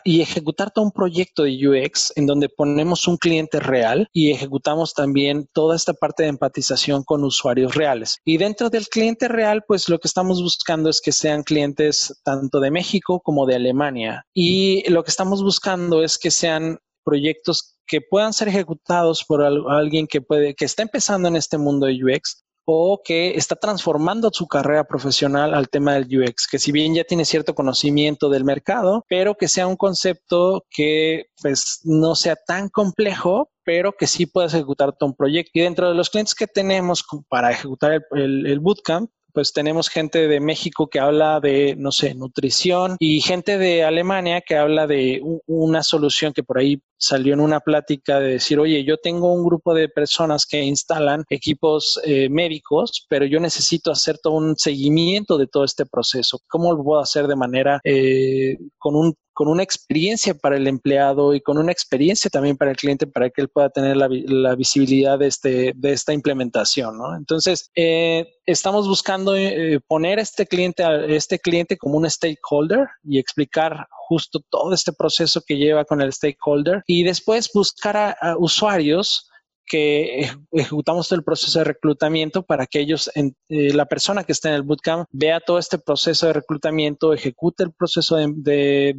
y 0.03 0.21
ejecutar 0.21 0.71
todo 0.71 0.85
un 0.85 0.91
proyecto 0.91 1.43
de 1.43 1.67
UX 1.67 2.13
en 2.15 2.25
donde 2.25 2.49
ponemos 2.49 3.07
un 3.07 3.17
cliente 3.17 3.59
real 3.59 4.09
y 4.13 4.31
ejecutamos 4.31 4.93
también 4.93 5.47
toda 5.53 5.75
esta 5.75 5.93
parte 5.93 6.23
de 6.23 6.29
empatización 6.29 7.03
con 7.03 7.23
usuarios 7.23 7.75
reales. 7.75 8.19
Y 8.25 8.37
dentro 8.37 8.69
del 8.69 8.87
cliente 8.87 9.27
real, 9.27 9.63
pues 9.67 9.89
lo 9.89 9.99
que 9.99 10.07
estamos 10.07 10.41
buscando 10.41 10.89
es 10.89 11.01
que 11.01 11.11
sean 11.11 11.43
clientes 11.43 12.13
tanto 12.23 12.59
de 12.59 12.71
México 12.71 13.21
como 13.21 13.45
de 13.45 13.55
Alemania. 13.55 14.25
Y 14.33 14.89
lo 14.89 15.03
que 15.03 15.11
estamos 15.11 15.43
buscando 15.43 16.03
es 16.03 16.17
que 16.17 16.31
sean 16.31 16.79
proyectos 17.03 17.77
que 17.87 18.01
puedan 18.01 18.33
ser 18.33 18.49
ejecutados 18.49 19.23
por 19.23 19.41
alguien 19.41 20.07
que 20.07 20.21
puede, 20.21 20.55
que 20.55 20.65
está 20.65 20.83
empezando 20.83 21.29
en 21.29 21.37
este 21.37 21.57
mundo 21.57 21.87
de 21.87 21.93
UX, 22.03 22.43
o 22.69 23.01
que 23.01 23.37
está 23.37 23.55
transformando 23.55 24.29
su 24.33 24.45
carrera 24.45 24.83
profesional 24.83 25.53
al 25.53 25.69
tema 25.69 25.93
del 25.93 26.19
UX, 26.19 26.47
que 26.51 26.59
si 26.59 26.73
bien 26.73 26.93
ya 26.93 27.05
tiene 27.05 27.23
cierto 27.23 27.55
conocimiento 27.55 28.29
del 28.29 28.43
mercado, 28.43 29.05
pero 29.07 29.35
que 29.35 29.47
sea 29.47 29.67
un 29.67 29.77
concepto 29.77 30.65
que 30.69 31.27
pues 31.41 31.79
no 31.85 32.13
sea 32.15 32.35
tan 32.35 32.67
complejo, 32.67 33.49
pero 33.63 33.93
que 33.93 34.05
sí 34.05 34.25
pueda 34.25 34.47
ejecutar 34.47 34.93
un 34.99 35.15
proyecto. 35.15 35.51
Y 35.53 35.61
dentro 35.61 35.87
de 35.87 35.95
los 35.95 36.09
clientes 36.09 36.35
que 36.35 36.47
tenemos 36.47 37.05
para 37.29 37.51
ejecutar 37.51 38.01
el 38.11 38.59
bootcamp, 38.59 39.09
pues 39.37 39.53
tenemos 39.53 39.87
gente 39.87 40.27
de 40.27 40.39
México 40.39 40.87
que 40.87 40.99
habla 40.99 41.39
de, 41.39 41.75
no 41.77 41.91
sé, 41.91 42.15
nutrición 42.15 42.95
y 42.97 43.21
gente 43.21 43.59
de 43.59 43.83
Alemania 43.83 44.41
que 44.41 44.55
habla 44.55 44.87
de 44.87 45.21
una 45.45 45.83
solución 45.83 46.33
que 46.33 46.41
por 46.41 46.57
ahí 46.57 46.81
salió 46.97 47.35
en 47.35 47.41
una 47.41 47.59
plática 47.59 48.19
de 48.19 48.29
decir, 48.29 48.57
oye, 48.57 48.83
yo 48.83 48.97
tengo 48.97 49.31
un 49.31 49.45
grupo 49.45 49.75
de 49.75 49.89
personas 49.89 50.47
que 50.47 50.63
instalan 50.63 51.23
equipos 51.29 52.01
eh, 52.03 52.29
médicos, 52.29 53.05
pero 53.07 53.27
yo 53.27 53.39
necesito 53.39 53.91
hacer 53.91 54.17
todo 54.17 54.33
un 54.33 54.55
seguimiento 54.57 55.37
de 55.37 55.45
todo 55.45 55.65
este 55.65 55.85
proceso. 55.85 56.39
¿Cómo 56.49 56.73
lo 56.73 56.83
puedo 56.83 56.99
hacer 56.99 57.27
de 57.27 57.35
manera 57.35 57.79
eh, 57.83 58.57
con 58.79 58.95
un 58.95 59.13
con 59.37 59.49
una 59.49 59.61
experiencia 59.61 60.33
para 60.33 60.57
el 60.57 60.65
empleado 60.65 61.35
y 61.35 61.41
con 61.41 61.59
una 61.59 61.71
experiencia 61.71 62.27
también 62.27 62.57
para 62.57 62.71
el 62.71 62.77
cliente 62.77 63.05
para 63.05 63.29
que 63.29 63.41
él 63.41 63.49
pueda 63.49 63.69
tener 63.69 63.95
la, 63.95 64.55
visibilidad 64.55 65.19
de, 65.19 65.27
este, 65.27 65.73
de 65.75 65.93
esta 65.93 66.11
implementación. 66.11 66.97
¿no? 66.97 67.15
Entonces, 67.15 67.69
eh, 67.75 68.27
estamos 68.47 68.87
buscando 68.87 69.35
eh, 69.35 69.79
poner 69.87 70.17
este 70.17 70.47
cliente, 70.47 70.83
a 70.83 71.05
este 71.05 71.37
cliente 71.37 71.77
como 71.77 71.97
un 71.97 72.09
stakeholder 72.09 72.87
y 73.03 73.19
explicar 73.19 73.85
justo 74.07 74.39
todo 74.49 74.73
este 74.73 74.91
proceso 74.91 75.43
que 75.45 75.57
lleva 75.57 75.85
con 75.85 76.01
el 76.01 76.11
stakeholder 76.11 76.81
y 76.87 77.03
después 77.03 77.51
buscar 77.53 78.17
a 78.19 78.35
usuarios 78.39 79.29
que 79.67 80.31
ejecutamos 80.51 81.11
el 81.11 81.23
proceso 81.23 81.59
de 81.59 81.65
reclutamiento 81.65 82.43
para 82.43 82.65
que 82.65 82.79
ellos, 82.79 83.11
eh, 83.15 83.33
la 83.73 83.85
persona 83.85 84.23
que 84.23 84.31
está 84.31 84.49
en 84.49 84.55
el 84.55 84.63
bootcamp, 84.63 85.07
vea 85.11 85.39
todo 85.39 85.59
este 85.59 85.77
proceso 85.77 86.27
de 86.27 86.33
reclutamiento, 86.33 87.13
ejecute 87.13 87.63
el 87.63 87.73
proceso 87.73 88.15
de, 88.15 88.95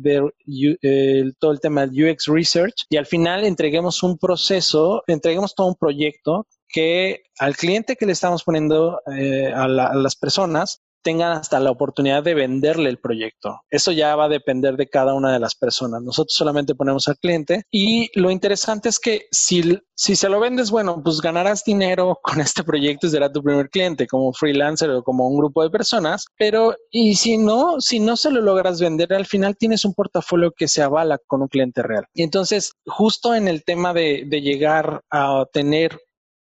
todo 1.38 1.52
el 1.52 1.60
tema 1.60 1.86
del 1.86 2.10
UX 2.10 2.26
Research 2.26 2.86
y 2.88 2.96
al 2.96 3.06
final 3.06 3.44
entreguemos 3.44 4.02
un 4.02 4.18
proceso, 4.18 5.02
entreguemos 5.06 5.54
todo 5.54 5.66
un 5.68 5.76
proyecto 5.76 6.46
que 6.68 7.22
al 7.38 7.56
cliente 7.56 7.96
que 7.96 8.04
le 8.04 8.12
estamos 8.12 8.44
poniendo 8.44 9.00
eh, 9.10 9.50
a, 9.54 9.64
a, 9.64 9.94
las 9.94 10.16
personas 10.16 10.82
tengan 11.02 11.32
hasta 11.32 11.60
la 11.60 11.70
oportunidad 11.70 12.22
de 12.22 12.34
venderle 12.34 12.90
el 12.90 12.98
proyecto. 12.98 13.60
Eso 13.70 13.92
ya 13.92 14.16
va 14.16 14.24
a 14.24 14.28
depender 14.28 14.76
de 14.76 14.88
cada 14.88 15.14
una 15.14 15.32
de 15.32 15.38
las 15.38 15.54
personas. 15.54 16.02
Nosotros 16.02 16.34
solamente 16.34 16.74
ponemos 16.74 17.08
al 17.08 17.18
cliente 17.18 17.62
y 17.70 18.10
lo 18.18 18.30
interesante 18.30 18.88
es 18.88 18.98
que 18.98 19.26
si, 19.30 19.78
si 19.94 20.16
se 20.16 20.28
lo 20.28 20.40
vendes, 20.40 20.70
bueno, 20.70 21.02
pues 21.02 21.20
ganarás 21.20 21.64
dinero 21.64 22.18
con 22.22 22.40
este 22.40 22.64
proyecto 22.64 23.06
y 23.06 23.10
será 23.10 23.32
tu 23.32 23.42
primer 23.42 23.68
cliente 23.70 24.06
como 24.06 24.32
freelancer 24.32 24.90
o 24.90 25.02
como 25.02 25.28
un 25.28 25.38
grupo 25.38 25.62
de 25.62 25.70
personas, 25.70 26.26
pero 26.36 26.74
y 26.90 27.14
si 27.14 27.38
no, 27.38 27.80
si 27.80 28.00
no 28.00 28.16
se 28.16 28.30
lo 28.30 28.40
logras 28.40 28.80
vender, 28.80 29.12
al 29.12 29.26
final 29.26 29.56
tienes 29.56 29.84
un 29.84 29.94
portafolio 29.94 30.52
que 30.56 30.68
se 30.68 30.82
avala 30.82 31.18
con 31.26 31.42
un 31.42 31.48
cliente 31.48 31.82
real. 31.82 32.06
Y 32.14 32.22
entonces, 32.22 32.72
justo 32.86 33.34
en 33.34 33.48
el 33.48 33.64
tema 33.64 33.92
de, 33.92 34.24
de 34.26 34.40
llegar 34.40 35.02
a 35.10 35.44
tener 35.52 35.98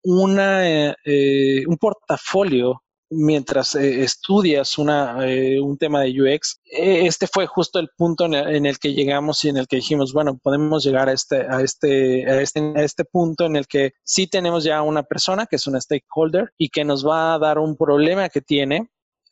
una, 0.06 0.94
eh, 1.04 1.64
un 1.66 1.76
portafolio 1.78 2.82
mientras 3.16 3.74
eh, 3.74 4.02
estudias 4.02 4.78
una, 4.78 5.26
eh, 5.26 5.60
un 5.60 5.78
tema 5.78 6.02
de 6.02 6.10
UX, 6.10 6.60
eh, 6.64 7.06
este 7.06 7.26
fue 7.26 7.46
justo 7.46 7.78
el 7.78 7.88
punto 7.96 8.26
en 8.26 8.66
el, 8.66 8.78
que 8.78 8.92
llegamos 8.92 9.44
y 9.44 9.48
en 9.48 9.56
el 9.56 9.66
que 9.66 9.76
dijimos, 9.76 10.12
bueno, 10.12 10.38
podemos 10.38 10.84
llegar 10.84 11.08
a 11.08 11.12
este, 11.12 11.46
a 11.48 11.60
este, 11.62 12.30
a 12.30 12.40
este, 12.40 12.60
a 12.76 12.82
este 12.82 13.04
punto 13.04 13.46
en 13.46 13.56
el 13.56 13.66
que 13.66 13.92
sí 14.04 14.26
tenemos 14.26 14.64
ya 14.64 14.82
una 14.82 15.02
persona 15.02 15.46
que 15.46 15.56
es 15.56 15.66
una 15.66 15.80
stakeholder 15.80 16.52
y 16.58 16.68
que 16.68 16.84
nos 16.84 17.06
va 17.06 17.34
a 17.34 17.38
dar 17.38 17.58
un 17.58 17.76
problema 17.76 18.28
que 18.28 18.40
tiene 18.40 18.90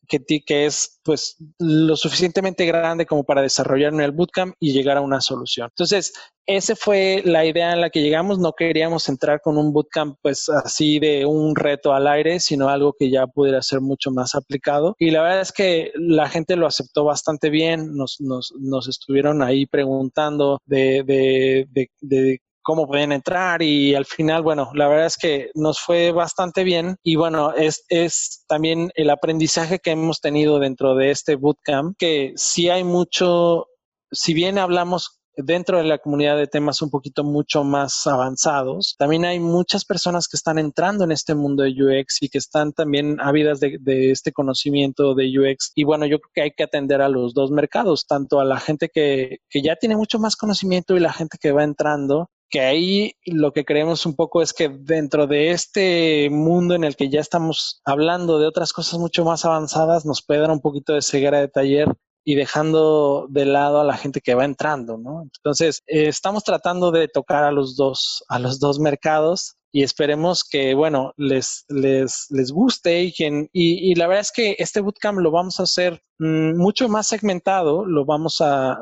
que, 0.09 0.21
que 0.45 0.67
es 0.67 1.01
pues 1.03 1.37
lo 1.59 1.97
suficientemente 1.97 2.67
grande 2.67 3.07
como 3.07 3.25
para 3.25 3.43
desarrollar 3.43 3.93
en 3.93 4.01
el 4.01 4.13
bootcamp 4.13 4.55
y 4.59 4.73
llegar 4.73 4.97
a 4.97 5.03
una 5.03 5.21
solución. 5.21 5.69
Entonces, 5.71 6.13
esa 6.47 6.77
fue 6.77 7.23
la 7.25 7.45
idea 7.47 7.73
en 7.73 7.81
la 7.81 7.91
que 7.91 8.03
llegamos. 8.03 8.39
No 8.39 8.53
queríamos 8.53 9.09
entrar 9.09 9.41
con 9.41 9.57
un 9.57 9.73
bootcamp 9.73 10.17
pues 10.21 10.49
así 10.49 10.99
de 10.99 11.25
un 11.25 11.57
reto 11.57 11.93
al 11.95 12.07
aire, 12.07 12.39
sino 12.41 12.69
algo 12.69 12.95
que 12.99 13.11
ya 13.11 13.27
pudiera 13.27 13.63
ser 13.63 13.81
mucho 13.81 14.11
más 14.11 14.35
aplicado. 14.35 14.95
Y 14.99 15.11
la 15.11 15.23
verdad 15.23 15.41
es 15.41 15.53
que 15.53 15.93
la 15.95 16.29
gente 16.29 16.57
lo 16.57 16.67
aceptó 16.67 17.05
bastante 17.05 17.51
bien. 17.51 17.95
Nos, 17.95 18.17
nos, 18.21 18.53
nos 18.59 18.89
estuvieron 18.89 19.43
ahí 19.43 19.67
preguntando 19.67 20.59
de, 20.67 21.03
de, 21.05 21.67
de, 21.71 21.91
de 22.01 22.41
cómo 22.65 22.89
pueden 22.89 23.13
entrar 23.13 23.63
y 23.63 23.95
al 23.95 24.07
final, 24.07 24.43
bueno, 24.43 24.71
la 24.75 24.89
verdad 24.89 25.07
es 25.07 25.17
que 25.17 25.51
nos 25.55 25.79
fue 25.79 26.11
bastante 26.11 26.65
bien 26.65 26.97
y 27.05 27.15
bueno, 27.17 27.53
es, 27.53 27.85
es 27.89 28.45
también 28.49 28.91
el 28.97 29.11
aprendizaje 29.11 29.79
que 29.79 29.93
hemos 29.93 30.21
tenido 30.21 30.59
dentro 30.59 30.97
de 30.97 31.11
este 31.11 31.37
bootcamp, 31.37 31.95
que 31.99 32.33
sí 32.37 32.71
hay 32.71 32.83
mucho, 32.83 33.69
si 34.11 34.35
bien 34.35 34.59
hablamos 34.59 35.21
dentro 35.37 35.79
de 35.79 35.85
la 35.85 35.99
comunidad 35.99 36.37
de 36.37 36.47
temas 36.47 36.81
un 36.83 36.91
poquito 36.91 37.25
mucho 37.25 37.65
más 37.65 38.07
avanzados. 38.07 38.95
También 38.99 39.25
hay 39.25 39.41
muchas 39.41 39.85
personas 39.85 40.29
que 40.29 40.37
están 40.37 40.59
entrando 40.59 41.05
en 41.05 41.13
este 41.13 41.35
mundo 41.35 41.65
de 41.65 41.71
UX 41.71 42.23
y 42.23 42.29
que 42.29 42.39
están 42.39 42.73
también 42.73 43.21
ávidas 43.21 43.61
de, 43.61 43.79
de, 43.81 44.11
este 44.11 44.33
conocimiento 44.33 45.15
de 45.15 45.27
UX. 45.39 45.73
Y 45.75 45.85
bueno, 45.85 46.07
yo 46.07 46.19
creo 46.21 46.31
que 46.35 46.43
hay 46.43 46.51
que 46.53 46.65
atender 46.65 47.03
a 47.03 47.09
los 47.09 47.35
dos 47.35 47.51
mercados, 47.51 48.07
tanto 48.07 48.41
a 48.41 48.45
la 48.45 48.61
gente 48.61 48.91
que, 48.93 49.39
que 49.51 49.63
ya 49.63 49.77
tiene 49.77 49.97
mucho 49.97 50.19
más 50.19 50.37
conocimiento 50.37 50.97
y 50.97 51.01
la 51.01 51.13
gente 51.13 51.39
que 51.41 51.53
va 51.53 51.65
entrando 51.65 52.31
que 52.55 52.61
ahí 52.61 53.17
lo 53.27 53.53
que 53.53 53.65
creemos 53.65 54.07
un 54.07 54.15
poco 54.15 54.41
es 54.41 54.53
que 54.53 54.69
dentro 54.69 55.27
de 55.27 55.51
este 55.51 56.29
mundo 56.31 56.77
en 56.77 56.85
el 56.85 56.95
que 56.95 57.09
ya 57.09 57.19
estamos 57.19 57.83
hablando 57.85 58.39
de 58.39 58.47
otras 58.47 58.73
cosas 58.73 59.01
mucho 59.01 59.25
más 59.25 59.45
avanzadas, 59.45 60.07
nos 60.07 60.25
puede 60.25 60.39
dar 60.39 60.53
un 60.53 60.61
poquito 60.61 60.93
de 60.93 61.03
ceguera 61.03 61.41
de 61.41 61.49
taller 61.49 61.89
y 62.25 62.37
dejando 62.37 63.27
de 63.29 63.45
lado 63.45 63.81
a 63.81 63.85
la 63.85 63.97
gente 63.97 64.21
que 64.21 64.37
va 64.37 64.45
entrando, 64.45 64.97
¿no? 64.97 65.23
Entonces, 65.23 65.83
eh, 65.89 66.07
estamos 66.07 66.45
tratando 66.45 66.93
de 66.93 67.09
tocar 67.09 67.43
a 67.43 67.51
los 67.51 67.75
dos, 67.75 68.23
a 68.29 68.39
los 68.39 68.61
dos 68.61 68.79
mercados 68.79 69.57
y 69.73 69.83
esperemos 69.83 70.45
que, 70.45 70.75
bueno, 70.75 71.13
les, 71.17 71.65
les, 71.69 72.27
les 72.31 72.53
guste 72.53 73.03
y, 73.03 73.13
quien, 73.13 73.49
y, 73.53 73.91
y 73.91 73.97
la 73.97 74.07
verdad 74.07 74.21
es 74.21 74.31
que 74.31 74.55
este 74.61 74.79
bootcamp 74.79 75.19
lo 75.19 75.33
vamos 75.33 75.59
a 75.59 75.65
hacer 75.65 76.05
mmm, 76.21 76.57
mucho 76.57 76.89
más 76.89 77.09
segmentado, 77.09 77.85
lo 77.85 78.05
vamos 78.05 78.41
a, 78.41 78.79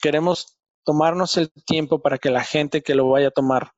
queremos 0.00 0.55
tomarnos 0.86 1.36
el 1.36 1.50
tiempo 1.66 2.00
para 2.00 2.16
que 2.16 2.30
la 2.30 2.44
gente 2.44 2.82
que 2.82 2.94
lo 2.94 3.10
vaya 3.10 3.28
a 3.28 3.32
tomar 3.32 3.72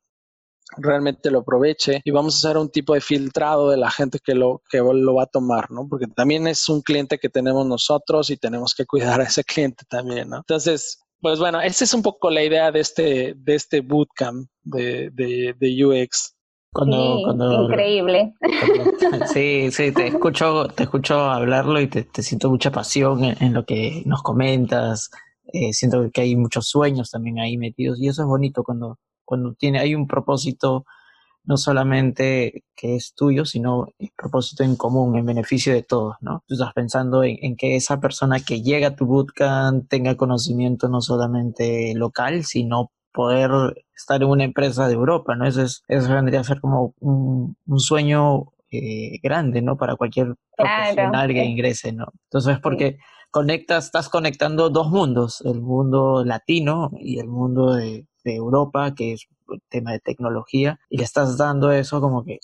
realmente 0.77 1.31
lo 1.31 1.41
aproveche 1.41 2.03
y 2.05 2.11
vamos 2.11 2.35
a 2.35 2.49
hacer 2.49 2.59
un 2.59 2.71
tipo 2.71 2.95
de 2.95 3.01
filtrado 3.01 3.71
de 3.71 3.79
la 3.79 3.91
gente 3.91 4.19
que 4.23 4.35
lo 4.35 4.63
que 4.71 4.79
lo 4.79 5.15
va 5.15 5.23
a 5.25 5.27
tomar, 5.27 5.71
¿no? 5.71 5.89
Porque 5.89 6.07
también 6.07 6.47
es 6.47 6.69
un 6.69 6.83
cliente 6.83 7.19
que 7.19 7.31
tenemos 7.31 7.67
nosotros 7.67 8.31
y 8.31 8.37
tenemos 8.37 8.75
que 8.75 8.85
cuidar 8.85 9.21
a 9.21 9.25
ese 9.25 9.45
cliente 9.45 9.85
también, 9.89 10.29
¿no? 10.29 10.37
Entonces, 10.37 11.03
pues 11.21 11.39
bueno, 11.39 11.61
esa 11.61 11.85
es 11.85 11.95
un 11.95 12.03
poco 12.03 12.31
la 12.31 12.45
idea 12.45 12.71
de 12.71 12.81
este 12.81 13.35
de 13.37 13.55
este 13.55 13.81
bootcamp 13.81 14.49
de, 14.63 15.11
de, 15.11 15.55
de 15.59 15.85
UX. 15.85 16.35
Cuando, 16.71 17.17
sí, 17.17 17.23
cuando, 17.25 17.65
increíble. 17.65 18.35
Cuando, 19.01 19.27
sí, 19.33 19.71
sí, 19.73 19.91
te 19.91 20.09
escucho, 20.09 20.69
te 20.69 20.83
escucho 20.83 21.19
hablarlo 21.19 21.81
y 21.81 21.89
te, 21.89 22.05
te 22.05 22.23
siento 22.23 22.51
mucha 22.51 22.71
pasión 22.71 23.25
en, 23.25 23.43
en, 23.43 23.55
lo 23.55 23.65
que 23.65 24.03
nos 24.05 24.23
comentas, 24.23 25.11
eh, 25.53 25.73
siento 25.73 26.11
que 26.13 26.21
hay 26.21 26.37
muchos 26.37 26.69
sueños 26.69 27.11
también 27.11 27.39
ahí 27.39 27.57
metidos 27.57 27.99
y 28.01 28.09
eso 28.09 28.23
es 28.23 28.29
bonito 28.29 28.65
cuando, 28.65 28.99
cuando 29.25 29.55
tiene, 29.55 29.79
hay 29.79 29.95
un 29.95 30.07
propósito 30.07 30.85
no 31.45 31.57
solamente 31.57 32.65
que 32.77 32.97
es 32.97 33.15
tuyo, 33.15 33.47
sino 33.47 33.89
un 33.99 34.11
propósito 34.15 34.65
en 34.65 34.77
común, 34.77 35.17
en 35.17 35.25
beneficio 35.25 35.73
de 35.73 35.83
todos, 35.83 36.17
¿no? 36.21 36.45
Tú 36.47 36.55
estás 36.55 36.75
pensando 36.75 37.23
en, 37.23 37.39
en, 37.41 37.57
que 37.57 37.75
esa 37.75 38.01
persona 38.01 38.41
que 38.41 38.61
llega 38.61 38.89
a 38.89 38.97
tu 38.97 39.07
bootcamp 39.07 39.89
tenga 39.89 40.17
conocimiento 40.17 40.91
no 40.91 41.01
solamente 41.01 41.95
local, 41.95 42.45
sino 42.45 42.91
poder 43.13 43.51
estar 43.97 44.23
en 44.23 44.29
una 44.29 44.45
empresa 44.45 44.89
de 44.89 44.95
Europa, 44.95 45.37
¿no? 45.37 45.47
Eso, 45.47 45.63
es, 45.63 45.83
eso 45.89 46.13
vendría 46.13 46.41
a 46.41 46.45
ser 46.45 46.61
como 46.61 46.93
un, 47.01 47.57
un 47.67 47.81
sueño 47.81 48.53
eh, 48.71 49.19
grande, 49.23 49.63
¿no? 49.63 49.79
Para 49.79 49.97
cualquier 49.97 50.35
profesional 50.55 51.11
claro. 51.11 51.33
que 51.33 51.45
ingrese, 51.45 51.93
¿no? 51.93 52.13
Entonces, 52.25 52.59
porque... 52.61 52.99
Sí 52.99 53.18
conectas, 53.31 53.87
estás 53.87 54.09
conectando 54.09 54.71
dos 54.71 54.91
mundos, 54.91 55.41
el 55.45 55.61
mundo 55.61 56.25
latino 56.25 56.91
y 56.99 57.19
el 57.19 57.29
mundo 57.29 57.75
de, 57.75 58.07
Europa, 58.25 58.95
que 58.95 59.15
es 59.15 59.27
un 59.47 59.63
tema 59.71 59.93
de 59.93 60.01
tecnología, 60.01 60.79
y 60.91 60.99
le 60.99 61.05
estás 61.05 61.39
dando 61.39 61.73
eso 61.73 62.03
como 62.03 62.25
que 62.25 62.41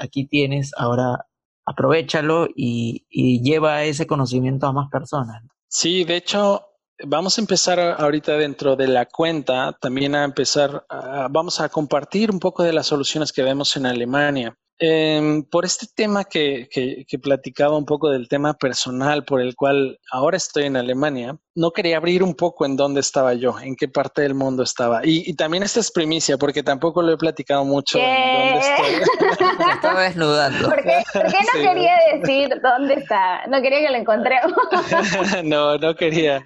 aquí 0.00 0.24
tienes, 0.24 0.72
ahora 0.78 1.26
aprovechalo 1.66 2.46
y, 2.56 3.04
y 3.10 3.42
lleva 3.42 3.84
ese 3.84 4.06
conocimiento 4.06 4.66
a 4.66 4.72
más 4.72 4.88
personas. 4.88 5.42
Sí, 5.68 6.04
de 6.04 6.16
hecho, 6.16 6.62
vamos 7.04 7.36
a 7.36 7.40
empezar 7.40 7.78
ahorita 7.78 8.36
dentro 8.36 8.76
de 8.76 8.88
la 8.88 9.06
cuenta 9.06 9.76
también 9.80 10.14
a 10.14 10.24
empezar, 10.24 10.86
a, 10.88 11.28
vamos 11.30 11.60
a 11.60 11.68
compartir 11.68 12.30
un 12.30 12.40
poco 12.40 12.62
de 12.62 12.72
las 12.72 12.86
soluciones 12.86 13.32
que 13.32 13.42
vemos 13.42 13.76
en 13.76 13.86
Alemania. 13.86 14.56
Eh, 14.78 15.42
por 15.50 15.64
este 15.64 15.86
tema 15.94 16.24
que, 16.24 16.68
que, 16.70 17.06
que, 17.08 17.18
platicaba 17.18 17.78
un 17.78 17.86
poco 17.86 18.10
del 18.10 18.28
tema 18.28 18.52
personal 18.54 19.24
por 19.24 19.40
el 19.40 19.56
cual 19.56 19.98
ahora 20.12 20.36
estoy 20.36 20.64
en 20.64 20.76
Alemania, 20.76 21.38
no 21.54 21.70
quería 21.70 21.96
abrir 21.96 22.22
un 22.22 22.34
poco 22.34 22.66
en 22.66 22.76
dónde 22.76 23.00
estaba 23.00 23.32
yo, 23.32 23.58
en 23.58 23.74
qué 23.74 23.88
parte 23.88 24.20
del 24.20 24.34
mundo 24.34 24.62
estaba. 24.62 25.00
Y, 25.02 25.22
y 25.30 25.34
también 25.34 25.62
esta 25.62 25.80
es 25.80 25.90
primicia 25.90 26.36
porque 26.36 26.62
tampoco 26.62 27.00
lo 27.00 27.12
he 27.12 27.16
platicado 27.16 27.64
mucho 27.64 27.96
¿Qué? 27.96 28.04
en 28.04 28.50
dónde 28.50 28.68
estoy. 28.68 29.56
Me 29.66 29.72
estaba 29.72 30.02
desnudando. 30.02 30.68
¿Por 30.68 30.82
qué, 30.82 31.02
¿Por 31.10 31.22
qué 31.22 31.38
no 31.38 31.52
sí. 31.60 31.66
quería 31.66 31.94
decir 32.12 32.60
dónde 32.62 32.94
está? 32.94 33.46
No 33.46 33.62
quería 33.62 33.80
que 33.80 33.90
lo 33.90 33.96
encontremos. 33.96 34.52
no, 35.44 35.78
no 35.78 35.94
quería. 35.94 36.44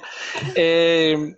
Eh, 0.54 1.34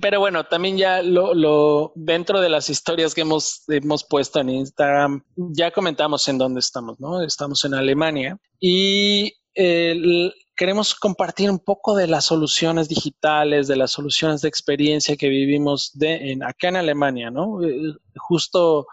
pero 0.00 0.20
bueno, 0.20 0.44
también 0.44 0.76
ya 0.76 1.02
lo, 1.02 1.34
lo, 1.34 1.92
dentro 1.94 2.40
de 2.40 2.48
las 2.48 2.70
historias 2.70 3.14
que 3.14 3.22
hemos, 3.22 3.64
hemos 3.68 4.04
puesto 4.04 4.40
en 4.40 4.50
Instagram, 4.50 5.22
ya 5.36 5.70
comentamos 5.70 6.26
en 6.28 6.38
dónde 6.38 6.60
estamos, 6.60 6.98
¿no? 7.00 7.22
Estamos 7.22 7.64
en 7.64 7.74
Alemania 7.74 8.38
y 8.60 9.32
eh, 9.54 10.32
queremos 10.56 10.94
compartir 10.94 11.50
un 11.50 11.58
poco 11.58 11.94
de 11.96 12.06
las 12.06 12.26
soluciones 12.26 12.88
digitales, 12.88 13.68
de 13.68 13.76
las 13.76 13.92
soluciones 13.92 14.40
de 14.40 14.48
experiencia 14.48 15.16
que 15.16 15.28
vivimos 15.28 15.92
de, 15.94 16.32
en, 16.32 16.42
acá 16.42 16.68
en 16.68 16.76
Alemania, 16.76 17.30
¿no? 17.30 17.62
Eh, 17.64 17.94
justo 18.16 18.86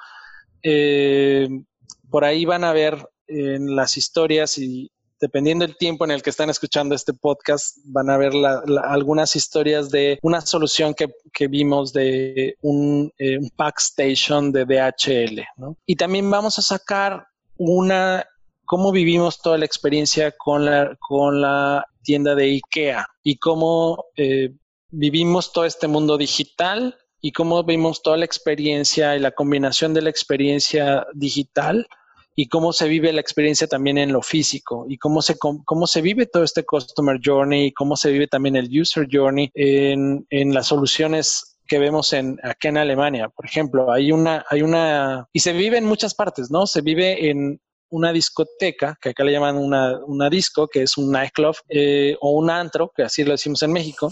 eh, 0.64 1.48
por 2.10 2.24
ahí 2.26 2.46
van 2.46 2.64
a 2.64 2.74
ver 2.74 3.10
en 3.28 3.76
las 3.76 3.98
historias 3.98 4.58
y 4.58 4.92
dependiendo 5.20 5.66
del 5.66 5.78
tiempo 5.78 6.06
en 6.06 6.12
el 6.12 6.22
que 6.22 6.30
están 6.30 6.50
escuchando 6.50 6.96
este 6.96 7.14
podcast, 7.14 7.78
van 7.86 8.10
a 8.10 8.18
ver 8.18 8.34
algunas 8.84 9.36
historias 9.36 9.90
de 9.90 10.20
una 10.22 10.42
solución 10.42 10.94
que, 10.94 11.10
que 11.34 11.48
vimos 11.48 11.94
de 11.94 12.58
un, 12.62 13.12
eh, 13.18 13.38
un 13.38 13.50
Packstation 13.56 14.52
de 14.52 14.66
DHL. 14.66 15.42
Y 15.86 15.96
también 15.96 16.30
vamos 16.30 16.60
a 16.60 16.62
sacar 16.62 17.28
una, 17.58 18.26
cómo 18.66 18.92
vivimos 18.92 19.42
toda 19.42 19.58
la 19.58 19.66
experiencia 19.66 20.32
con 20.32 20.66
la, 20.66 20.96
con 21.00 21.42
la 21.42 21.86
tienda 22.04 22.36
de 22.36 22.46
IKEA 22.46 23.08
y 23.24 23.38
cómo 23.38 24.06
eh, 24.18 24.54
vivimos 24.90 25.52
todo 25.52 25.66
este 25.66 25.88
mundo 25.88 26.18
digital 26.18 26.98
y 27.22 27.32
cómo 27.32 27.64
vimos 27.64 28.04
toda 28.04 28.18
la 28.18 28.26
experiencia 28.26 29.16
y 29.16 29.20
la 29.20 29.32
combinación 29.32 29.94
de 29.94 30.04
la 30.04 30.10
experiencia 30.10 31.06
digital 31.14 31.88
y 32.36 32.48
cómo 32.48 32.74
se 32.74 32.88
vive 32.88 33.14
la 33.14 33.22
experiencia 33.22 33.68
también 33.68 33.98
en 33.98 34.12
lo 34.12 34.22
físico 34.22 34.86
y 34.90 34.98
cómo 34.98 35.22
se, 35.22 35.38
cómo 35.38 35.88
se 35.88 36.02
vive 36.02 36.26
todo 36.26 36.44
este 36.44 36.66
customer 36.66 37.20
journey 37.24 37.68
y 37.68 37.72
cómo 37.72 37.96
se 37.96 38.12
vive 38.12 38.28
también 38.28 38.56
el 38.58 38.70
user 38.70 39.08
journey 39.10 39.50
en, 39.54 40.26
en 40.30 40.54
las 40.54 40.68
soluciones 40.68 41.58
que 41.68 41.80
vemos 41.80 42.14
en 42.14 42.38
acá 42.44 42.70
en 42.70 42.78
Alemania. 42.78 43.30
Por 43.30 43.46
ejemplo, 43.46 43.92
hay 43.92 44.12
una, 44.12 44.46
hay 44.50 44.62
una, 44.62 45.28
y 45.34 45.40
se 45.40 45.54
vive 45.54 45.78
en 45.78 45.86
muchas 45.86 46.14
partes, 46.14 46.52
¿no? 46.52 46.68
Se 46.68 46.82
vive 46.82 47.30
en 47.30 47.60
una 47.90 48.12
discoteca, 48.12 48.98
que 49.02 49.10
acá 49.10 49.24
le 49.24 49.32
llaman 49.32 49.58
una, 49.58 50.00
una 50.06 50.30
disco, 50.30 50.68
que 50.68 50.84
es 50.84 50.98
un 50.98 51.12
nightclub, 51.12 51.56
eh, 51.70 52.16
o 52.20 52.32
un 52.32 52.50
antro, 52.50 52.92
que 52.96 53.04
así 53.04 53.24
lo 53.24 53.32
decimos 53.32 53.64
en 53.64 53.72
México, 53.72 54.12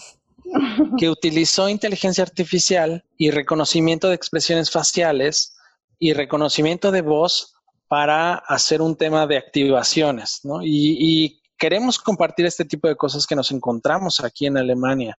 que 0.98 1.10
utilizó 1.10 1.70
inteligencia 1.70 2.24
artificial 2.24 3.04
y 3.18 3.32
reconocimiento 3.32 4.10
de 4.10 4.16
expresiones 4.16 4.72
faciales 4.72 5.56
y 6.00 6.14
reconocimiento 6.14 6.92
de 6.92 7.02
voz 7.02 7.53
para 7.88 8.36
hacer 8.36 8.82
un 8.82 8.96
tema 8.96 9.28
de 9.28 9.38
activaciones, 9.38 10.40
¿no? 10.44 10.64
Y, 10.64 10.98
y, 11.00 11.40
queremos 11.56 11.98
compartir 11.98 12.46
este 12.46 12.66
tipo 12.66 12.90
de 12.90 12.98
cosas 12.98 13.26
que 13.26 13.36
nos 13.36 13.52
encontramos 13.52 14.20
aquí 14.20 14.48
en 14.48 14.58
Alemania. 14.58 15.18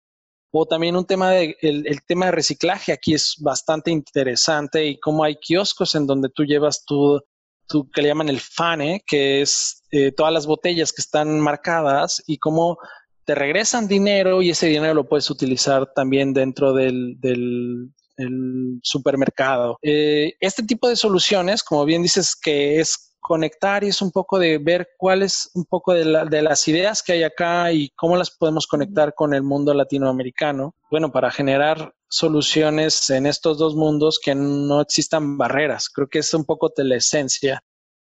O 0.52 0.66
también 0.66 0.94
un 0.94 1.06
tema 1.06 1.30
de, 1.30 1.56
el, 1.62 1.86
el, 1.86 2.04
tema 2.04 2.26
de 2.26 2.32
reciclaje 2.32 2.92
aquí 2.92 3.14
es 3.14 3.36
bastante 3.40 3.90
interesante 3.90 4.86
y 4.86 5.00
cómo 5.00 5.24
hay 5.24 5.36
kioscos 5.36 5.94
en 5.94 6.06
donde 6.06 6.28
tú 6.28 6.44
llevas 6.44 6.84
tu, 6.84 7.22
que 7.92 8.02
le 8.02 8.08
llaman 8.08 8.28
el 8.28 8.40
FANE, 8.40 9.02
que 9.06 9.40
es 9.40 9.82
eh, 9.90 10.12
todas 10.12 10.32
las 10.32 10.46
botellas 10.46 10.92
que 10.92 11.00
están 11.00 11.40
marcadas 11.40 12.22
y 12.26 12.38
cómo 12.38 12.78
te 13.24 13.34
regresan 13.34 13.88
dinero 13.88 14.42
y 14.42 14.50
ese 14.50 14.66
dinero 14.66 14.94
lo 14.94 15.08
puedes 15.08 15.30
utilizar 15.30 15.92
también 15.94 16.34
dentro 16.34 16.74
del, 16.74 17.16
supermercado. 18.82 19.78
Eh, 19.82 20.34
este 20.40 20.62
tipo 20.62 20.88
de 20.88 20.96
soluciones, 20.96 21.62
como 21.62 21.84
bien 21.84 22.02
dices, 22.02 22.36
que 22.36 22.80
es 22.80 23.16
conectar 23.20 23.82
y 23.82 23.88
es 23.88 24.02
un 24.02 24.10
poco 24.10 24.38
de 24.38 24.58
ver 24.58 24.88
cuáles 24.98 25.50
un 25.54 25.64
poco 25.64 25.94
de, 25.94 26.04
de, 26.28 26.42
las 26.42 26.68
ideas 26.68 27.02
que 27.02 27.14
hay 27.14 27.22
acá 27.22 27.72
y 27.72 27.88
cómo 27.96 28.18
las 28.18 28.30
podemos 28.30 28.66
conectar 28.66 29.14
con 29.14 29.32
el 29.32 29.42
mundo 29.42 29.72
latinoamericano. 29.72 30.74
Bueno, 30.90 31.10
para 31.10 31.30
generar 31.30 31.94
soluciones 32.14 33.10
en 33.10 33.26
estos 33.26 33.58
dos 33.58 33.74
mundos 33.74 34.20
que 34.22 34.34
no 34.34 34.80
existan 34.80 35.36
barreras. 35.36 35.88
Creo 35.88 36.06
que 36.08 36.20
es 36.20 36.32
un 36.34 36.44
poco 36.44 36.72
de 36.76 36.84
la 36.84 36.96
esencia 36.96 37.60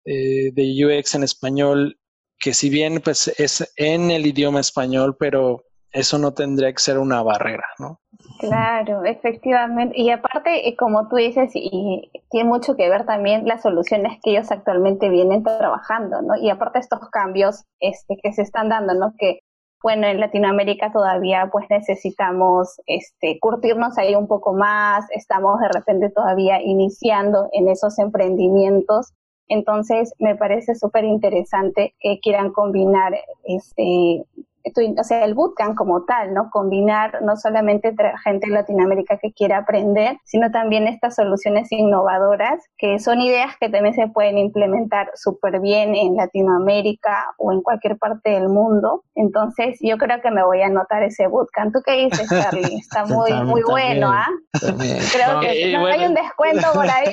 eh, 0.05 0.51
de 0.53 0.85
UX 0.85 1.15
en 1.15 1.25
español, 1.25 1.99
que 2.39 2.55
si 2.55 2.71
bien 2.71 3.01
pues 3.05 3.29
es 3.39 3.71
en 3.77 4.11
el 4.11 4.25
idioma 4.25 4.61
español, 4.61 5.17
pero 5.19 5.65
eso 5.93 6.19
no 6.19 6.33
tendría 6.33 6.73
que 6.73 6.79
ser 6.79 6.99
una 6.99 7.23
barrera, 7.23 7.65
¿no? 7.79 8.01
Claro, 8.39 9.05
efectivamente. 9.05 10.01
Y 10.01 10.11
aparte, 10.11 10.69
eh, 10.69 10.77
como 10.77 11.09
tú 11.09 11.17
dices, 11.17 11.51
y 11.55 12.11
tiene 12.31 12.49
mucho 12.49 12.77
que 12.77 12.89
ver 12.89 13.05
también 13.07 13.47
las 13.47 13.63
soluciones 13.63 14.19
que 14.23 14.31
ellos 14.31 14.51
actualmente 14.51 15.09
vienen 15.09 15.43
trabajando, 15.43 16.23
¿no? 16.23 16.37
Y 16.37 16.51
aparte 16.51 16.79
estos 16.79 17.01
cambios 17.11 17.65
este, 17.81 18.17
que 18.23 18.33
se 18.33 18.43
están 18.43 18.69
dando, 18.69 18.95
¿no? 18.95 19.15
Que, 19.19 19.41
bueno, 19.83 20.07
en 20.07 20.21
Latinoamérica 20.21 20.93
todavía 20.93 21.49
pues 21.53 21.67
necesitamos 21.71 22.81
este, 22.87 23.39
curtirnos 23.41 23.97
ahí 23.97 24.15
un 24.17 24.27
poco 24.27 24.53
más, 24.53 25.07
estamos 25.11 25.61
de 25.61 25.69
repente 25.69 26.11
todavía 26.11 26.61
iniciando 26.61 27.49
en 27.53 27.69
esos 27.69 27.99
emprendimientos. 27.99 29.13
Entonces, 29.47 30.13
me 30.19 30.37
parece 30.37 30.75
súper 30.75 31.05
interesante 31.05 31.95
que 32.01 32.19
quieran 32.21 32.53
combinar 32.53 33.15
este, 33.45 34.25
o 34.65 35.05
sea, 35.05 35.25
el 35.25 35.35
bootcamp 35.35 35.77
como 35.77 36.05
tal, 36.05 36.35
¿no? 36.35 36.51
Combinar 36.51 37.23
no 37.23 37.37
solamente 37.37 37.95
gente 38.25 38.49
de 38.49 38.53
Latinoamérica 38.53 39.19
que 39.19 39.33
quiera 39.33 39.59
aprender, 39.59 40.19
sino 40.25 40.51
también 40.51 40.87
estas 40.87 41.15
soluciones 41.15 41.71
innovadoras, 41.71 42.63
que 42.77 42.99
son 42.99 43.21
ideas 43.21 43.55
que 43.61 43.69
también 43.69 43.95
se 43.95 44.09
pueden 44.09 44.39
implementar 44.39 45.11
súper 45.15 45.61
bien 45.61 45.95
en 45.95 46.17
Latinoamérica 46.17 47.35
o 47.39 47.53
en 47.53 47.63
cualquier 47.63 47.99
parte 47.99 48.31
del 48.31 48.49
mundo. 48.49 49.05
Entonces, 49.15 49.79
yo 49.81 49.97
creo 49.97 50.21
que 50.21 50.31
me 50.31 50.45
voy 50.45 50.63
a 50.63 50.67
anotar 50.67 51.03
ese 51.03 51.27
bootcamp. 51.27 51.73
¿Tú 51.73 51.81
qué 51.85 51.93
dices, 52.05 52.29
Charlie? 52.29 52.77
Está 52.81 53.05
muy, 53.07 53.33
muy 53.45 53.63
bueno, 53.63 54.11
¿ah? 54.11 54.29
Creo 54.53 55.41
que 55.41 55.73
no, 55.73 55.87
hay 55.87 56.05
un 56.05 56.15
descuento 56.15 56.67
por 56.73 56.87
ahí. 56.89 57.13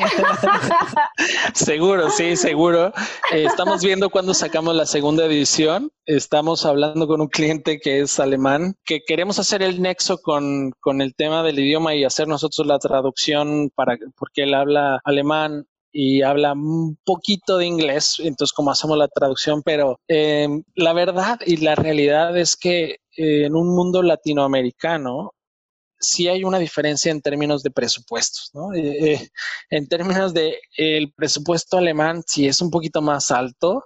seguro, 1.54 2.10
sí, 2.10 2.36
seguro. 2.36 2.88
Eh, 3.32 3.46
estamos 3.46 3.84
viendo 3.84 4.10
cuando 4.10 4.34
sacamos 4.34 4.76
la 4.76 4.86
segunda 4.86 5.26
edición. 5.26 5.92
Estamos 6.06 6.66
hablando 6.66 7.08
con 7.08 7.22
un 7.22 7.30
cliente 7.36 7.80
que 7.80 8.00
es 8.00 8.20
alemán, 8.20 8.76
que 8.86 9.02
queremos 9.06 9.40
hacer 9.40 9.62
el 9.62 9.82
nexo 9.82 10.20
con, 10.20 10.72
con 10.80 11.02
el 11.02 11.14
tema 11.16 11.44
del 11.44 11.60
idioma 11.60 11.94
y 11.94 12.06
hacer 12.06 12.30
nosotros 12.30 12.66
la 12.66 12.80
traducción 12.80 13.70
para, 13.76 13.98
porque 14.18 14.44
él 14.44 14.54
habla 14.54 15.02
alemán 15.04 15.66
y 15.92 16.22
habla 16.22 16.54
un 16.54 16.98
poquito 17.04 17.58
de 17.58 17.66
inglés, 17.66 18.16
entonces 18.20 18.54
como 18.54 18.72
hacemos 18.72 18.98
la 18.98 19.10
traducción, 19.10 19.62
pero 19.64 20.00
em, 20.08 20.64
la 20.76 20.94
verdad 20.94 21.40
y 21.46 21.58
la 21.58 21.76
realidad 21.76 22.38
es 22.38 22.56
que 22.56 23.00
eh, 23.18 23.46
en 23.46 23.56
un 23.56 23.76
mundo 23.76 24.02
latinoamericano 24.02 25.34
sí 26.00 26.28
hay 26.28 26.44
una 26.44 26.60
diferencia 26.60 27.12
en 27.12 27.22
términos 27.22 27.64
de 27.64 27.72
presupuestos, 27.72 28.52
¿no? 28.54 28.74
Eh, 28.74 29.14
eh, 29.14 29.30
en 29.70 29.88
términos 29.88 30.34
de 30.34 30.60
el 30.78 31.12
presupuesto 31.14 31.78
alemán 31.78 32.24
sí 32.26 32.48
es 32.48 32.62
un 32.62 32.72
poquito 32.72 33.02
más 33.02 33.32
alto, 33.32 33.86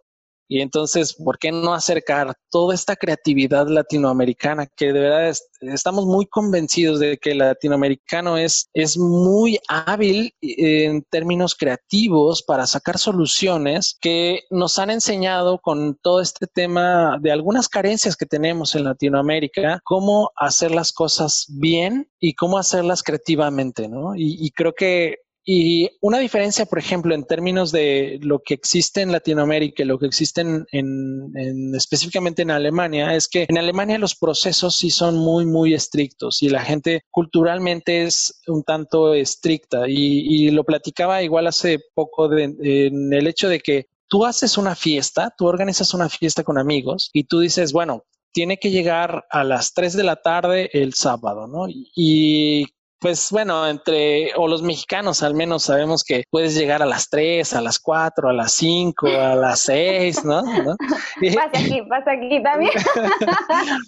y 0.52 0.62
entonces, 0.62 1.14
¿por 1.14 1.38
qué 1.38 1.52
no 1.52 1.76
acercar 1.76 2.34
toda 2.50 2.74
esta 2.74 2.96
creatividad 2.96 3.68
latinoamericana 3.68 4.66
que 4.66 4.92
de 4.92 5.00
verdad 5.00 5.32
estamos 5.62 6.08
muy 6.08 6.26
convencidos 6.26 7.00
de 7.00 7.18
que 7.18 7.32
el 7.32 7.38
latinoamericano 7.38 8.36
es, 8.36 8.68
es 8.74 8.98
muy 8.98 9.60
hábil 9.68 10.34
en 10.42 11.04
términos 11.04 11.54
creativos 11.54 12.42
para 12.42 12.66
sacar 12.66 12.98
soluciones 12.98 13.96
que 14.02 14.40
nos 14.50 14.80
han 14.80 14.90
enseñado 14.90 15.60
con 15.60 15.96
todo 16.02 16.20
este 16.20 16.48
tema 16.48 17.20
de 17.22 17.32
algunas 17.32 17.70
carencias 17.70 18.18
que 18.18 18.26
tenemos 18.26 18.74
en 18.74 18.86
Latinoamérica, 18.86 19.80
cómo 19.84 20.32
hacer 20.36 20.72
las 20.72 20.92
cosas 20.92 21.46
bien 21.48 22.10
y 22.20 22.34
cómo 22.34 22.58
hacerlas 22.58 23.04
creativamente, 23.04 23.88
¿no? 23.88 24.14
Y 24.16 24.50
creo 24.50 24.74
que 24.74 25.18
y 25.52 25.90
una 26.02 26.20
diferencia, 26.20 26.68
por 26.68 26.78
ejemplo, 26.78 27.16
en 27.16 27.24
términos 27.24 27.72
de 27.72 28.20
lo 28.22 28.38
que 28.38 28.54
existe 28.54 29.02
en 29.02 29.12
Latinoamérica 29.12 29.82
y 29.82 29.88
lo 29.88 29.98
que 29.98 30.06
existe 30.06 30.42
en, 30.42 31.76
específicamente 31.76 32.44
en 32.44 32.52
Alemania, 32.52 33.16
es 33.16 33.28
que 33.28 33.48
en 33.50 33.58
Alemania 33.58 33.98
los 33.98 34.14
procesos 34.14 34.76
sí 34.78 34.92
son 34.92 35.18
muy, 35.18 35.48
muy 35.48 35.74
estrictos 35.74 36.44
y 36.44 36.50
la 36.50 36.62
gente 36.62 37.02
culturalmente 37.10 38.04
es 38.04 38.44
un 38.46 38.62
tanto 38.64 39.16
estricta. 39.16 39.86
Y, 39.88 40.52
lo 40.52 40.64
platicaba 40.64 41.24
igual 41.24 41.48
hace 41.48 41.80
poco 41.96 42.32
en 42.32 43.12
el 43.12 43.26
hecho 43.26 43.50
de 43.50 43.60
que 43.60 43.88
tú 44.08 44.26
haces 44.26 44.56
una 44.56 44.76
fiesta, 44.76 45.34
tú 45.36 45.48
organizas 45.48 45.96
una 45.96 46.10
fiesta 46.10 46.44
con 46.44 46.60
amigos 46.60 47.10
y 47.12 47.24
tú 47.24 47.40
dices, 47.40 47.74
bueno, 47.74 48.04
tiene 48.32 48.60
que 48.60 48.70
llegar 48.70 49.26
a 49.32 49.44
las 49.44 49.74
3 49.74 49.94
de 49.94 50.04
la 50.04 50.18
tarde 50.18 50.70
el 50.74 50.94
sábado, 50.94 51.48
¿no? 51.48 51.66
Y 51.68 52.68
pues 53.00 53.30
bueno, 53.32 53.68
entre, 53.68 54.34
o 54.36 54.48
los 54.48 54.62
mexicanos 54.62 55.24
al 55.24 55.34
menos 55.34 55.64
sabemos 55.64 56.04
que 56.04 56.24
puedes 56.30 56.56
llegar 56.56 56.82
a 56.82 56.86
las 56.86 57.10
3, 57.10 57.54
a 57.54 57.62
las 57.62 57.80
4, 57.80 58.30
a 58.30 58.34
las 58.34 58.52
5, 58.54 59.08
a 59.08 59.36
las 59.36 59.62
6, 59.62 60.26
¿no? 60.26 60.44
Pasa 60.44 61.50
aquí, 61.54 61.82
pasa 61.90 62.12
aquí 62.12 62.44
también. 62.44 62.72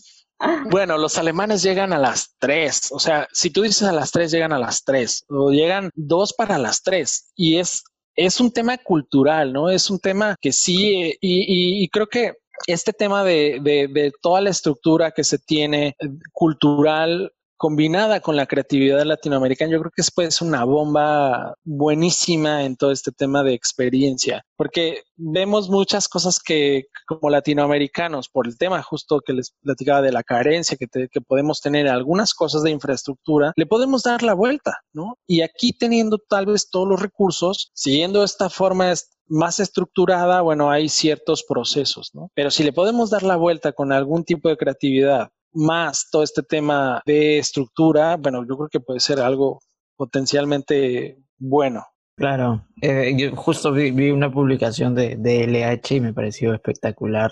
Bueno, 0.71 0.97
los 0.97 1.19
alemanes 1.19 1.61
llegan 1.61 1.93
a 1.93 1.99
las 1.99 2.35
3, 2.39 2.93
o 2.93 2.99
sea, 2.99 3.27
si 3.31 3.51
tú 3.51 3.61
dices 3.61 3.83
a 3.83 3.91
las 3.91 4.09
3, 4.09 4.31
llegan 4.31 4.51
a 4.51 4.57
las 4.57 4.83
3, 4.83 5.25
o 5.29 5.51
llegan 5.51 5.91
dos 5.93 6.33
para 6.33 6.57
las 6.57 6.81
3, 6.81 7.33
y 7.35 7.59
es, 7.59 7.83
es 8.15 8.39
un 8.39 8.51
tema 8.51 8.79
cultural, 8.79 9.53
¿no? 9.53 9.69
Es 9.69 9.91
un 9.91 9.99
tema 9.99 10.35
que 10.41 10.51
sí, 10.51 11.15
y, 11.21 11.21
y, 11.21 11.83
y 11.83 11.87
creo 11.89 12.07
que 12.07 12.33
este 12.65 12.91
tema 12.91 13.23
de, 13.23 13.59
de, 13.61 13.87
de, 13.87 14.11
toda 14.21 14.41
la 14.41 14.49
estructura 14.49 15.11
que 15.11 15.23
se 15.23 15.37
tiene 15.37 15.95
cultural 16.31 17.31
combinada 17.61 18.21
con 18.21 18.35
la 18.35 18.47
creatividad 18.47 19.03
latinoamericana, 19.03 19.71
yo 19.71 19.79
creo 19.81 19.91
que 19.95 20.01
es 20.01 20.09
pues 20.09 20.41
una 20.41 20.63
bomba 20.63 21.53
buenísima 21.63 22.63
en 22.63 22.75
todo 22.75 22.91
este 22.91 23.11
tema 23.11 23.43
de 23.43 23.53
experiencia, 23.53 24.43
porque 24.57 25.03
vemos 25.15 25.69
muchas 25.69 26.07
cosas 26.07 26.39
que 26.39 26.85
como 27.05 27.29
latinoamericanos, 27.29 28.29
por 28.29 28.47
el 28.47 28.57
tema 28.57 28.81
justo 28.81 29.21
que 29.23 29.33
les 29.33 29.53
platicaba 29.61 30.01
de 30.01 30.11
la 30.11 30.23
carencia 30.23 30.75
que, 30.75 30.87
que 31.07 31.21
podemos 31.21 31.61
tener 31.61 31.87
algunas 31.87 32.33
cosas 32.33 32.63
de 32.63 32.71
infraestructura, 32.71 33.53
le 33.55 33.67
podemos 33.67 34.01
dar 34.01 34.23
la 34.23 34.33
vuelta, 34.33 34.79
¿no? 34.91 35.19
Y 35.27 35.41
aquí 35.43 35.71
teniendo 35.71 36.17
tal 36.17 36.47
vez 36.47 36.67
todos 36.67 36.87
los 36.87 36.99
recursos, 36.99 37.69
siguiendo 37.75 38.23
esta 38.23 38.49
forma 38.49 38.91
más 39.27 39.59
estructurada, 39.59 40.41
bueno, 40.41 40.71
hay 40.71 40.89
ciertos 40.89 41.43
procesos, 41.47 42.09
¿no? 42.15 42.31
Pero 42.33 42.49
si 42.49 42.63
le 42.63 42.73
podemos 42.73 43.11
dar 43.11 43.21
la 43.21 43.35
vuelta 43.35 43.71
con 43.71 43.91
algún 43.91 44.23
tipo 44.23 44.49
de 44.49 44.57
creatividad 44.57 45.29
más 45.53 46.07
todo 46.11 46.23
este 46.23 46.43
tema 46.43 47.01
de 47.05 47.37
estructura, 47.37 48.17
bueno, 48.17 48.45
yo 48.47 48.57
creo 48.57 48.69
que 48.69 48.79
puede 48.79 48.99
ser 48.99 49.19
algo 49.19 49.59
potencialmente 49.95 51.17
bueno. 51.37 51.85
Claro, 52.15 52.65
eh, 52.81 53.13
yo 53.17 53.35
justo 53.35 53.71
vi, 53.71 54.11
una 54.11 54.31
publicación 54.31 54.93
de, 54.93 55.15
de, 55.17 55.47
LH 55.47 55.95
y 55.95 56.01
me 56.01 56.13
pareció 56.13 56.53
espectacular. 56.53 57.31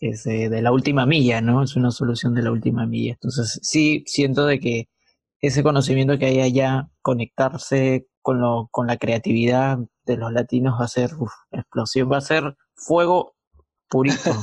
Es 0.00 0.22
de 0.22 0.62
la 0.62 0.70
última 0.70 1.06
milla, 1.06 1.40
¿no? 1.40 1.62
Es 1.64 1.74
una 1.74 1.90
solución 1.90 2.32
de 2.32 2.42
la 2.42 2.52
última 2.52 2.86
milla. 2.86 3.14
Entonces, 3.14 3.58
sí, 3.62 4.04
siento 4.06 4.46
de 4.46 4.60
que 4.60 4.88
ese 5.40 5.62
conocimiento 5.62 6.18
que 6.18 6.26
hay 6.26 6.40
allá, 6.40 6.88
conectarse 7.02 8.06
con, 8.22 8.40
lo, 8.40 8.68
con 8.70 8.86
la 8.86 8.96
creatividad 8.96 9.78
de 10.04 10.16
los 10.16 10.32
latinos 10.32 10.80
va 10.80 10.84
a 10.84 10.88
ser 10.88 11.10
explosión, 11.50 12.10
va 12.10 12.18
a 12.18 12.22
ser 12.22 12.56
fuego 12.74 13.34
purito. 13.88 14.42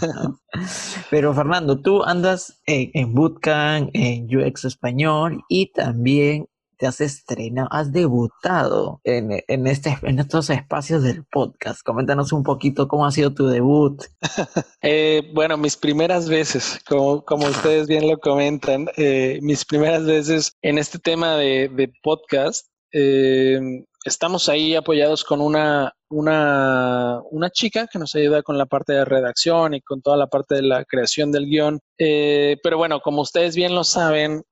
Pero 1.10 1.34
Fernando, 1.34 1.79
tú 1.79 2.03
andas 2.03 2.62
en, 2.65 3.13
Bootcamp, 3.13 3.89
en 3.93 4.25
UX 4.36 4.65
Español 4.65 5.43
y 5.49 5.71
también 5.71 6.47
te 6.77 6.88
has 6.88 6.99
estrenado, 6.99 7.69
has 7.71 7.91
debutado 7.93 8.99
en, 9.03 9.43
en, 9.47 9.67
este, 9.67 9.97
en 10.01 10.19
estos 10.19 10.49
espacios 10.49 11.03
del 11.03 11.23
podcast. 11.23 11.81
Coméntanos 11.84 12.34
un 12.34 12.43
poquito 12.43 12.88
cómo 12.88 13.05
ha 13.05 13.12
sido 13.12 13.34
tu 13.34 13.47
debut. 13.47 14.03
Eh, 14.88 15.31
bueno, 15.34 15.58
mis 15.58 15.75
primeras 15.75 16.29
veces, 16.29 16.79
como, 16.88 17.25
como 17.25 17.47
ustedes 17.47 17.88
bien 17.88 18.08
lo 18.08 18.19
comentan, 18.19 18.88
eh, 18.97 19.39
mis 19.41 19.65
primeras 19.65 20.05
veces 20.05 20.55
en 20.62 20.77
este 20.77 20.99
tema 20.99 21.36
de, 21.38 21.69
de 21.69 21.91
podcast, 22.03 22.67
eh, 22.91 23.60
estamos 24.06 24.48
ahí 24.50 24.76
apoyados 24.76 25.24
con 25.24 25.41
una, 25.41 25.94
una, 26.10 27.20
una, 27.32 27.50
chica 27.50 27.88
que 27.88 28.00
nos 28.00 28.13
ayuda 28.15 28.44
con 28.44 28.58
la 28.58 28.68
parte 28.68 28.94
de 28.94 29.04
redacción 29.04 29.74
y 29.74 29.82
con 29.82 30.02
toda 30.02 30.15
la 30.15 30.28
parte 30.28 30.56
de 30.56 30.62
la 30.62 30.86
creación 30.86 31.32
del 31.32 31.48
guion. 31.48 31.80
Eh, 31.98 32.58
pero 32.63 32.78
bueno, 32.78 33.02
como 33.02 33.22
ustedes 33.22 33.56
bien 33.56 33.74
lo 33.74 33.84
saben, 33.84 34.44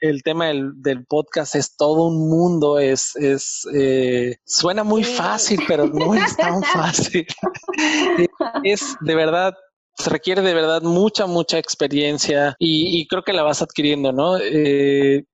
el 0.00 0.22
tema 0.22 0.48
del, 0.48 0.72
del, 0.82 1.04
podcast 1.06 1.54
es 1.54 1.76
todo 1.76 2.06
un 2.06 2.28
mundo, 2.28 2.78
es, 2.78 3.14
es 3.16 3.66
eh, 3.74 4.36
suena 4.44 4.82
muy 4.82 5.04
fácil, 5.04 5.60
pero 5.68 5.86
no 5.86 6.14
es 6.14 6.36
tan 6.36 6.62
fácil. 6.74 7.26
es 8.64 8.96
de 9.00 9.14
verdad 9.14 9.54
se 9.96 10.08
requiere 10.08 10.40
de 10.40 10.54
verdad 10.54 10.82
mucha, 10.82 11.26
mucha 11.26 11.58
experiencia 11.58 12.56
y, 12.58 12.98
y 12.98 13.06
creo 13.06 13.22
que 13.22 13.34
la 13.34 13.42
vas 13.42 13.60
adquiriendo, 13.60 14.12
¿no? 14.12 14.38
Eh, 14.38 15.24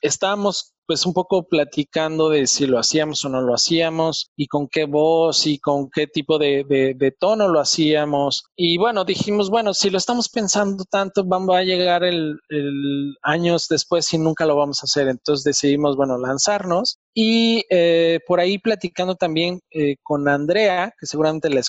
estábamos 0.00 0.75
pues 0.86 1.04
un 1.06 1.12
poco 1.12 1.48
platicando 1.48 2.28
de 2.28 2.46
si 2.46 2.66
lo 2.66 2.78
hacíamos 2.78 3.24
o 3.24 3.28
no 3.28 3.40
lo 3.40 3.54
hacíamos 3.54 4.30
y 4.36 4.46
con 4.46 4.68
qué 4.68 4.84
voz 4.84 5.46
y 5.46 5.58
con 5.58 5.90
qué 5.90 6.06
tipo 6.06 6.38
de, 6.38 6.64
de, 6.64 7.10
tono 7.18 7.48
lo 7.48 7.60
hacíamos. 7.60 8.44
Y 8.56 8.78
bueno, 8.78 9.04
dijimos, 9.04 9.50
bueno, 9.50 9.74
si 9.74 9.90
lo 9.90 9.98
estamos 9.98 10.28
pensando 10.28 10.84
tanto, 10.84 11.24
vamos 11.24 11.56
a 11.56 11.62
llegar 11.62 12.04
el, 12.04 12.38
el 12.48 13.16
años 13.22 13.66
después 13.68 14.12
y 14.12 14.18
nunca 14.18 14.46
lo 14.46 14.56
vamos 14.56 14.82
a 14.82 14.86
hacer. 14.86 15.08
Entonces 15.08 15.44
decidimos, 15.44 15.96
bueno, 15.96 16.18
lanzarnos 16.18 16.98
y 17.18 17.64
eh, 17.70 18.20
por 18.26 18.40
ahí 18.40 18.58
platicando 18.58 19.14
también 19.14 19.60
eh, 19.70 19.96
con 20.02 20.28
Andrea, 20.28 20.92
que 21.00 21.06
seguramente 21.06 21.48
la, 21.48 21.62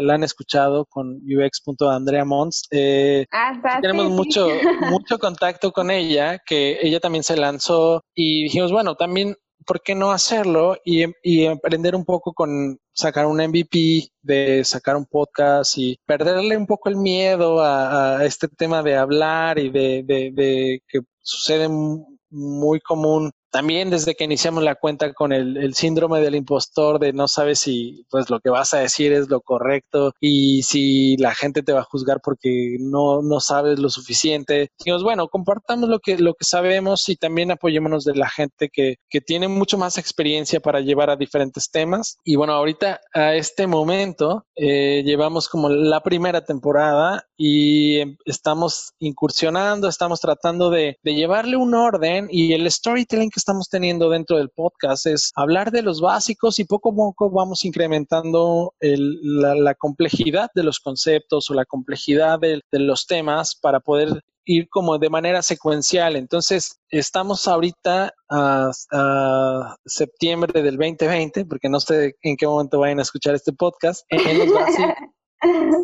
la, 0.00 0.14
han 0.14 0.22
escuchado 0.22 0.86
con 0.86 1.16
ux.andrea 1.16 2.24
Mons. 2.24 2.62
Eh, 2.70 3.26
ah, 3.32 3.80
tenemos 3.82 4.08
mucho, 4.10 4.46
mucho 4.88 5.18
contacto 5.18 5.72
con 5.72 5.90
ella, 5.90 6.38
que 6.46 6.78
ella 6.80 7.00
también 7.00 7.24
se 7.24 7.36
lanzó 7.36 8.02
y 8.14 8.44
dijimos, 8.44 8.70
bueno, 8.70 8.94
también, 8.94 9.34
¿por 9.66 9.82
qué 9.82 9.96
no 9.96 10.12
hacerlo? 10.12 10.76
Y, 10.84 11.06
y 11.24 11.46
aprender 11.46 11.96
un 11.96 12.04
poco 12.04 12.32
con 12.32 12.78
sacar 12.92 13.26
un 13.26 13.38
MVP, 13.38 14.10
de 14.22 14.62
sacar 14.64 14.94
un 14.94 15.06
podcast 15.06 15.76
y 15.76 15.98
perderle 16.06 16.56
un 16.56 16.68
poco 16.68 16.88
el 16.88 16.96
miedo 16.96 17.60
a, 17.60 18.18
a 18.18 18.24
este 18.24 18.46
tema 18.46 18.80
de 18.84 18.96
hablar 18.96 19.58
y 19.58 19.70
de, 19.70 20.04
de, 20.04 20.30
de 20.32 20.82
que 20.86 21.00
sucede 21.20 21.68
muy 22.30 22.78
común 22.78 23.32
también 23.54 23.88
desde 23.88 24.16
que 24.16 24.24
iniciamos 24.24 24.64
la 24.64 24.74
cuenta 24.74 25.12
con 25.12 25.32
el, 25.32 25.74
síndrome 25.74 26.18
del 26.18 26.34
impostor 26.34 26.98
de 26.98 27.12
no 27.12 27.28
sabes 27.28 27.60
si 27.60 28.04
pues 28.10 28.28
lo 28.28 28.40
que 28.40 28.50
vas 28.50 28.74
a 28.74 28.80
decir 28.80 29.12
es 29.12 29.28
lo 29.28 29.42
correcto 29.42 30.12
y 30.20 30.64
si 30.64 31.16
la 31.18 31.36
gente 31.36 31.62
te 31.62 31.72
va 31.72 31.78
a 31.78 31.84
juzgar 31.84 32.20
porque 32.20 32.78
no, 32.80 33.22
no 33.22 33.38
sabes 33.38 33.78
lo 33.78 33.90
suficiente. 33.90 34.72
Dijimos, 34.80 35.04
bueno, 35.04 35.28
compartamos 35.28 35.88
lo 35.88 36.00
que, 36.00 36.18
lo 36.18 36.34
que 36.34 36.44
sabemos 36.44 37.08
y 37.08 37.14
también 37.14 37.52
apoyémonos 37.52 38.04
de 38.04 38.16
la 38.16 38.28
gente 38.28 38.70
que, 38.72 38.96
que 39.08 39.20
tiene 39.20 39.46
mucho 39.46 39.78
más 39.78 39.98
experiencia 39.98 40.58
para 40.58 40.80
llevar 40.80 41.10
a 41.10 41.16
diferentes 41.16 41.70
temas. 41.70 42.18
Y 42.24 42.34
bueno, 42.34 42.54
ahorita 42.54 43.02
a 43.14 43.36
este 43.36 43.68
momento 43.68 44.46
eh, 44.56 45.04
llevamos 45.04 45.48
como 45.48 45.68
la 45.68 46.00
primera 46.00 46.44
temporada 46.44 47.24
y 47.36 48.00
em, 48.00 48.16
estamos 48.24 48.94
incursionando, 48.98 49.86
estamos 49.86 50.18
tratando 50.18 50.70
de, 50.70 50.98
de 51.04 51.14
llevarle 51.14 51.56
un 51.56 51.74
orden 51.74 52.26
y 52.28 52.52
el 52.52 52.68
storytelling 52.68 53.30
que 53.30 53.43
estamos 53.44 53.68
teniendo 53.68 54.08
dentro 54.08 54.38
del 54.38 54.48
podcast 54.48 55.06
es 55.06 55.30
hablar 55.36 55.70
de 55.70 55.82
los 55.82 56.00
básicos 56.00 56.58
y 56.58 56.64
poco 56.64 56.92
a 56.92 56.94
poco 56.94 57.30
vamos 57.30 57.66
incrementando 57.66 58.72
la, 58.80 59.74
complejidad 59.74 60.48
de 60.54 60.62
los 60.62 60.80
conceptos 60.80 61.50
o 61.50 61.54
la 61.54 61.66
complejidad 61.66 62.38
de, 62.40 62.62
los 62.72 63.06
temas 63.06 63.54
para 63.54 63.80
poder 63.80 64.22
ir 64.46 64.66
como 64.70 64.96
de 64.98 65.10
manera 65.10 65.42
secuencial. 65.42 66.16
Entonces, 66.16 66.78
estamos 66.88 67.46
ahorita 67.46 68.14
a, 68.30 68.70
septiembre 69.84 70.62
del 70.62 70.78
2020, 70.78 71.44
porque 71.44 71.68
no 71.68 71.80
sé 71.80 72.14
en 72.22 72.38
qué 72.38 72.46
momento 72.46 72.78
vayan 72.78 73.00
a 73.00 73.02
escuchar 73.02 73.34
este 73.34 73.52
podcast. 73.52 74.06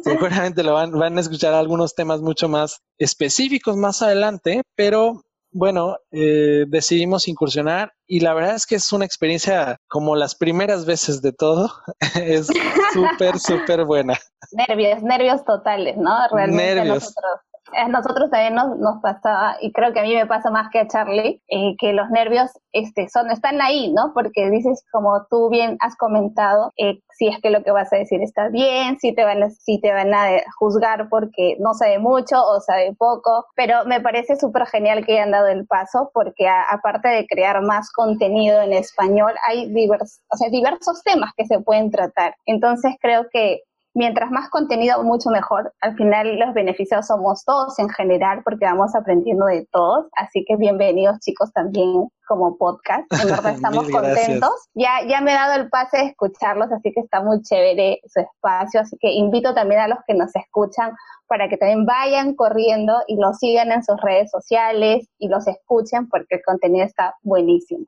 seguramente 0.05 0.63
lo 0.63 0.73
van, 0.73 0.93
van 0.93 1.19
a 1.19 1.21
escuchar 1.21 1.53
algunos 1.53 1.95
temas 1.95 2.23
mucho 2.23 2.49
más 2.49 2.81
específicos 2.97 3.77
más 3.77 4.01
adelante, 4.01 4.63
pero 4.75 5.21
bueno, 5.53 5.97
eh, 6.13 6.65
decidimos 6.69 7.29
incursionar 7.29 7.93
y 8.07 8.21
la 8.21 8.35
verdad 8.35 8.55
es 8.55 8.67
que 8.67 8.77
es 8.77 8.93
una 8.93 9.05
experiencia 9.05 9.79
como 9.89 10.17
las 10.17 10.35
primeras 10.35 10.87
veces 10.87 11.23
de 11.23 11.33
todo. 11.33 11.71
es 12.15 12.49
súper, 12.93 13.39
súper 13.39 13.85
buena. 13.85 14.15
Nervios, 14.53 15.03
nervios 15.03 15.45
totales, 15.45 15.97
¿no? 15.97 16.13
Realmente 16.33 16.75
nervios. 16.75 16.95
nosotros 16.95 17.50
a 17.77 17.89
nosotros 17.89 18.31
también 18.31 18.55
nos, 18.55 18.79
nos 18.79 19.01
pasaba, 19.01 19.57
y 19.61 19.73
creo 19.73 19.93
que 19.93 20.01
a 20.01 20.03
mí 20.03 20.15
me 20.15 20.27
pasa 20.27 20.51
más 20.51 20.71
que 20.71 20.81
a 20.81 20.89
Charlie, 20.89 21.43
eh, 21.49 21.77
que 21.79 21.93
los 21.93 22.11
nervios 22.11 22.51
este, 22.73 23.09
son, 23.09 23.31
están 23.31 23.61
ahí, 23.61 23.93
¿no? 23.93 24.13
Porque 24.15 24.51
dices, 24.51 24.85
como 24.93 25.27
tú 25.31 25.49
bien 25.51 25.77
has 25.81 25.97
comentado, 25.97 26.73
eh, 26.77 27.01
si 27.11 27.29
es 27.29 27.39
que 27.43 27.51
lo 27.51 27.63
que 27.63 27.71
vas 27.71 27.93
a 27.93 27.97
decir 27.97 28.23
está 28.23 28.49
bien, 28.49 28.99
si 28.99 29.15
te 29.15 29.25
van 29.25 29.43
a, 29.43 29.51
si 29.51 29.81
te 29.81 29.93
van 29.93 30.15
a 30.15 30.29
juzgar 30.59 31.09
porque 31.09 31.57
no 31.59 31.75
sabe 31.75 31.99
mucho 31.99 32.43
o 32.43 32.61
sabe 32.61 32.95
poco, 32.99 33.47
pero 33.55 33.85
me 33.85 34.01
parece 34.01 34.37
súper 34.37 34.67
genial 34.67 35.05
que 35.05 35.13
hayan 35.13 35.31
dado 35.31 35.49
el 35.49 35.67
paso 35.67 36.11
porque 36.15 36.49
aparte 36.49 37.09
de 37.09 37.27
crear 37.27 37.63
más 37.63 37.93
contenido 37.93 38.63
en 38.63 38.73
español, 38.73 39.33
hay 39.47 39.73
divers, 39.73 40.23
o 40.31 40.37
sea, 40.37 40.49
diversos 40.49 41.03
temas 41.03 41.33
que 41.37 41.47
se 41.47 41.61
pueden 41.61 41.91
tratar. 41.91 42.35
Entonces 42.47 42.95
creo 43.01 43.27
que 43.31 43.61
mientras 43.95 44.31
más 44.31 44.49
contenido, 44.51 45.03
mucho 45.03 45.31
mejor. 45.31 45.73
Al 45.81 45.97
final 45.97 46.39
los 46.39 46.55
beneficios 46.55 47.07
somos 47.07 47.45
todos 47.45 47.79
en 47.79 47.89
general 47.89 48.43
porque 48.45 48.65
vamos 48.65 48.95
aprendiendo 48.95 49.47
de 49.47 49.67
todos. 49.73 50.07
Así 50.17 50.45
que 50.47 50.57
bienvenidos 50.57 51.19
chicos 51.21 51.53
también 51.53 52.09
como 52.27 52.57
podcast. 52.57 53.05
En 53.13 53.29
verdad 53.31 53.55
estamos 53.55 53.89
contentos. 53.91 54.53
Ya, 54.75 55.05
ya 55.07 55.21
me 55.21 55.33
he 55.33 55.35
dado 55.35 55.61
el 55.61 55.69
pase 55.69 55.99
de 55.99 56.05
escucharlos, 56.05 56.71
así 56.73 56.93
que 56.93 57.01
está 57.01 57.23
muy 57.23 57.43
chévere 57.43 58.01
su 58.07 58.21
espacio. 58.21 58.81
Así 58.81 58.97
que 59.01 59.11
invito 59.13 59.55
también 59.55 59.81
a 59.81 59.89
los 59.89 59.99
que 60.07 60.15
nos 60.15 60.35
escuchan 60.35 60.93
para 61.27 61.49
que 61.49 61.57
también 61.57 61.87
vayan 61.87 62.35
corriendo 62.35 62.95
y 63.07 63.17
los 63.17 63.39
sigan 63.39 63.73
en 63.73 63.85
sus 63.85 64.01
redes 64.01 64.31
sociales 64.31 65.09
y 65.19 65.29
los 65.29 65.47
escuchen 65.47 66.09
porque 66.09 66.37
el 66.37 66.43
contenido 66.45 66.85
está 66.85 67.15
buenísimo. 67.23 67.87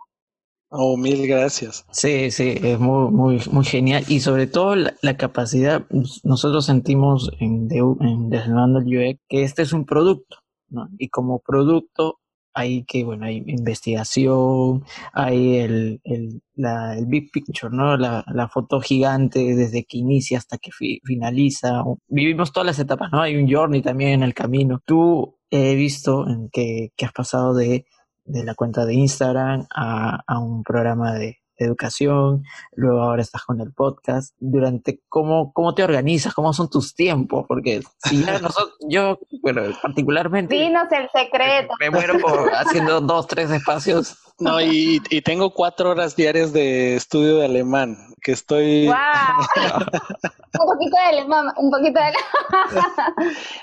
Oh, 0.74 0.96
mil 0.96 1.26
gracias. 1.26 1.84
Sí, 1.90 2.30
sí, 2.30 2.54
es 2.62 2.78
muy, 2.78 3.10
muy, 3.10 3.38
muy 3.50 3.64
genial. 3.66 4.04
Y 4.08 4.20
sobre 4.20 4.46
todo 4.46 4.74
la, 4.74 5.16
capacidad, 5.18 5.84
nosotros 6.24 6.64
sentimos 6.64 7.30
en, 7.40 7.68
en 7.70 8.32
el 8.32 9.12
UX 9.12 9.20
que 9.28 9.42
este 9.42 9.60
es 9.60 9.74
un 9.74 9.84
producto, 9.84 10.38
¿no? 10.70 10.88
Y 10.96 11.10
como 11.10 11.40
producto 11.40 12.20
hay 12.54 12.84
que, 12.84 13.04
bueno, 13.04 13.26
hay 13.26 13.44
investigación, 13.46 14.84
hay 15.12 15.56
el, 15.58 16.00
el, 16.04 16.40
la, 16.54 16.96
el 16.96 17.04
big 17.04 17.30
picture, 17.30 17.74
¿no? 17.74 17.98
La, 17.98 18.24
la, 18.32 18.48
foto 18.48 18.80
gigante 18.80 19.54
desde 19.54 19.84
que 19.84 19.98
inicia 19.98 20.38
hasta 20.38 20.56
que 20.56 20.70
finaliza. 21.04 21.84
Vivimos 22.08 22.50
todas 22.50 22.66
las 22.66 22.78
etapas, 22.78 23.10
¿no? 23.12 23.20
Hay 23.20 23.36
un 23.36 23.50
journey 23.50 23.82
también 23.82 24.12
en 24.12 24.22
el 24.22 24.32
camino. 24.32 24.80
Tú 24.86 25.36
he 25.50 25.74
visto 25.74 26.26
en 26.26 26.48
que, 26.50 26.92
que 26.96 27.04
has 27.04 27.12
pasado 27.12 27.52
de 27.52 27.84
de 28.24 28.44
la 28.44 28.54
cuenta 28.54 28.84
de 28.84 28.94
Instagram 28.94 29.66
a, 29.74 30.22
a 30.26 30.38
un 30.38 30.62
programa 30.62 31.12
de, 31.14 31.42
educación, 31.64 32.44
luego 32.74 33.02
ahora 33.02 33.22
estás 33.22 33.42
con 33.44 33.60
el 33.60 33.72
podcast, 33.72 34.34
durante 34.38 35.00
cómo, 35.08 35.52
cómo 35.52 35.74
te 35.74 35.84
organizas, 35.84 36.34
cómo 36.34 36.52
son 36.52 36.68
tus 36.68 36.94
tiempos, 36.94 37.44
porque 37.46 37.82
si 37.98 38.24
ya 38.24 38.38
nosotros, 38.38 38.76
yo, 38.88 39.18
bueno, 39.42 39.62
particularmente... 39.80 40.54
Dinos 40.54 40.88
el 40.92 41.08
secreto. 41.10 41.74
Me, 41.80 41.90
muero 41.90 42.18
por 42.18 42.50
haciendo 42.54 43.00
dos, 43.00 43.26
tres 43.26 43.50
espacios. 43.50 44.16
No, 44.42 44.60
y, 44.60 45.00
y 45.10 45.22
tengo 45.22 45.50
cuatro 45.50 45.90
horas 45.90 46.16
diarias 46.16 46.52
de 46.52 46.96
estudio 46.96 47.38
de 47.38 47.44
alemán, 47.44 47.96
que 48.22 48.32
estoy... 48.32 48.86
¡Wow! 48.86 48.96
un 50.60 50.66
poquito 50.66 50.96
de 50.96 51.02
alemán, 51.02 51.46
un 51.56 51.70
poquito 51.70 52.00
de 52.00 52.06
alemán. 52.06 52.26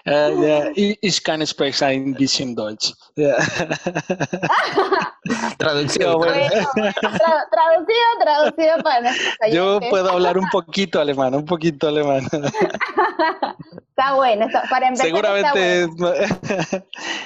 uh, 0.06 0.42
yeah. 0.42 0.72
Ich 1.02 1.24
kann 1.24 1.46
sprechen 1.46 1.88
ein 1.88 2.14
bisschen 2.14 2.56
Deutsch. 2.56 2.94
Yeah. 3.16 3.38
Traducción. 5.58 6.18
Bueno, 6.18 6.34
traducido, 6.74 8.18
traducido 8.20 8.84
para 8.84 9.14
Yo 9.52 9.80
puedo 9.90 10.12
hablar 10.12 10.38
un 10.38 10.50
poquito 10.50 11.00
alemán, 11.00 11.34
un 11.36 11.46
poquito 11.46 11.88
alemán. 11.88 12.28
está 13.90 14.14
bueno, 14.14 14.48
para 14.70 14.88
empezar. 14.88 15.08
Seguramente. 15.08 15.88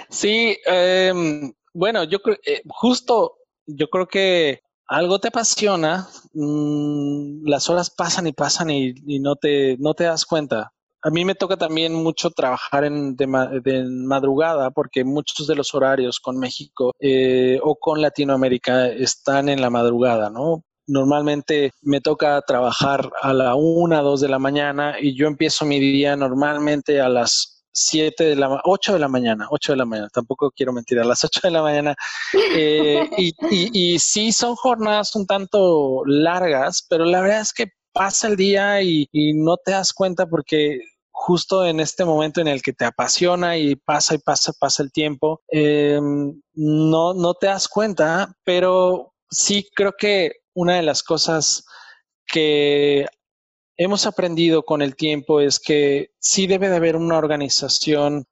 sí, 0.09 0.57
eh, 0.65 1.13
bueno, 1.73 2.03
yo 2.03 2.21
creo, 2.21 2.37
eh, 2.45 2.61
justo, 2.67 3.37
yo 3.65 3.87
creo 3.87 4.07
que 4.07 4.61
algo 4.87 5.19
te 5.19 5.29
apasiona, 5.29 6.07
mmm, 6.33 7.45
las 7.47 7.69
horas 7.69 7.89
pasan 7.89 8.27
y 8.27 8.33
pasan 8.33 8.69
y, 8.69 8.93
y, 9.07 9.19
no, 9.19 9.35
te, 9.35 9.77
no 9.79 9.93
te 9.93 10.05
das 10.05 10.25
cuenta. 10.25 10.71
A 11.01 11.09
mí 11.09 11.25
me 11.25 11.35
toca 11.35 11.57
también 11.57 11.93
mucho 11.93 12.29
trabajar 12.29 12.85
en, 12.85 13.15
de, 13.15 13.27
de 13.63 13.83
madrugada 13.83 14.71
porque 14.71 15.03
muchos 15.03 15.47
de 15.47 15.55
los 15.55 15.73
horarios 15.73 16.19
con 16.19 16.37
México 16.37 16.93
eh, 16.99 17.59
o 17.61 17.75
con 17.75 18.01
Latinoamérica 18.01 18.87
están 18.87 19.49
en 19.49 19.61
la 19.61 19.69
madrugada, 19.69 20.29
¿no? 20.29 20.63
Normalmente 20.87 21.71
me 21.81 22.01
toca 22.01 22.41
trabajar 22.41 23.09
a 23.21 23.33
la 23.33 23.55
una, 23.55 24.01
dos 24.01 24.21
de 24.21 24.29
la 24.29 24.39
mañana 24.39 24.95
y 24.99 25.15
yo 25.15 25.27
empiezo 25.27 25.65
mi 25.65 25.79
día 25.79 26.15
normalmente 26.15 27.01
a 27.01 27.09
las 27.09 27.52
7 27.73 28.23
de 28.23 28.35
la 28.35 28.61
8 28.63 28.93
de 28.93 28.99
la 28.99 29.07
mañana, 29.07 29.47
8 29.49 29.73
de 29.73 29.77
la 29.77 29.85
mañana, 29.85 30.09
tampoco 30.09 30.51
quiero 30.51 30.73
mentir, 30.73 30.99
a 30.99 31.05
las 31.05 31.23
8 31.23 31.41
de 31.43 31.51
la 31.51 31.61
mañana. 31.61 31.95
Eh, 32.55 33.09
y, 33.17 33.33
y, 33.49 33.93
y, 33.95 33.99
sí, 33.99 34.31
son 34.31 34.55
jornadas 34.55 35.15
un 35.15 35.25
tanto 35.25 36.03
largas, 36.05 36.85
pero 36.89 37.05
la 37.05 37.21
verdad 37.21 37.41
es 37.41 37.53
que 37.53 37.67
pasa 37.93 38.27
el 38.27 38.35
día 38.35 38.81
y, 38.81 39.07
y 39.11 39.33
no 39.33 39.57
te 39.57 39.71
das 39.71 39.93
cuenta 39.93 40.25
porque 40.25 40.79
justo 41.13 41.65
en 41.65 41.79
este 41.79 42.05
momento 42.05 42.41
en 42.41 42.47
el 42.47 42.61
que 42.61 42.73
te 42.73 42.85
apasiona 42.85 43.55
y 43.57 43.75
pasa 43.75 44.15
y 44.15 44.17
pasa, 44.17 44.51
pasa 44.59 44.83
el 44.83 44.91
tiempo, 44.91 45.41
em, 45.47 46.41
no, 46.53 47.13
no 47.13 47.33
te 47.35 47.47
das 47.47 47.67
cuenta, 47.67 48.35
pero 48.43 49.13
sí 49.29 49.67
creo 49.75 49.93
que 49.97 50.31
una 50.53 50.75
de 50.75 50.81
las 50.81 51.03
cosas 51.03 51.65
que 52.25 53.05
hemos 53.77 54.05
aprendido 54.05 54.63
con 54.63 54.81
el 54.81 54.95
tiempo 54.95 55.41
es 55.41 55.59
que 55.59 56.11
sí 56.19 56.47
debe 56.47 56.69
de 56.69 56.75
haber 56.75 56.95
una 56.95 57.17
organización 57.17 58.25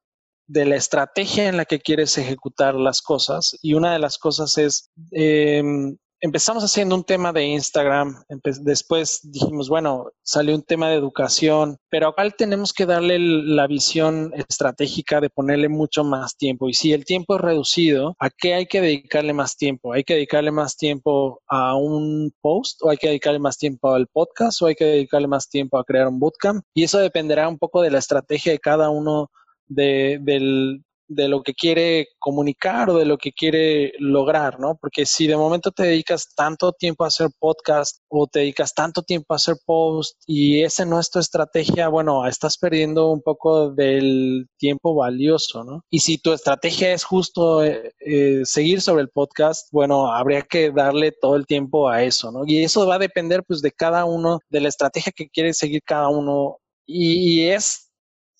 de 0.46 0.66
la 0.66 0.76
estrategia 0.76 1.48
en 1.48 1.56
la 1.56 1.64
que 1.64 1.80
quieres 1.80 2.18
ejecutar 2.18 2.74
las 2.74 3.00
cosas 3.00 3.56
y 3.62 3.74
una 3.74 3.92
de 3.92 3.98
las 3.98 4.18
cosas 4.18 4.58
es 4.58 4.90
em, 5.12 5.96
empezamos 6.22 6.62
haciendo 6.62 6.94
un 6.94 7.02
tema 7.02 7.32
de 7.32 7.44
Instagram, 7.44 8.22
después 8.60 9.20
dijimos, 9.24 9.68
bueno, 9.68 10.12
salió 10.22 10.54
un 10.54 10.62
tema 10.62 10.88
de 10.88 10.94
educación, 10.94 11.78
pero 11.90 12.08
acá 12.08 12.30
tenemos 12.30 12.72
que 12.72 12.86
darle 12.86 13.18
la 13.18 13.66
visión 13.66 14.32
estratégica 14.34 15.20
de 15.20 15.30
ponerle 15.30 15.68
mucho 15.68 16.04
más 16.04 16.36
tiempo. 16.36 16.68
Y 16.68 16.74
si 16.74 16.92
el 16.92 17.04
tiempo 17.04 17.34
es 17.34 17.40
reducido, 17.40 18.14
¿a 18.20 18.30
qué 18.30 18.54
hay 18.54 18.66
que 18.66 18.80
dedicarle 18.80 19.32
más 19.32 19.56
tiempo? 19.56 19.92
¿Hay 19.92 20.04
que 20.04 20.14
dedicarle 20.14 20.52
más 20.52 20.76
tiempo 20.76 21.40
a 21.48 21.74
un 21.74 22.32
post 22.40 22.80
o 22.82 22.90
hay 22.90 22.98
que 22.98 23.08
dedicarle 23.08 23.40
más 23.40 23.58
tiempo 23.58 23.92
al 23.92 24.06
podcast 24.06 24.62
o 24.62 24.66
hay 24.66 24.76
que 24.76 24.84
dedicarle 24.84 25.26
más 25.26 25.48
tiempo 25.48 25.76
a 25.76 25.84
crear 25.84 26.06
un 26.06 26.20
bootcamp? 26.20 26.64
Y 26.72 26.84
eso 26.84 27.00
dependerá 27.00 27.48
un 27.48 27.58
poco 27.58 27.82
de 27.82 27.90
la 27.90 27.98
estrategia 27.98 28.52
de 28.52 28.60
cada 28.60 28.90
uno 28.90 29.28
de, 29.66 30.18
del, 30.22 30.84
de 31.14 31.28
lo 31.28 31.42
que 31.42 31.54
quiere 31.54 32.08
comunicar 32.18 32.90
o 32.90 32.98
de 32.98 33.04
lo 33.04 33.18
que 33.18 33.32
quiere 33.32 33.92
lograr, 33.98 34.58
¿no? 34.60 34.76
Porque 34.80 35.06
si 35.06 35.26
de 35.26 35.36
momento 35.36 35.70
te 35.70 35.84
dedicas 35.84 36.34
tanto 36.34 36.72
tiempo 36.72 37.04
a 37.04 37.08
hacer 37.08 37.28
podcast 37.38 37.98
o 38.08 38.26
te 38.26 38.40
dedicas 38.40 38.74
tanto 38.74 39.02
tiempo 39.02 39.32
a 39.32 39.36
hacer 39.36 39.56
post 39.64 40.16
y 40.26 40.62
esa 40.62 40.84
no 40.84 40.98
es 41.00 41.10
tu 41.10 41.18
estrategia, 41.18 41.88
bueno, 41.88 42.26
estás 42.26 42.58
perdiendo 42.58 43.10
un 43.10 43.22
poco 43.22 43.70
del 43.70 44.46
tiempo 44.58 44.94
valioso, 44.94 45.64
¿no? 45.64 45.84
Y 45.90 46.00
si 46.00 46.18
tu 46.18 46.32
estrategia 46.32 46.92
es 46.92 47.04
justo 47.04 47.64
eh, 47.64 47.92
eh, 48.00 48.42
seguir 48.44 48.80
sobre 48.80 49.02
el 49.02 49.10
podcast, 49.10 49.68
bueno, 49.72 50.12
habría 50.12 50.42
que 50.42 50.70
darle 50.70 51.12
todo 51.12 51.36
el 51.36 51.46
tiempo 51.46 51.88
a 51.88 52.02
eso, 52.02 52.30
¿no? 52.30 52.42
Y 52.46 52.62
eso 52.62 52.86
va 52.86 52.96
a 52.96 52.98
depender 52.98 53.42
pues 53.46 53.60
de 53.62 53.72
cada 53.72 54.04
uno, 54.04 54.40
de 54.48 54.60
la 54.60 54.68
estrategia 54.68 55.12
que 55.14 55.28
quiere 55.28 55.52
seguir 55.54 55.82
cada 55.84 56.08
uno 56.08 56.58
y, 56.86 57.42
y 57.42 57.48
es 57.50 57.81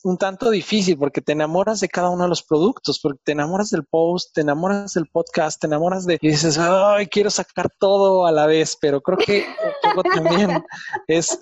un 0.05 0.19
tanto 0.19 0.51
difícil 0.51 0.99
porque 0.99 1.21
te 1.21 1.33
enamoras 1.33 1.81
de 1.81 1.89
cada 1.89 2.11
uno 2.11 2.25
de 2.25 2.29
los 2.29 2.43
productos, 2.43 2.99
porque 3.01 3.21
te 3.25 3.33
enamoras 3.33 3.71
del 3.71 3.85
post, 3.85 4.35
te 4.35 4.41
enamoras 4.41 4.95
del 4.95 5.07
podcast, 5.07 5.61
te 5.61 5.67
enamoras 5.67 6.07
de 6.07 6.19
y 6.21 6.29
dices, 6.29 6.59
ay, 6.59 7.07
quiero 7.07 7.31
sacar 7.31 7.71
todo 7.79 8.27
a 8.27 8.33
la 8.33 8.47
vez, 8.47 8.77
pero 8.81 9.01
creo 9.01 9.19
que 9.19 9.47
también 10.15 10.65
es 11.07 11.39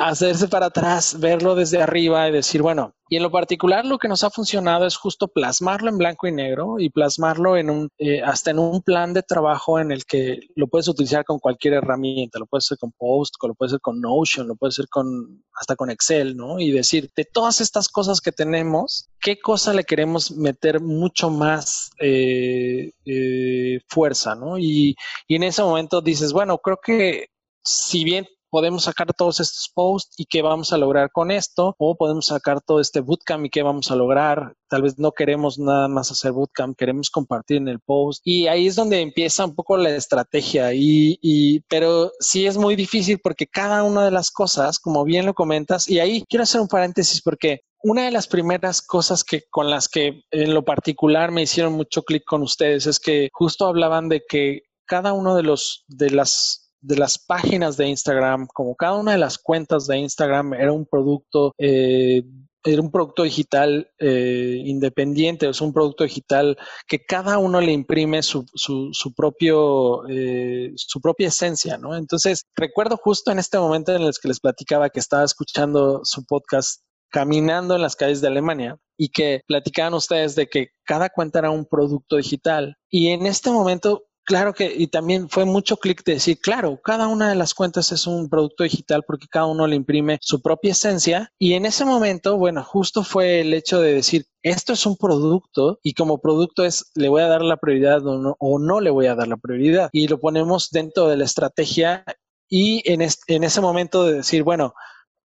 hacerse 0.00 0.48
para 0.48 0.66
atrás, 0.66 1.18
verlo 1.18 1.54
desde 1.54 1.82
arriba 1.82 2.28
y 2.28 2.32
decir, 2.32 2.62
bueno, 2.62 2.94
y 3.12 3.16
en 3.16 3.22
lo 3.22 3.30
particular 3.30 3.84
lo 3.84 3.98
que 3.98 4.08
nos 4.08 4.24
ha 4.24 4.30
funcionado 4.30 4.86
es 4.86 4.96
justo 4.96 5.28
plasmarlo 5.28 5.90
en 5.90 5.98
blanco 5.98 6.26
y 6.26 6.32
negro 6.32 6.76
y 6.78 6.88
plasmarlo 6.88 7.58
en 7.58 7.68
un, 7.68 7.90
eh, 7.98 8.22
hasta 8.22 8.52
en 8.52 8.58
un 8.58 8.80
plan 8.80 9.12
de 9.12 9.22
trabajo 9.22 9.78
en 9.78 9.92
el 9.92 10.06
que 10.06 10.40
lo 10.56 10.66
puedes 10.66 10.88
utilizar 10.88 11.22
con 11.22 11.38
cualquier 11.38 11.74
herramienta, 11.74 12.38
lo 12.38 12.46
puedes 12.46 12.64
hacer 12.64 12.78
con 12.78 12.90
Post, 12.92 13.34
lo 13.46 13.52
puedes 13.52 13.72
hacer 13.72 13.82
con 13.82 14.00
Notion, 14.00 14.48
lo 14.48 14.54
puedes 14.56 14.76
hacer 14.76 14.88
con, 14.88 15.44
hasta 15.52 15.76
con 15.76 15.90
Excel, 15.90 16.38
¿no? 16.38 16.58
Y 16.58 16.70
decir, 16.70 17.10
de 17.14 17.26
todas 17.26 17.60
estas 17.60 17.90
cosas 17.90 18.22
que 18.22 18.32
tenemos, 18.32 19.10
¿qué 19.20 19.38
cosa 19.38 19.74
le 19.74 19.84
queremos 19.84 20.30
meter 20.30 20.80
mucho 20.80 21.28
más 21.28 21.90
eh, 22.00 22.92
eh, 23.04 23.80
fuerza, 23.88 24.34
¿no? 24.36 24.56
Y, 24.56 24.96
y 25.28 25.34
en 25.34 25.42
ese 25.42 25.62
momento 25.62 26.00
dices, 26.00 26.32
bueno, 26.32 26.56
creo 26.56 26.78
que 26.82 27.26
si 27.62 28.04
bien 28.04 28.26
podemos 28.52 28.84
sacar 28.84 29.14
todos 29.14 29.40
estos 29.40 29.70
posts 29.74 30.14
y 30.18 30.26
qué 30.26 30.42
vamos 30.42 30.74
a 30.74 30.76
lograr 30.76 31.10
con 31.10 31.30
esto, 31.30 31.74
o 31.78 31.96
podemos 31.96 32.26
sacar 32.26 32.60
todo 32.60 32.80
este 32.80 33.00
bootcamp 33.00 33.46
y 33.46 33.50
qué 33.50 33.62
vamos 33.62 33.90
a 33.90 33.96
lograr. 33.96 34.54
Tal 34.68 34.82
vez 34.82 34.98
no 34.98 35.12
queremos 35.12 35.58
nada 35.58 35.88
más 35.88 36.10
hacer 36.10 36.32
bootcamp, 36.32 36.76
queremos 36.76 37.08
compartir 37.08 37.56
en 37.56 37.68
el 37.68 37.80
post. 37.80 38.20
Y 38.26 38.48
ahí 38.48 38.66
es 38.66 38.76
donde 38.76 39.00
empieza 39.00 39.46
un 39.46 39.54
poco 39.54 39.78
la 39.78 39.88
estrategia. 39.96 40.74
Y, 40.74 41.18
y 41.22 41.60
pero 41.60 42.12
sí 42.20 42.46
es 42.46 42.58
muy 42.58 42.76
difícil 42.76 43.20
porque 43.22 43.46
cada 43.46 43.84
una 43.84 44.04
de 44.04 44.10
las 44.10 44.30
cosas, 44.30 44.78
como 44.78 45.02
bien 45.04 45.24
lo 45.24 45.32
comentas, 45.32 45.88
y 45.88 45.98
ahí 45.98 46.22
quiero 46.28 46.42
hacer 46.42 46.60
un 46.60 46.68
paréntesis 46.68 47.22
porque 47.22 47.62
una 47.82 48.04
de 48.04 48.10
las 48.10 48.28
primeras 48.28 48.82
cosas 48.82 49.24
que 49.24 49.44
con 49.48 49.70
las 49.70 49.88
que 49.88 50.24
en 50.30 50.52
lo 50.52 50.62
particular 50.62 51.30
me 51.30 51.42
hicieron 51.42 51.72
mucho 51.72 52.02
clic 52.02 52.24
con 52.26 52.42
ustedes 52.42 52.86
es 52.86 53.00
que 53.00 53.30
justo 53.32 53.66
hablaban 53.66 54.10
de 54.10 54.22
que 54.28 54.60
cada 54.84 55.14
uno 55.14 55.34
de 55.34 55.42
los 55.42 55.84
de 55.88 56.10
las 56.10 56.61
de 56.82 56.96
las 56.96 57.18
páginas 57.18 57.76
de 57.76 57.88
Instagram, 57.88 58.46
como 58.52 58.74
cada 58.74 58.96
una 58.96 59.12
de 59.12 59.18
las 59.18 59.38
cuentas 59.38 59.86
de 59.86 59.98
Instagram 59.98 60.52
era 60.54 60.72
un 60.72 60.84
producto, 60.84 61.54
eh, 61.56 62.24
era 62.64 62.82
un 62.82 62.90
producto 62.90 63.22
digital 63.22 63.88
eh, 63.98 64.62
independiente, 64.64 65.48
es 65.48 65.60
un 65.60 65.72
producto 65.72 66.04
digital 66.04 66.56
que 66.86 67.04
cada 67.04 67.38
uno 67.38 67.60
le 67.60 67.72
imprime 67.72 68.22
su, 68.22 68.44
su, 68.54 68.90
su 68.92 69.14
propio, 69.14 70.06
eh, 70.08 70.72
su 70.76 71.00
propia 71.00 71.28
esencia, 71.28 71.78
¿no? 71.78 71.96
Entonces, 71.96 72.44
recuerdo 72.56 72.96
justo 72.96 73.30
en 73.30 73.38
este 73.38 73.58
momento 73.58 73.94
en 73.94 74.02
el 74.02 74.12
que 74.20 74.28
les 74.28 74.40
platicaba 74.40 74.90
que 74.90 75.00
estaba 75.00 75.24
escuchando 75.24 76.00
su 76.04 76.24
podcast 76.24 76.82
caminando 77.10 77.76
en 77.76 77.82
las 77.82 77.94
calles 77.94 78.20
de 78.20 78.28
Alemania 78.28 78.78
y 78.96 79.10
que 79.10 79.42
platicaban 79.46 79.94
ustedes 79.94 80.34
de 80.34 80.48
que 80.48 80.68
cada 80.84 81.10
cuenta 81.10 81.40
era 81.40 81.50
un 81.50 81.66
producto 81.66 82.16
digital. 82.16 82.76
Y 82.88 83.08
en 83.08 83.26
este 83.26 83.50
momento 83.50 84.04
Claro 84.24 84.54
que, 84.54 84.72
y 84.76 84.86
también 84.86 85.28
fue 85.28 85.44
mucho 85.44 85.76
clic 85.78 86.04
de 86.04 86.14
decir, 86.14 86.38
claro, 86.40 86.80
cada 86.82 87.08
una 87.08 87.28
de 87.28 87.34
las 87.34 87.54
cuentas 87.54 87.90
es 87.90 88.06
un 88.06 88.28
producto 88.28 88.62
digital 88.62 89.02
porque 89.04 89.26
cada 89.28 89.46
uno 89.46 89.66
le 89.66 89.74
imprime 89.74 90.18
su 90.20 90.40
propia 90.40 90.72
esencia. 90.72 91.32
Y 91.38 91.54
en 91.54 91.66
ese 91.66 91.84
momento, 91.84 92.36
bueno, 92.38 92.62
justo 92.62 93.02
fue 93.02 93.40
el 93.40 93.52
hecho 93.52 93.80
de 93.80 93.94
decir, 93.94 94.26
esto 94.42 94.74
es 94.74 94.86
un 94.86 94.96
producto 94.96 95.80
y 95.82 95.94
como 95.94 96.20
producto 96.20 96.64
es, 96.64 96.92
le 96.94 97.08
voy 97.08 97.22
a 97.22 97.26
dar 97.26 97.42
la 97.42 97.56
prioridad 97.56 98.06
o 98.06 98.18
no, 98.18 98.36
o 98.38 98.60
no 98.60 98.80
le 98.80 98.90
voy 98.90 99.06
a 99.06 99.16
dar 99.16 99.26
la 99.26 99.36
prioridad. 99.36 99.90
Y 99.92 100.06
lo 100.06 100.20
ponemos 100.20 100.70
dentro 100.70 101.08
de 101.08 101.16
la 101.16 101.24
estrategia 101.24 102.04
y 102.48 102.82
en, 102.90 103.00
en 103.00 103.44
ese 103.44 103.60
momento 103.60 104.04
de 104.04 104.14
decir, 104.14 104.44
bueno, 104.44 104.72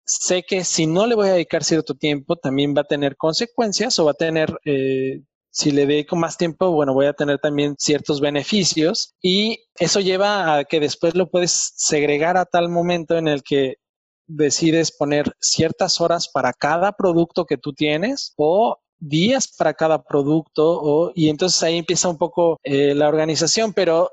sé 0.06 0.44
que 0.44 0.64
si 0.64 0.86
no 0.86 1.08
le 1.08 1.16
voy 1.16 1.30
a 1.30 1.34
dedicar 1.34 1.64
cierto 1.64 1.96
tiempo, 1.96 2.36
también 2.36 2.76
va 2.78 2.82
a 2.82 2.86
tener 2.86 3.18
consecuencias 3.18 3.98
o 3.98 4.06
va 4.06 4.12
a 4.12 4.16
tener 4.16 4.56
eh, 4.66 5.22
si 5.54 5.70
le 5.70 5.86
dedico 5.86 6.16
más 6.16 6.36
tiempo, 6.36 6.72
bueno, 6.72 6.96
voy 6.96 7.06
a 7.06 7.14
tener 7.14 7.38
también 7.38 7.76
ciertos 7.78 8.20
beneficios 8.20 9.14
y 9.22 9.60
eso 9.76 10.00
lleva 10.00 10.58
a 10.58 10.64
que 10.66 10.80
después 10.80 11.14
lo 11.14 11.30
puedes 11.30 11.74
segregar 11.76 12.38
a 12.38 12.46
tal 12.46 12.70
momento 12.70 13.18
en 13.18 13.28
el 13.28 13.44
que 13.44 13.76
decides 14.26 14.92
poner 14.92 15.32
ciertas 15.40 16.02
horas 16.02 16.28
para 16.28 16.54
cada 16.54 16.94
producto 16.94 17.46
que 17.46 17.58
tú 17.58 17.74
tienes 17.74 18.34
o 18.36 18.80
días 18.98 19.48
para 19.56 19.76
cada 19.76 20.02
producto 20.02 20.80
o, 20.82 21.12
y 21.14 21.30
entonces 21.30 21.62
ahí 21.62 21.78
empieza 21.78 22.10
un 22.10 22.18
poco 22.18 22.58
eh, 22.64 22.96
la 22.96 23.08
organización, 23.08 23.74
pero 23.74 24.10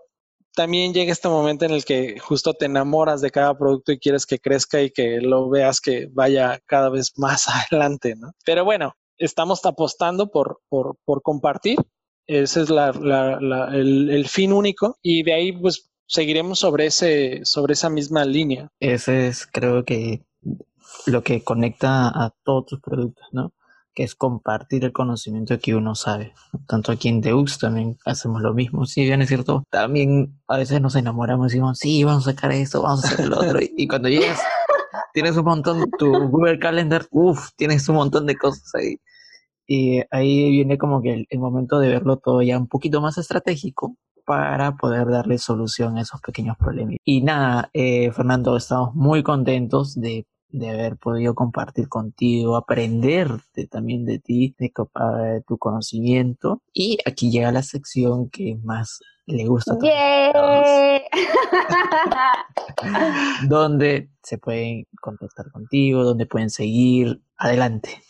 también 0.55 0.93
llega 0.93 1.11
este 1.11 1.29
momento 1.29 1.65
en 1.65 1.71
el 1.71 1.87
que 1.87 2.19
justo 2.19 2.53
te 2.53 2.67
enamoras 2.67 3.23
de 3.23 3.31
cada 3.31 3.57
producto 3.57 3.93
y 3.93 3.99
quieres 3.99 4.27
que 4.27 4.41
crezca 4.41 4.83
y 4.83 4.91
que 4.91 5.23
lo 5.23 5.49
veas 5.49 5.81
que 5.81 6.09
vaya 6.13 6.61
cada 6.67 6.91
vez 6.91 7.13
más 7.17 7.47
adelante, 7.71 8.15
¿no? 8.15 8.33
Pero 8.45 8.63
bueno, 8.65 8.93
estamos 9.21 9.65
apostando 9.65 10.31
por, 10.31 10.61
por, 10.69 11.23
compartir. 11.23 11.79
Ese 12.27 12.63
es 12.63 12.71
la, 12.71 12.91
el, 13.73 14.27
fin 14.29 14.53
único 14.53 14.99
y 15.03 15.23
de 15.23 15.35
ahí 15.35 15.53
pues 15.53 15.91
seguiremos 16.07 16.59
sobre, 16.59 16.87
ese, 16.87 17.41
sobre 17.45 17.75
esa 17.75 17.91
misma 17.91 18.25
línea. 18.25 18.69
Ese 18.81 19.29
es 19.29 19.47
creo 19.47 19.85
que 19.85 20.25
lo 21.07 21.23
que 21.23 21.43
conecta 21.43 22.09
a 22.09 22.33
todos 22.45 22.67
tus 22.67 22.81
productos, 22.81 23.27
¿no? 23.33 23.53
Que 23.95 24.05
es 24.05 24.15
compartir 24.15 24.85
el 24.85 24.93
conocimiento 24.93 25.59
que 25.59 25.75
uno 25.75 25.95
sabe. 25.97 26.33
Tanto 26.69 26.93
aquí 26.93 27.09
en 27.09 27.21
Deux 27.21 27.59
también 27.59 27.99
hacemos 28.05 28.43
lo 28.43 28.55
mismo. 28.55 28.87
Si 28.87 29.03
bien 29.03 29.23
es 29.23 29.29
cierto, 29.29 29.65
también 29.69 30.41
a 30.47 30.57
veces 30.57 30.81
nos 30.81 30.95
enamoramos 30.95 31.47
y 31.47 31.57
decimos, 31.57 31.79
sí, 31.79 32.05
vamos 32.05 32.27
a 32.27 32.33
sacar 32.33 32.53
esto, 32.53 32.83
vamos 32.83 33.05
a 33.05 33.09
hacer 33.09 33.29
lo 33.29 33.39
otro. 33.39 33.59
y 33.61 33.89
cuando 33.89 34.09
llegas 34.09 34.41
tienes 35.13 35.37
un 35.37 35.45
montón, 35.45 35.91
tu 35.99 36.13
Google 36.29 36.59
Calendar, 36.59 37.07
uff, 37.11 37.51
tienes 37.57 37.89
un 37.89 37.97
montón 37.97 38.27
de 38.27 38.37
cosas 38.37 38.73
ahí. 38.75 38.97
Y 39.73 40.03
ahí 40.11 40.51
viene 40.51 40.79
como 40.79 41.01
que 41.01 41.27
el, 41.31 41.39
momento 41.39 41.79
de 41.79 41.87
verlo 41.87 42.17
todo 42.17 42.43
ya 42.43 42.59
un 42.59 42.67
poquito 42.67 43.01
más 43.01 43.19
estratégico 43.19 43.95
para 44.27 44.77
poder 44.77 45.07
darle 45.07 45.39
solución 45.39 45.97
a 45.97 46.01
esos 46.01 46.21
pequeños 46.21 46.57
problemas. 46.57 46.97
Y 47.05 47.23
nada, 47.23 47.71
eh, 47.73 48.11
Fernando, 48.11 48.57
estamos 48.57 48.97
muy 48.97 49.23
contentos 49.23 49.95
de, 49.95 50.27
de, 50.49 50.71
haber 50.71 50.97
podido 50.97 51.37
compartir 51.37 51.89
contigo, 51.89 52.57
aprender 52.57 53.29
también 53.71 54.05
de 54.05 54.19
ti, 54.19 54.57
de, 54.59 54.73
de, 54.75 55.43
tu 55.47 55.57
conocimiento. 55.57 56.63
Y 56.73 56.99
aquí 57.07 57.31
llega 57.31 57.53
la 57.53 57.63
sección 57.63 58.29
que 58.29 58.59
más 58.65 58.99
le 59.27 59.47
gusta 59.47 59.75
a 59.75 59.79
todos. 59.79 59.93
donde 63.49 64.11
se 64.21 64.37
pueden 64.37 64.89
contactar 65.01 65.49
contigo, 65.53 66.03
donde 66.03 66.27
pueden 66.27 66.51
seguir. 66.51 67.23
Adelante. 67.37 68.03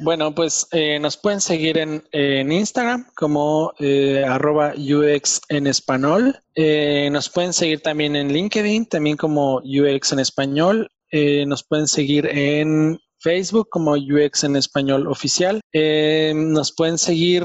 Bueno, 0.00 0.34
pues 0.34 0.66
eh, 0.72 0.98
nos 0.98 1.16
pueden 1.16 1.40
seguir 1.40 1.78
en, 1.78 2.52
Instagram 2.52 3.06
como 3.14 3.72
eh, 3.78 4.24
arroba 4.26 4.74
UX 4.76 5.40
en 5.48 5.66
español. 5.66 6.38
Eh, 6.54 7.08
nos 7.12 7.28
pueden 7.28 7.52
seguir 7.52 7.80
también 7.80 8.16
en 8.16 8.32
LinkedIn, 8.32 8.86
también 8.86 9.16
como 9.16 9.58
UX 9.58 10.12
en 10.12 10.18
español. 10.18 10.88
Eh, 11.12 11.46
nos 11.46 11.64
pueden 11.64 11.86
seguir 11.86 12.26
en 12.26 12.98
Facebook 13.20 13.68
como 13.70 13.92
UX 13.92 14.44
en 14.44 14.56
español 14.56 15.06
oficial. 15.06 15.60
Em, 15.72 16.52
nos 16.52 16.74
pueden 16.74 16.98
seguir 16.98 17.44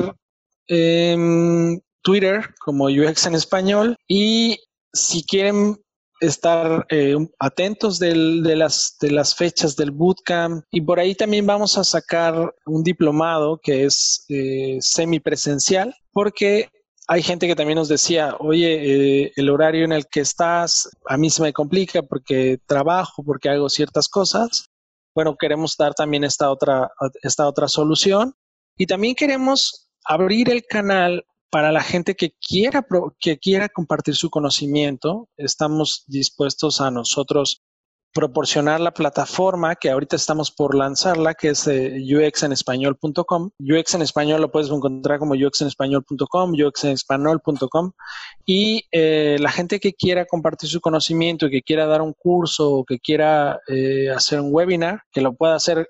en 0.68 1.82
Twitter 2.02 2.50
como 2.60 2.86
UX 2.86 3.28
en 3.28 3.36
español 3.36 3.96
y 4.08 4.58
si 4.92 5.24
quieren 5.24 5.78
estar 6.20 6.86
eh, 6.90 7.16
atentos 7.40 8.00
de, 8.00 8.16
las, 8.16 8.98
de 9.00 9.12
las 9.12 9.36
fechas 9.36 9.76
del 9.76 9.92
bootcamp 9.92 10.64
y 10.72 10.82
por 10.82 11.00
ahí 11.00 11.16
también 11.16 11.46
vamos 11.46 11.78
a 11.78 11.84
sacar 11.84 12.54
un 12.66 12.84
diplomado 12.84 13.60
que 13.62 13.86
es 13.86 14.26
eh, 14.30 14.78
semipresencial 14.82 15.96
porque 16.12 16.70
hay 17.08 17.24
gente 17.24 17.48
que 17.48 17.56
también 17.56 17.78
nos 17.78 17.88
decía, 17.88 18.36
oye, 18.40 19.24
eh, 19.24 19.32
el 19.36 19.50
horario 19.50 19.84
en 19.84 19.94
el 19.94 20.06
que 20.08 20.20
estás 20.20 20.90
a 21.08 21.18
mí 21.18 21.30
se 21.30 21.42
me 21.42 21.54
complica 21.54 22.04
porque 22.04 22.60
trabajo, 22.68 23.24
porque 23.24 23.50
hago 23.50 23.68
ciertas 23.68 24.08
cosas. 24.08 24.70
Bueno, 25.16 25.36
queremos 25.36 25.76
dar 25.76 25.96
también 25.96 26.24
esta 26.24 26.52
otra, 26.52 26.92
esta 27.24 27.48
otra 27.48 27.68
solución 27.68 28.36
y 28.78 28.86
también 28.86 29.16
queremos 29.16 29.90
abrir 30.06 30.50
el 30.50 30.64
canal 30.66 31.26
para 31.50 31.72
la 31.72 31.82
gente 31.82 32.16
que 32.16 32.32
quiera, 32.40 32.86
que 33.20 33.38
quiera 33.40 33.70
compartir 33.70 34.16
su 34.16 34.30
conocimiento, 34.30 35.30
estamos 35.38 36.04
dispuestos 36.08 36.82
a 36.82 36.92
nosotros 36.92 37.64
proporcionar 38.14 38.80
la 38.80 38.92
plataforma 38.92 39.76
que 39.76 39.90
ahorita 39.90 40.16
estamos 40.16 40.52
por 40.52 40.76
lanzarla, 40.76 41.36
que 41.36 41.50
es 41.50 41.68
eh, 41.68 42.02
uxenespañol.com. 42.02 43.52
UX 43.60 43.94
en 43.94 44.02
español 44.02 44.42
lo 44.42 44.52
puedes 44.52 44.70
encontrar 44.70 45.20
como 45.20 45.36
uxenespañol.com, 45.36 46.54
uxenespañol.com. 46.54 47.92
Y 48.46 48.84
eh, 48.92 49.38
la 49.40 49.52
gente 49.52 49.80
que 49.80 49.94
quiera 49.94 50.26
compartir 50.26 50.70
su 50.70 50.82
conocimiento, 50.82 51.48
y 51.48 51.52
que 51.52 51.62
quiera 51.62 51.86
dar 51.86 52.02
un 52.02 52.14
curso 52.14 52.72
o 52.72 52.84
que 52.84 53.00
quiera 53.00 53.60
eh, 53.68 54.10
hacer 54.10 54.42
un 54.42 54.50
webinar, 54.52 55.04
que 55.12 55.22
lo 55.22 55.36
pueda 55.36 55.56
hacer 55.56 55.88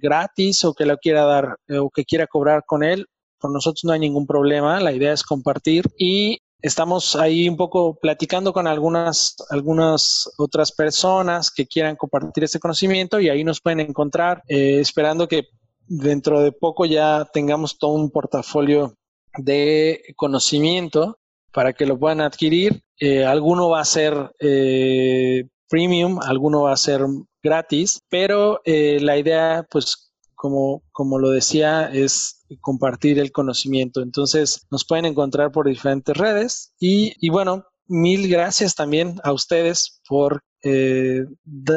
gratis 0.00 0.64
o 0.64 0.72
que 0.72 0.86
lo 0.86 0.96
quiera 0.96 1.24
dar 1.24 1.56
o 1.78 1.90
que 1.90 2.04
quiera 2.04 2.26
cobrar 2.26 2.62
con 2.66 2.82
él, 2.82 3.06
por 3.40 3.52
nosotros 3.52 3.84
no 3.84 3.92
hay 3.92 4.00
ningún 4.00 4.26
problema, 4.26 4.80
la 4.80 4.92
idea 4.92 5.12
es 5.12 5.22
compartir 5.22 5.84
y 5.96 6.40
estamos 6.60 7.14
ahí 7.16 7.48
un 7.48 7.56
poco 7.56 7.98
platicando 8.00 8.52
con 8.52 8.66
algunas, 8.66 9.36
algunas 9.50 10.30
otras 10.38 10.72
personas 10.72 11.50
que 11.50 11.66
quieran 11.66 11.96
compartir 11.96 12.44
este 12.44 12.58
conocimiento 12.58 13.20
y 13.20 13.28
ahí 13.28 13.44
nos 13.44 13.60
pueden 13.60 13.80
encontrar, 13.80 14.42
eh, 14.48 14.80
esperando 14.80 15.28
que 15.28 15.44
dentro 15.86 16.40
de 16.42 16.52
poco 16.52 16.84
ya 16.84 17.28
tengamos 17.32 17.78
todo 17.78 17.92
un 17.92 18.10
portafolio 18.10 18.94
de 19.36 20.02
conocimiento 20.16 21.18
para 21.52 21.72
que 21.72 21.86
lo 21.86 21.98
puedan 21.98 22.20
adquirir. 22.20 22.82
Eh, 22.98 23.24
alguno 23.24 23.70
va 23.70 23.80
a 23.80 23.84
ser 23.84 24.32
eh, 24.40 25.44
premium, 25.68 26.18
alguno 26.20 26.62
va 26.62 26.72
a 26.72 26.76
ser 26.76 27.02
gratis, 27.42 28.02
pero 28.08 28.60
la 28.64 29.16
idea, 29.16 29.64
pues, 29.70 30.12
como, 30.34 30.82
como 30.92 31.18
lo 31.18 31.30
decía, 31.30 31.88
es 31.92 32.37
compartir 32.60 33.18
el 33.18 33.32
conocimiento. 33.32 34.02
Entonces 34.02 34.66
nos 34.70 34.84
pueden 34.86 35.04
encontrar 35.04 35.52
por 35.52 35.68
diferentes 35.68 36.16
redes 36.16 36.72
y, 36.80 37.28
bueno, 37.30 37.64
mil 37.86 38.28
gracias 38.28 38.74
también 38.74 39.16
a 39.24 39.32
ustedes 39.32 40.00
por 40.08 40.42
eh, 40.62 41.24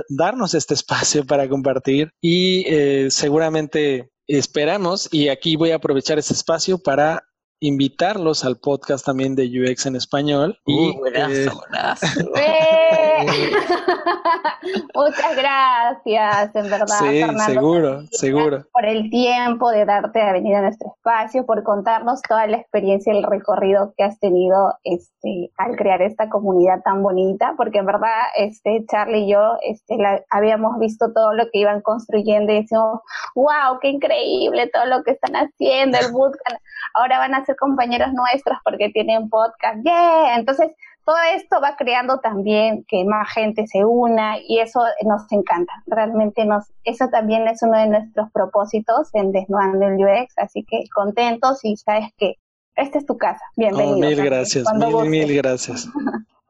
darnos 0.10 0.54
este 0.54 0.74
espacio 0.74 1.26
para 1.26 1.48
compartir 1.48 2.12
y 2.22 2.66
eh, 2.68 3.12
seguramente 3.12 4.12
esperamos 4.28 5.10
y 5.12 5.30
aquí 5.30 5.56
voy 5.56 5.72
a 5.72 5.76
aprovechar 5.76 6.20
este 6.20 6.34
espacio 6.34 6.78
para 6.78 7.24
invitarlos 7.62 8.44
al 8.44 8.58
podcast 8.58 9.06
también 9.06 9.36
de 9.36 9.46
UX 9.46 9.86
en 9.86 9.96
español. 9.96 10.58
y, 10.66 10.98
buenazo, 10.98 11.32
eh, 11.32 11.50
Muchas 14.96 15.36
gracias, 15.36 16.56
en 16.56 16.70
verdad. 16.70 16.98
Sí, 17.00 17.24
seguro, 17.46 18.02
seguro. 18.12 18.66
Por 18.72 18.86
el 18.86 19.10
tiempo 19.10 19.70
de 19.72 19.86
darte 19.86 20.22
a 20.22 20.34
venir 20.34 20.56
a 20.56 20.62
nuestro 20.62 20.94
espacio, 20.96 21.46
por 21.46 21.64
contarnos 21.64 22.22
toda 22.22 22.48
la 22.48 22.58
experiencia 22.58 23.14
y 23.14 23.18
el 23.18 23.24
recorrido 23.24 23.94
que 23.98 24.04
has 24.04 24.20
tenido 24.20 24.74
este, 24.84 25.52
al 25.58 25.76
crear 25.76 26.02
esta 26.02 26.30
comunidad 26.30 26.82
tan 26.84 27.04
bonita, 27.04 27.54
porque 27.58 27.80
en 27.80 27.86
verdad 27.86 28.22
este, 28.36 28.86
Charlie 28.90 29.26
y 29.26 29.32
yo 29.32 29.58
este, 29.62 29.98
habíamos 30.30 30.80
visto 30.80 31.12
todo 31.14 31.34
lo 31.34 31.46
que 31.46 31.60
iban 31.60 31.82
construyendo 31.82 32.52
y 32.52 32.62
decimos, 32.62 33.00
wow, 33.36 33.80
qué 33.82 33.90
increíble 33.90 34.70
todo 34.74 34.86
lo 34.86 35.04
que 35.04 35.12
están 35.12 35.36
haciendo, 35.36 35.98
el 35.98 36.12
bootcamp. 36.12 36.60
Ahora 36.94 37.20
van 37.20 37.36
a 37.36 37.46
ser 37.46 37.56
compañeros 37.56 38.14
nuestros 38.14 38.58
porque 38.64 38.90
tienen 38.90 39.30
podcast. 39.30 39.84
Yeah. 39.84 40.36
Entonces, 40.36 40.72
todo 41.06 41.16
esto 41.36 41.60
va 41.62 41.76
creando 41.78 42.20
también 42.20 42.86
que 42.88 43.04
más 43.06 43.32
gente 43.34 43.66
se 43.68 43.84
una 43.84 44.38
y 44.40 44.60
eso 44.60 44.82
nos 45.06 45.24
encanta. 45.32 45.74
Realmente 45.88 46.46
nos, 46.46 46.66
eso 46.84 47.08
también 47.10 47.48
es 47.48 47.62
uno 47.64 47.78
de 47.78 47.88
nuestros 47.88 48.30
propósitos 48.32 49.10
en 49.14 49.32
Desnudando 49.32 49.88
el 49.88 49.96
UX, 49.96 50.38
así 50.38 50.64
que 50.64 50.84
contentos 50.94 51.64
y 51.64 51.76
sabes 51.78 52.10
que 52.18 52.36
esta 52.76 53.00
es 53.00 53.06
tu 53.06 53.18
casa. 53.18 53.44
Bienvenido. 53.56 53.98
mil 53.98 54.24
gracias, 54.24 54.66
mil, 54.76 55.10
mil 55.10 55.36
gracias. 55.36 55.90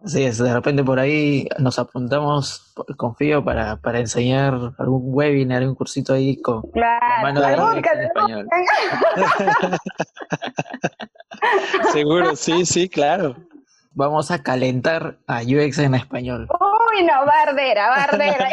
Así 0.03 0.23
es, 0.23 0.39
de 0.39 0.51
repente 0.51 0.83
por 0.83 0.99
ahí 0.99 1.47
nos 1.59 1.77
apuntamos, 1.77 2.73
confío, 2.97 3.45
para, 3.45 3.77
para 3.77 3.99
enseñar 3.99 4.55
algún 4.79 5.13
webinar, 5.13 5.61
un 5.63 5.75
cursito 5.75 6.13
ahí 6.13 6.41
con, 6.41 6.63
claro, 6.71 7.21
mano 7.21 7.41
de 7.41 7.53
en 7.53 8.01
español. 8.01 8.47
Seguro, 11.93 12.35
sí, 12.35 12.65
sí, 12.65 12.89
claro. 12.89 13.35
Vamos 13.93 14.31
a 14.31 14.41
calentar 14.41 15.17
a 15.27 15.41
UX 15.41 15.79
en 15.79 15.95
español. 15.95 16.47
Uy, 16.49 17.03
no, 17.03 17.25
bardera, 17.25 17.89
bardera. 17.89 18.49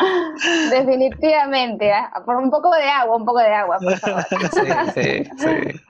Definitivamente, 0.70 1.92
¿ah? 1.92 2.22
por 2.24 2.36
un 2.36 2.50
poco 2.50 2.70
de 2.74 2.88
agua, 2.88 3.16
un 3.16 3.24
poco 3.24 3.40
de 3.40 3.52
agua, 3.52 3.78
por 3.78 3.98
favor. 3.98 4.24
Sí, 4.30 4.66
sí, 4.94 5.30
sí. 5.36 5.80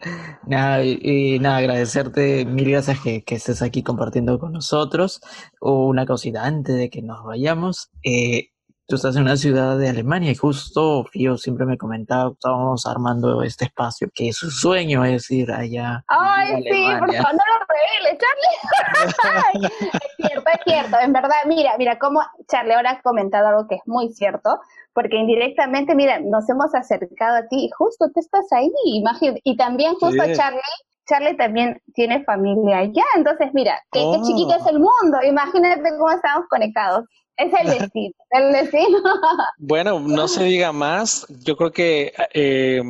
Nada, 0.47 0.83
y, 0.83 1.39
nada, 1.39 1.59
agradecerte, 1.59 2.45
mil 2.45 2.71
gracias 2.71 2.99
que, 3.01 3.23
que, 3.23 3.37
estés 3.37 3.63
aquí 3.63 3.83
compartiendo 3.83 4.39
con 4.39 4.53
nosotros. 4.53 5.21
Una 5.61 6.07
cosita 6.07 6.45
antes 6.45 6.77
de 6.77 6.91
que 6.91 7.03
nos 7.03 7.25
vayamos. 7.25 7.91
Eh, 8.03 8.49
tú 8.91 8.97
estás 8.97 9.15
en 9.15 9.23
una 9.23 9.37
ciudad 9.37 9.79
de 9.79 9.89
Alemania 9.89 10.33
y 10.33 10.35
justo 10.35 11.05
Fío 11.05 11.39
siempre 11.39 11.65
me 11.65 11.79
comentaba, 11.79 12.33
estábamos 12.33 12.85
armando 12.87 13.41
este 13.45 13.67
espacio, 13.67 14.09
que 14.13 14.33
su 14.33 14.51
sueño 14.51 15.05
es 15.05 15.31
ir 15.31 15.53
allá. 15.53 16.05
Ay, 16.09 16.61
sí, 16.65 16.87
por 16.99 17.15
favor, 17.15 17.35
no 17.35 17.45
lo 17.51 17.57
reveles, 17.71 18.19
Charlie. 18.21 19.69
es 19.69 20.17
cierto, 20.17 20.51
es 20.53 20.61
cierto, 20.65 20.97
en 21.01 21.13
verdad, 21.13 21.37
mira, 21.47 21.77
mira, 21.79 22.01
cómo 22.01 22.21
Charlie 22.49 22.75
ahora 22.75 22.91
ha 22.91 23.01
comentado 23.01 23.47
algo 23.47 23.69
que 23.69 23.77
es 23.77 23.83
muy 23.87 24.09
cierto, 24.13 24.59
porque 24.93 25.17
indirectamente, 25.17 25.95
mira, 25.95 26.19
nos 26.19 26.49
hemos 26.51 26.75
acercado 26.75 27.37
a 27.37 27.47
ti 27.47 27.67
y 27.67 27.71
justo 27.71 28.07
tú 28.13 28.19
estás 28.19 28.47
ahí, 28.51 28.73
imagínate, 28.87 29.41
y 29.45 29.57
también 29.57 29.95
justo 29.95 30.25
Charlie 30.35 30.61
Charlie 31.07 31.37
también 31.37 31.81
tiene 31.95 32.23
familia 32.25 32.79
allá, 32.79 33.05
entonces 33.17 33.49
mira, 33.53 33.81
qué, 33.91 34.01
qué, 34.01 34.23
chiquito 34.23 34.55
es 34.55 34.67
el 34.67 34.79
mundo, 34.79 35.19
imagínate 35.25 35.83
cómo 35.99 36.11
estamos 36.11 36.47
conectados. 36.49 37.05
Es 37.41 37.51
el 37.59 37.79
destino, 37.79 38.15
el 38.33 38.53
destino. 38.53 38.99
Bueno, 39.59 39.99
no 39.99 40.29
se 40.29 40.45
diga 40.45 40.73
más. 40.73 41.27
Yo 41.43 41.57
creo 41.57 41.73
que 41.73 42.13
eh, 42.35 42.83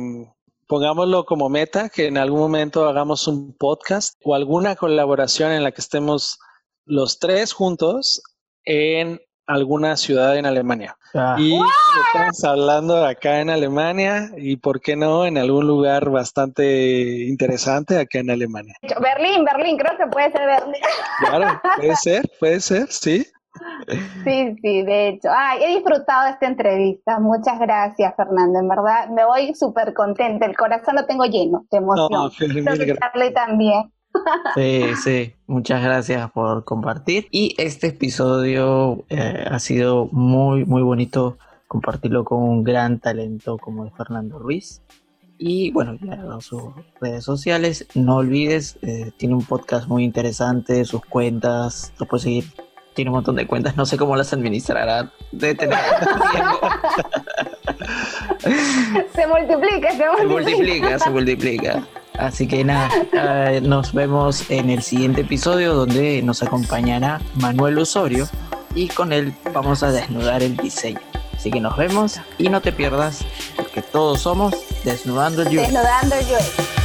pongámoslo 0.67 1.25
como 1.25 1.47
meta, 1.47 1.87
que 1.87 2.07
en 2.07 2.17
algún 2.17 2.39
momento 2.39 2.87
hagamos 2.87 3.27
un 3.27 3.55
podcast 3.57 4.19
o 4.23 4.35
alguna 4.35 4.75
colaboración 4.75 5.51
en 5.51 5.63
la 5.63 5.71
que 5.71 5.79
estemos 5.79 6.39
los 6.85 7.19
tres 7.19 7.53
juntos 7.53 8.21
en 8.65 9.21
alguna 9.47 9.95
ciudad 9.95 10.37
en 10.37 10.45
Alemania. 10.45 10.97
Ah. 11.13 11.35
Y 11.39 11.57
estamos 12.07 12.43
hablando 12.43 13.05
acá 13.05 13.39
en 13.39 13.49
Alemania 13.49 14.31
y, 14.37 14.57
¿por 14.57 14.81
qué 14.81 14.95
no?, 14.95 15.25
en 15.25 15.37
algún 15.37 15.67
lugar 15.67 16.09
bastante 16.09 17.25
interesante 17.27 17.99
acá 17.99 18.19
en 18.19 18.31
Alemania. 18.31 18.75
Berlín, 18.81 19.45
Berlín, 19.45 19.77
creo 19.77 19.97
que 19.97 20.07
puede 20.07 20.31
ser 20.31 20.45
Berlín. 20.45 20.81
Claro, 21.19 21.61
puede 21.77 21.95
ser, 21.95 22.31
puede 22.39 22.59
ser, 22.59 22.91
sí. 22.91 23.25
Sí, 24.23 24.55
sí, 24.61 24.83
de 24.83 25.09
hecho. 25.09 25.29
Ay, 25.35 25.63
he 25.63 25.75
disfrutado 25.75 26.25
de 26.25 26.31
esta 26.31 26.47
entrevista. 26.47 27.19
Muchas 27.19 27.59
gracias, 27.59 28.13
Fernando. 28.15 28.59
En 28.59 28.67
verdad, 28.67 29.09
me 29.09 29.25
voy 29.25 29.53
súper 29.55 29.93
contenta. 29.93 30.45
El 30.45 30.55
corazón 30.55 30.95
lo 30.95 31.05
tengo 31.05 31.25
lleno 31.25 31.65
de 31.71 31.77
emoción. 31.77 32.09
No, 32.11 33.33
también. 33.33 33.91
Sí, 34.55 34.83
sí, 35.01 35.33
muchas 35.47 35.81
gracias 35.81 36.29
por 36.31 36.65
compartir. 36.65 37.27
Y 37.31 37.55
este 37.57 37.87
episodio 37.87 39.05
eh, 39.07 39.45
ha 39.49 39.57
sido 39.59 40.09
muy, 40.11 40.65
muy 40.65 40.81
bonito 40.81 41.37
compartirlo 41.69 42.25
con 42.25 42.43
un 42.43 42.63
gran 42.65 42.99
talento 42.99 43.57
como 43.57 43.85
es 43.85 43.93
Fernando 43.93 44.37
Ruiz. 44.37 44.81
Y 45.37 45.71
bueno, 45.71 45.97
ya 46.01 46.15
en 46.15 46.41
sus 46.41 46.63
redes 46.99 47.23
sociales. 47.23 47.87
No 47.95 48.17
olvides, 48.17 48.77
eh, 48.81 49.11
tiene 49.17 49.35
un 49.35 49.43
podcast 49.45 49.87
muy 49.87 50.03
interesante, 50.03 50.83
sus 50.85 51.01
cuentas, 51.05 51.93
lo 51.97 52.05
puedes 52.05 52.23
seguir 52.23 52.43
tiene 52.93 53.09
un 53.09 53.15
montón 53.15 53.35
de 53.35 53.47
cuentas, 53.47 53.75
no 53.77 53.85
sé 53.85 53.97
cómo 53.97 54.15
las 54.15 54.33
administrará. 54.33 55.11
De 55.31 55.55
tener 55.55 55.77
se 59.15 59.27
multiplica, 59.27 59.91
se 59.91 60.09
multiplica. 60.09 60.17
Se 60.17 60.25
multiplica, 60.25 60.99
se 60.99 61.09
multiplica. 61.09 61.83
Así 62.17 62.47
que 62.47 62.63
nada, 62.63 62.89
eh, 63.13 63.61
nos 63.61 63.93
vemos 63.93 64.49
en 64.51 64.69
el 64.69 64.83
siguiente 64.83 65.21
episodio 65.21 65.73
donde 65.73 66.21
nos 66.21 66.43
acompañará 66.43 67.21
Manuel 67.35 67.77
Osorio 67.79 68.27
y 68.75 68.89
con 68.89 69.13
él 69.13 69.33
vamos 69.53 69.81
a 69.83 69.91
desnudar 69.91 70.43
el 70.43 70.57
diseño. 70.57 70.99
Así 71.35 71.49
que 71.49 71.59
nos 71.59 71.75
vemos 71.77 72.19
y 72.37 72.49
no 72.49 72.61
te 72.61 72.71
pierdas, 72.71 73.25
porque 73.55 73.81
todos 73.81 74.21
somos 74.21 74.53
Desnudando 74.83 75.43
el 75.43 75.47
UX. 75.49 75.67
Desnudando 75.67 76.15
el 76.15 76.25
UX. 76.25 76.80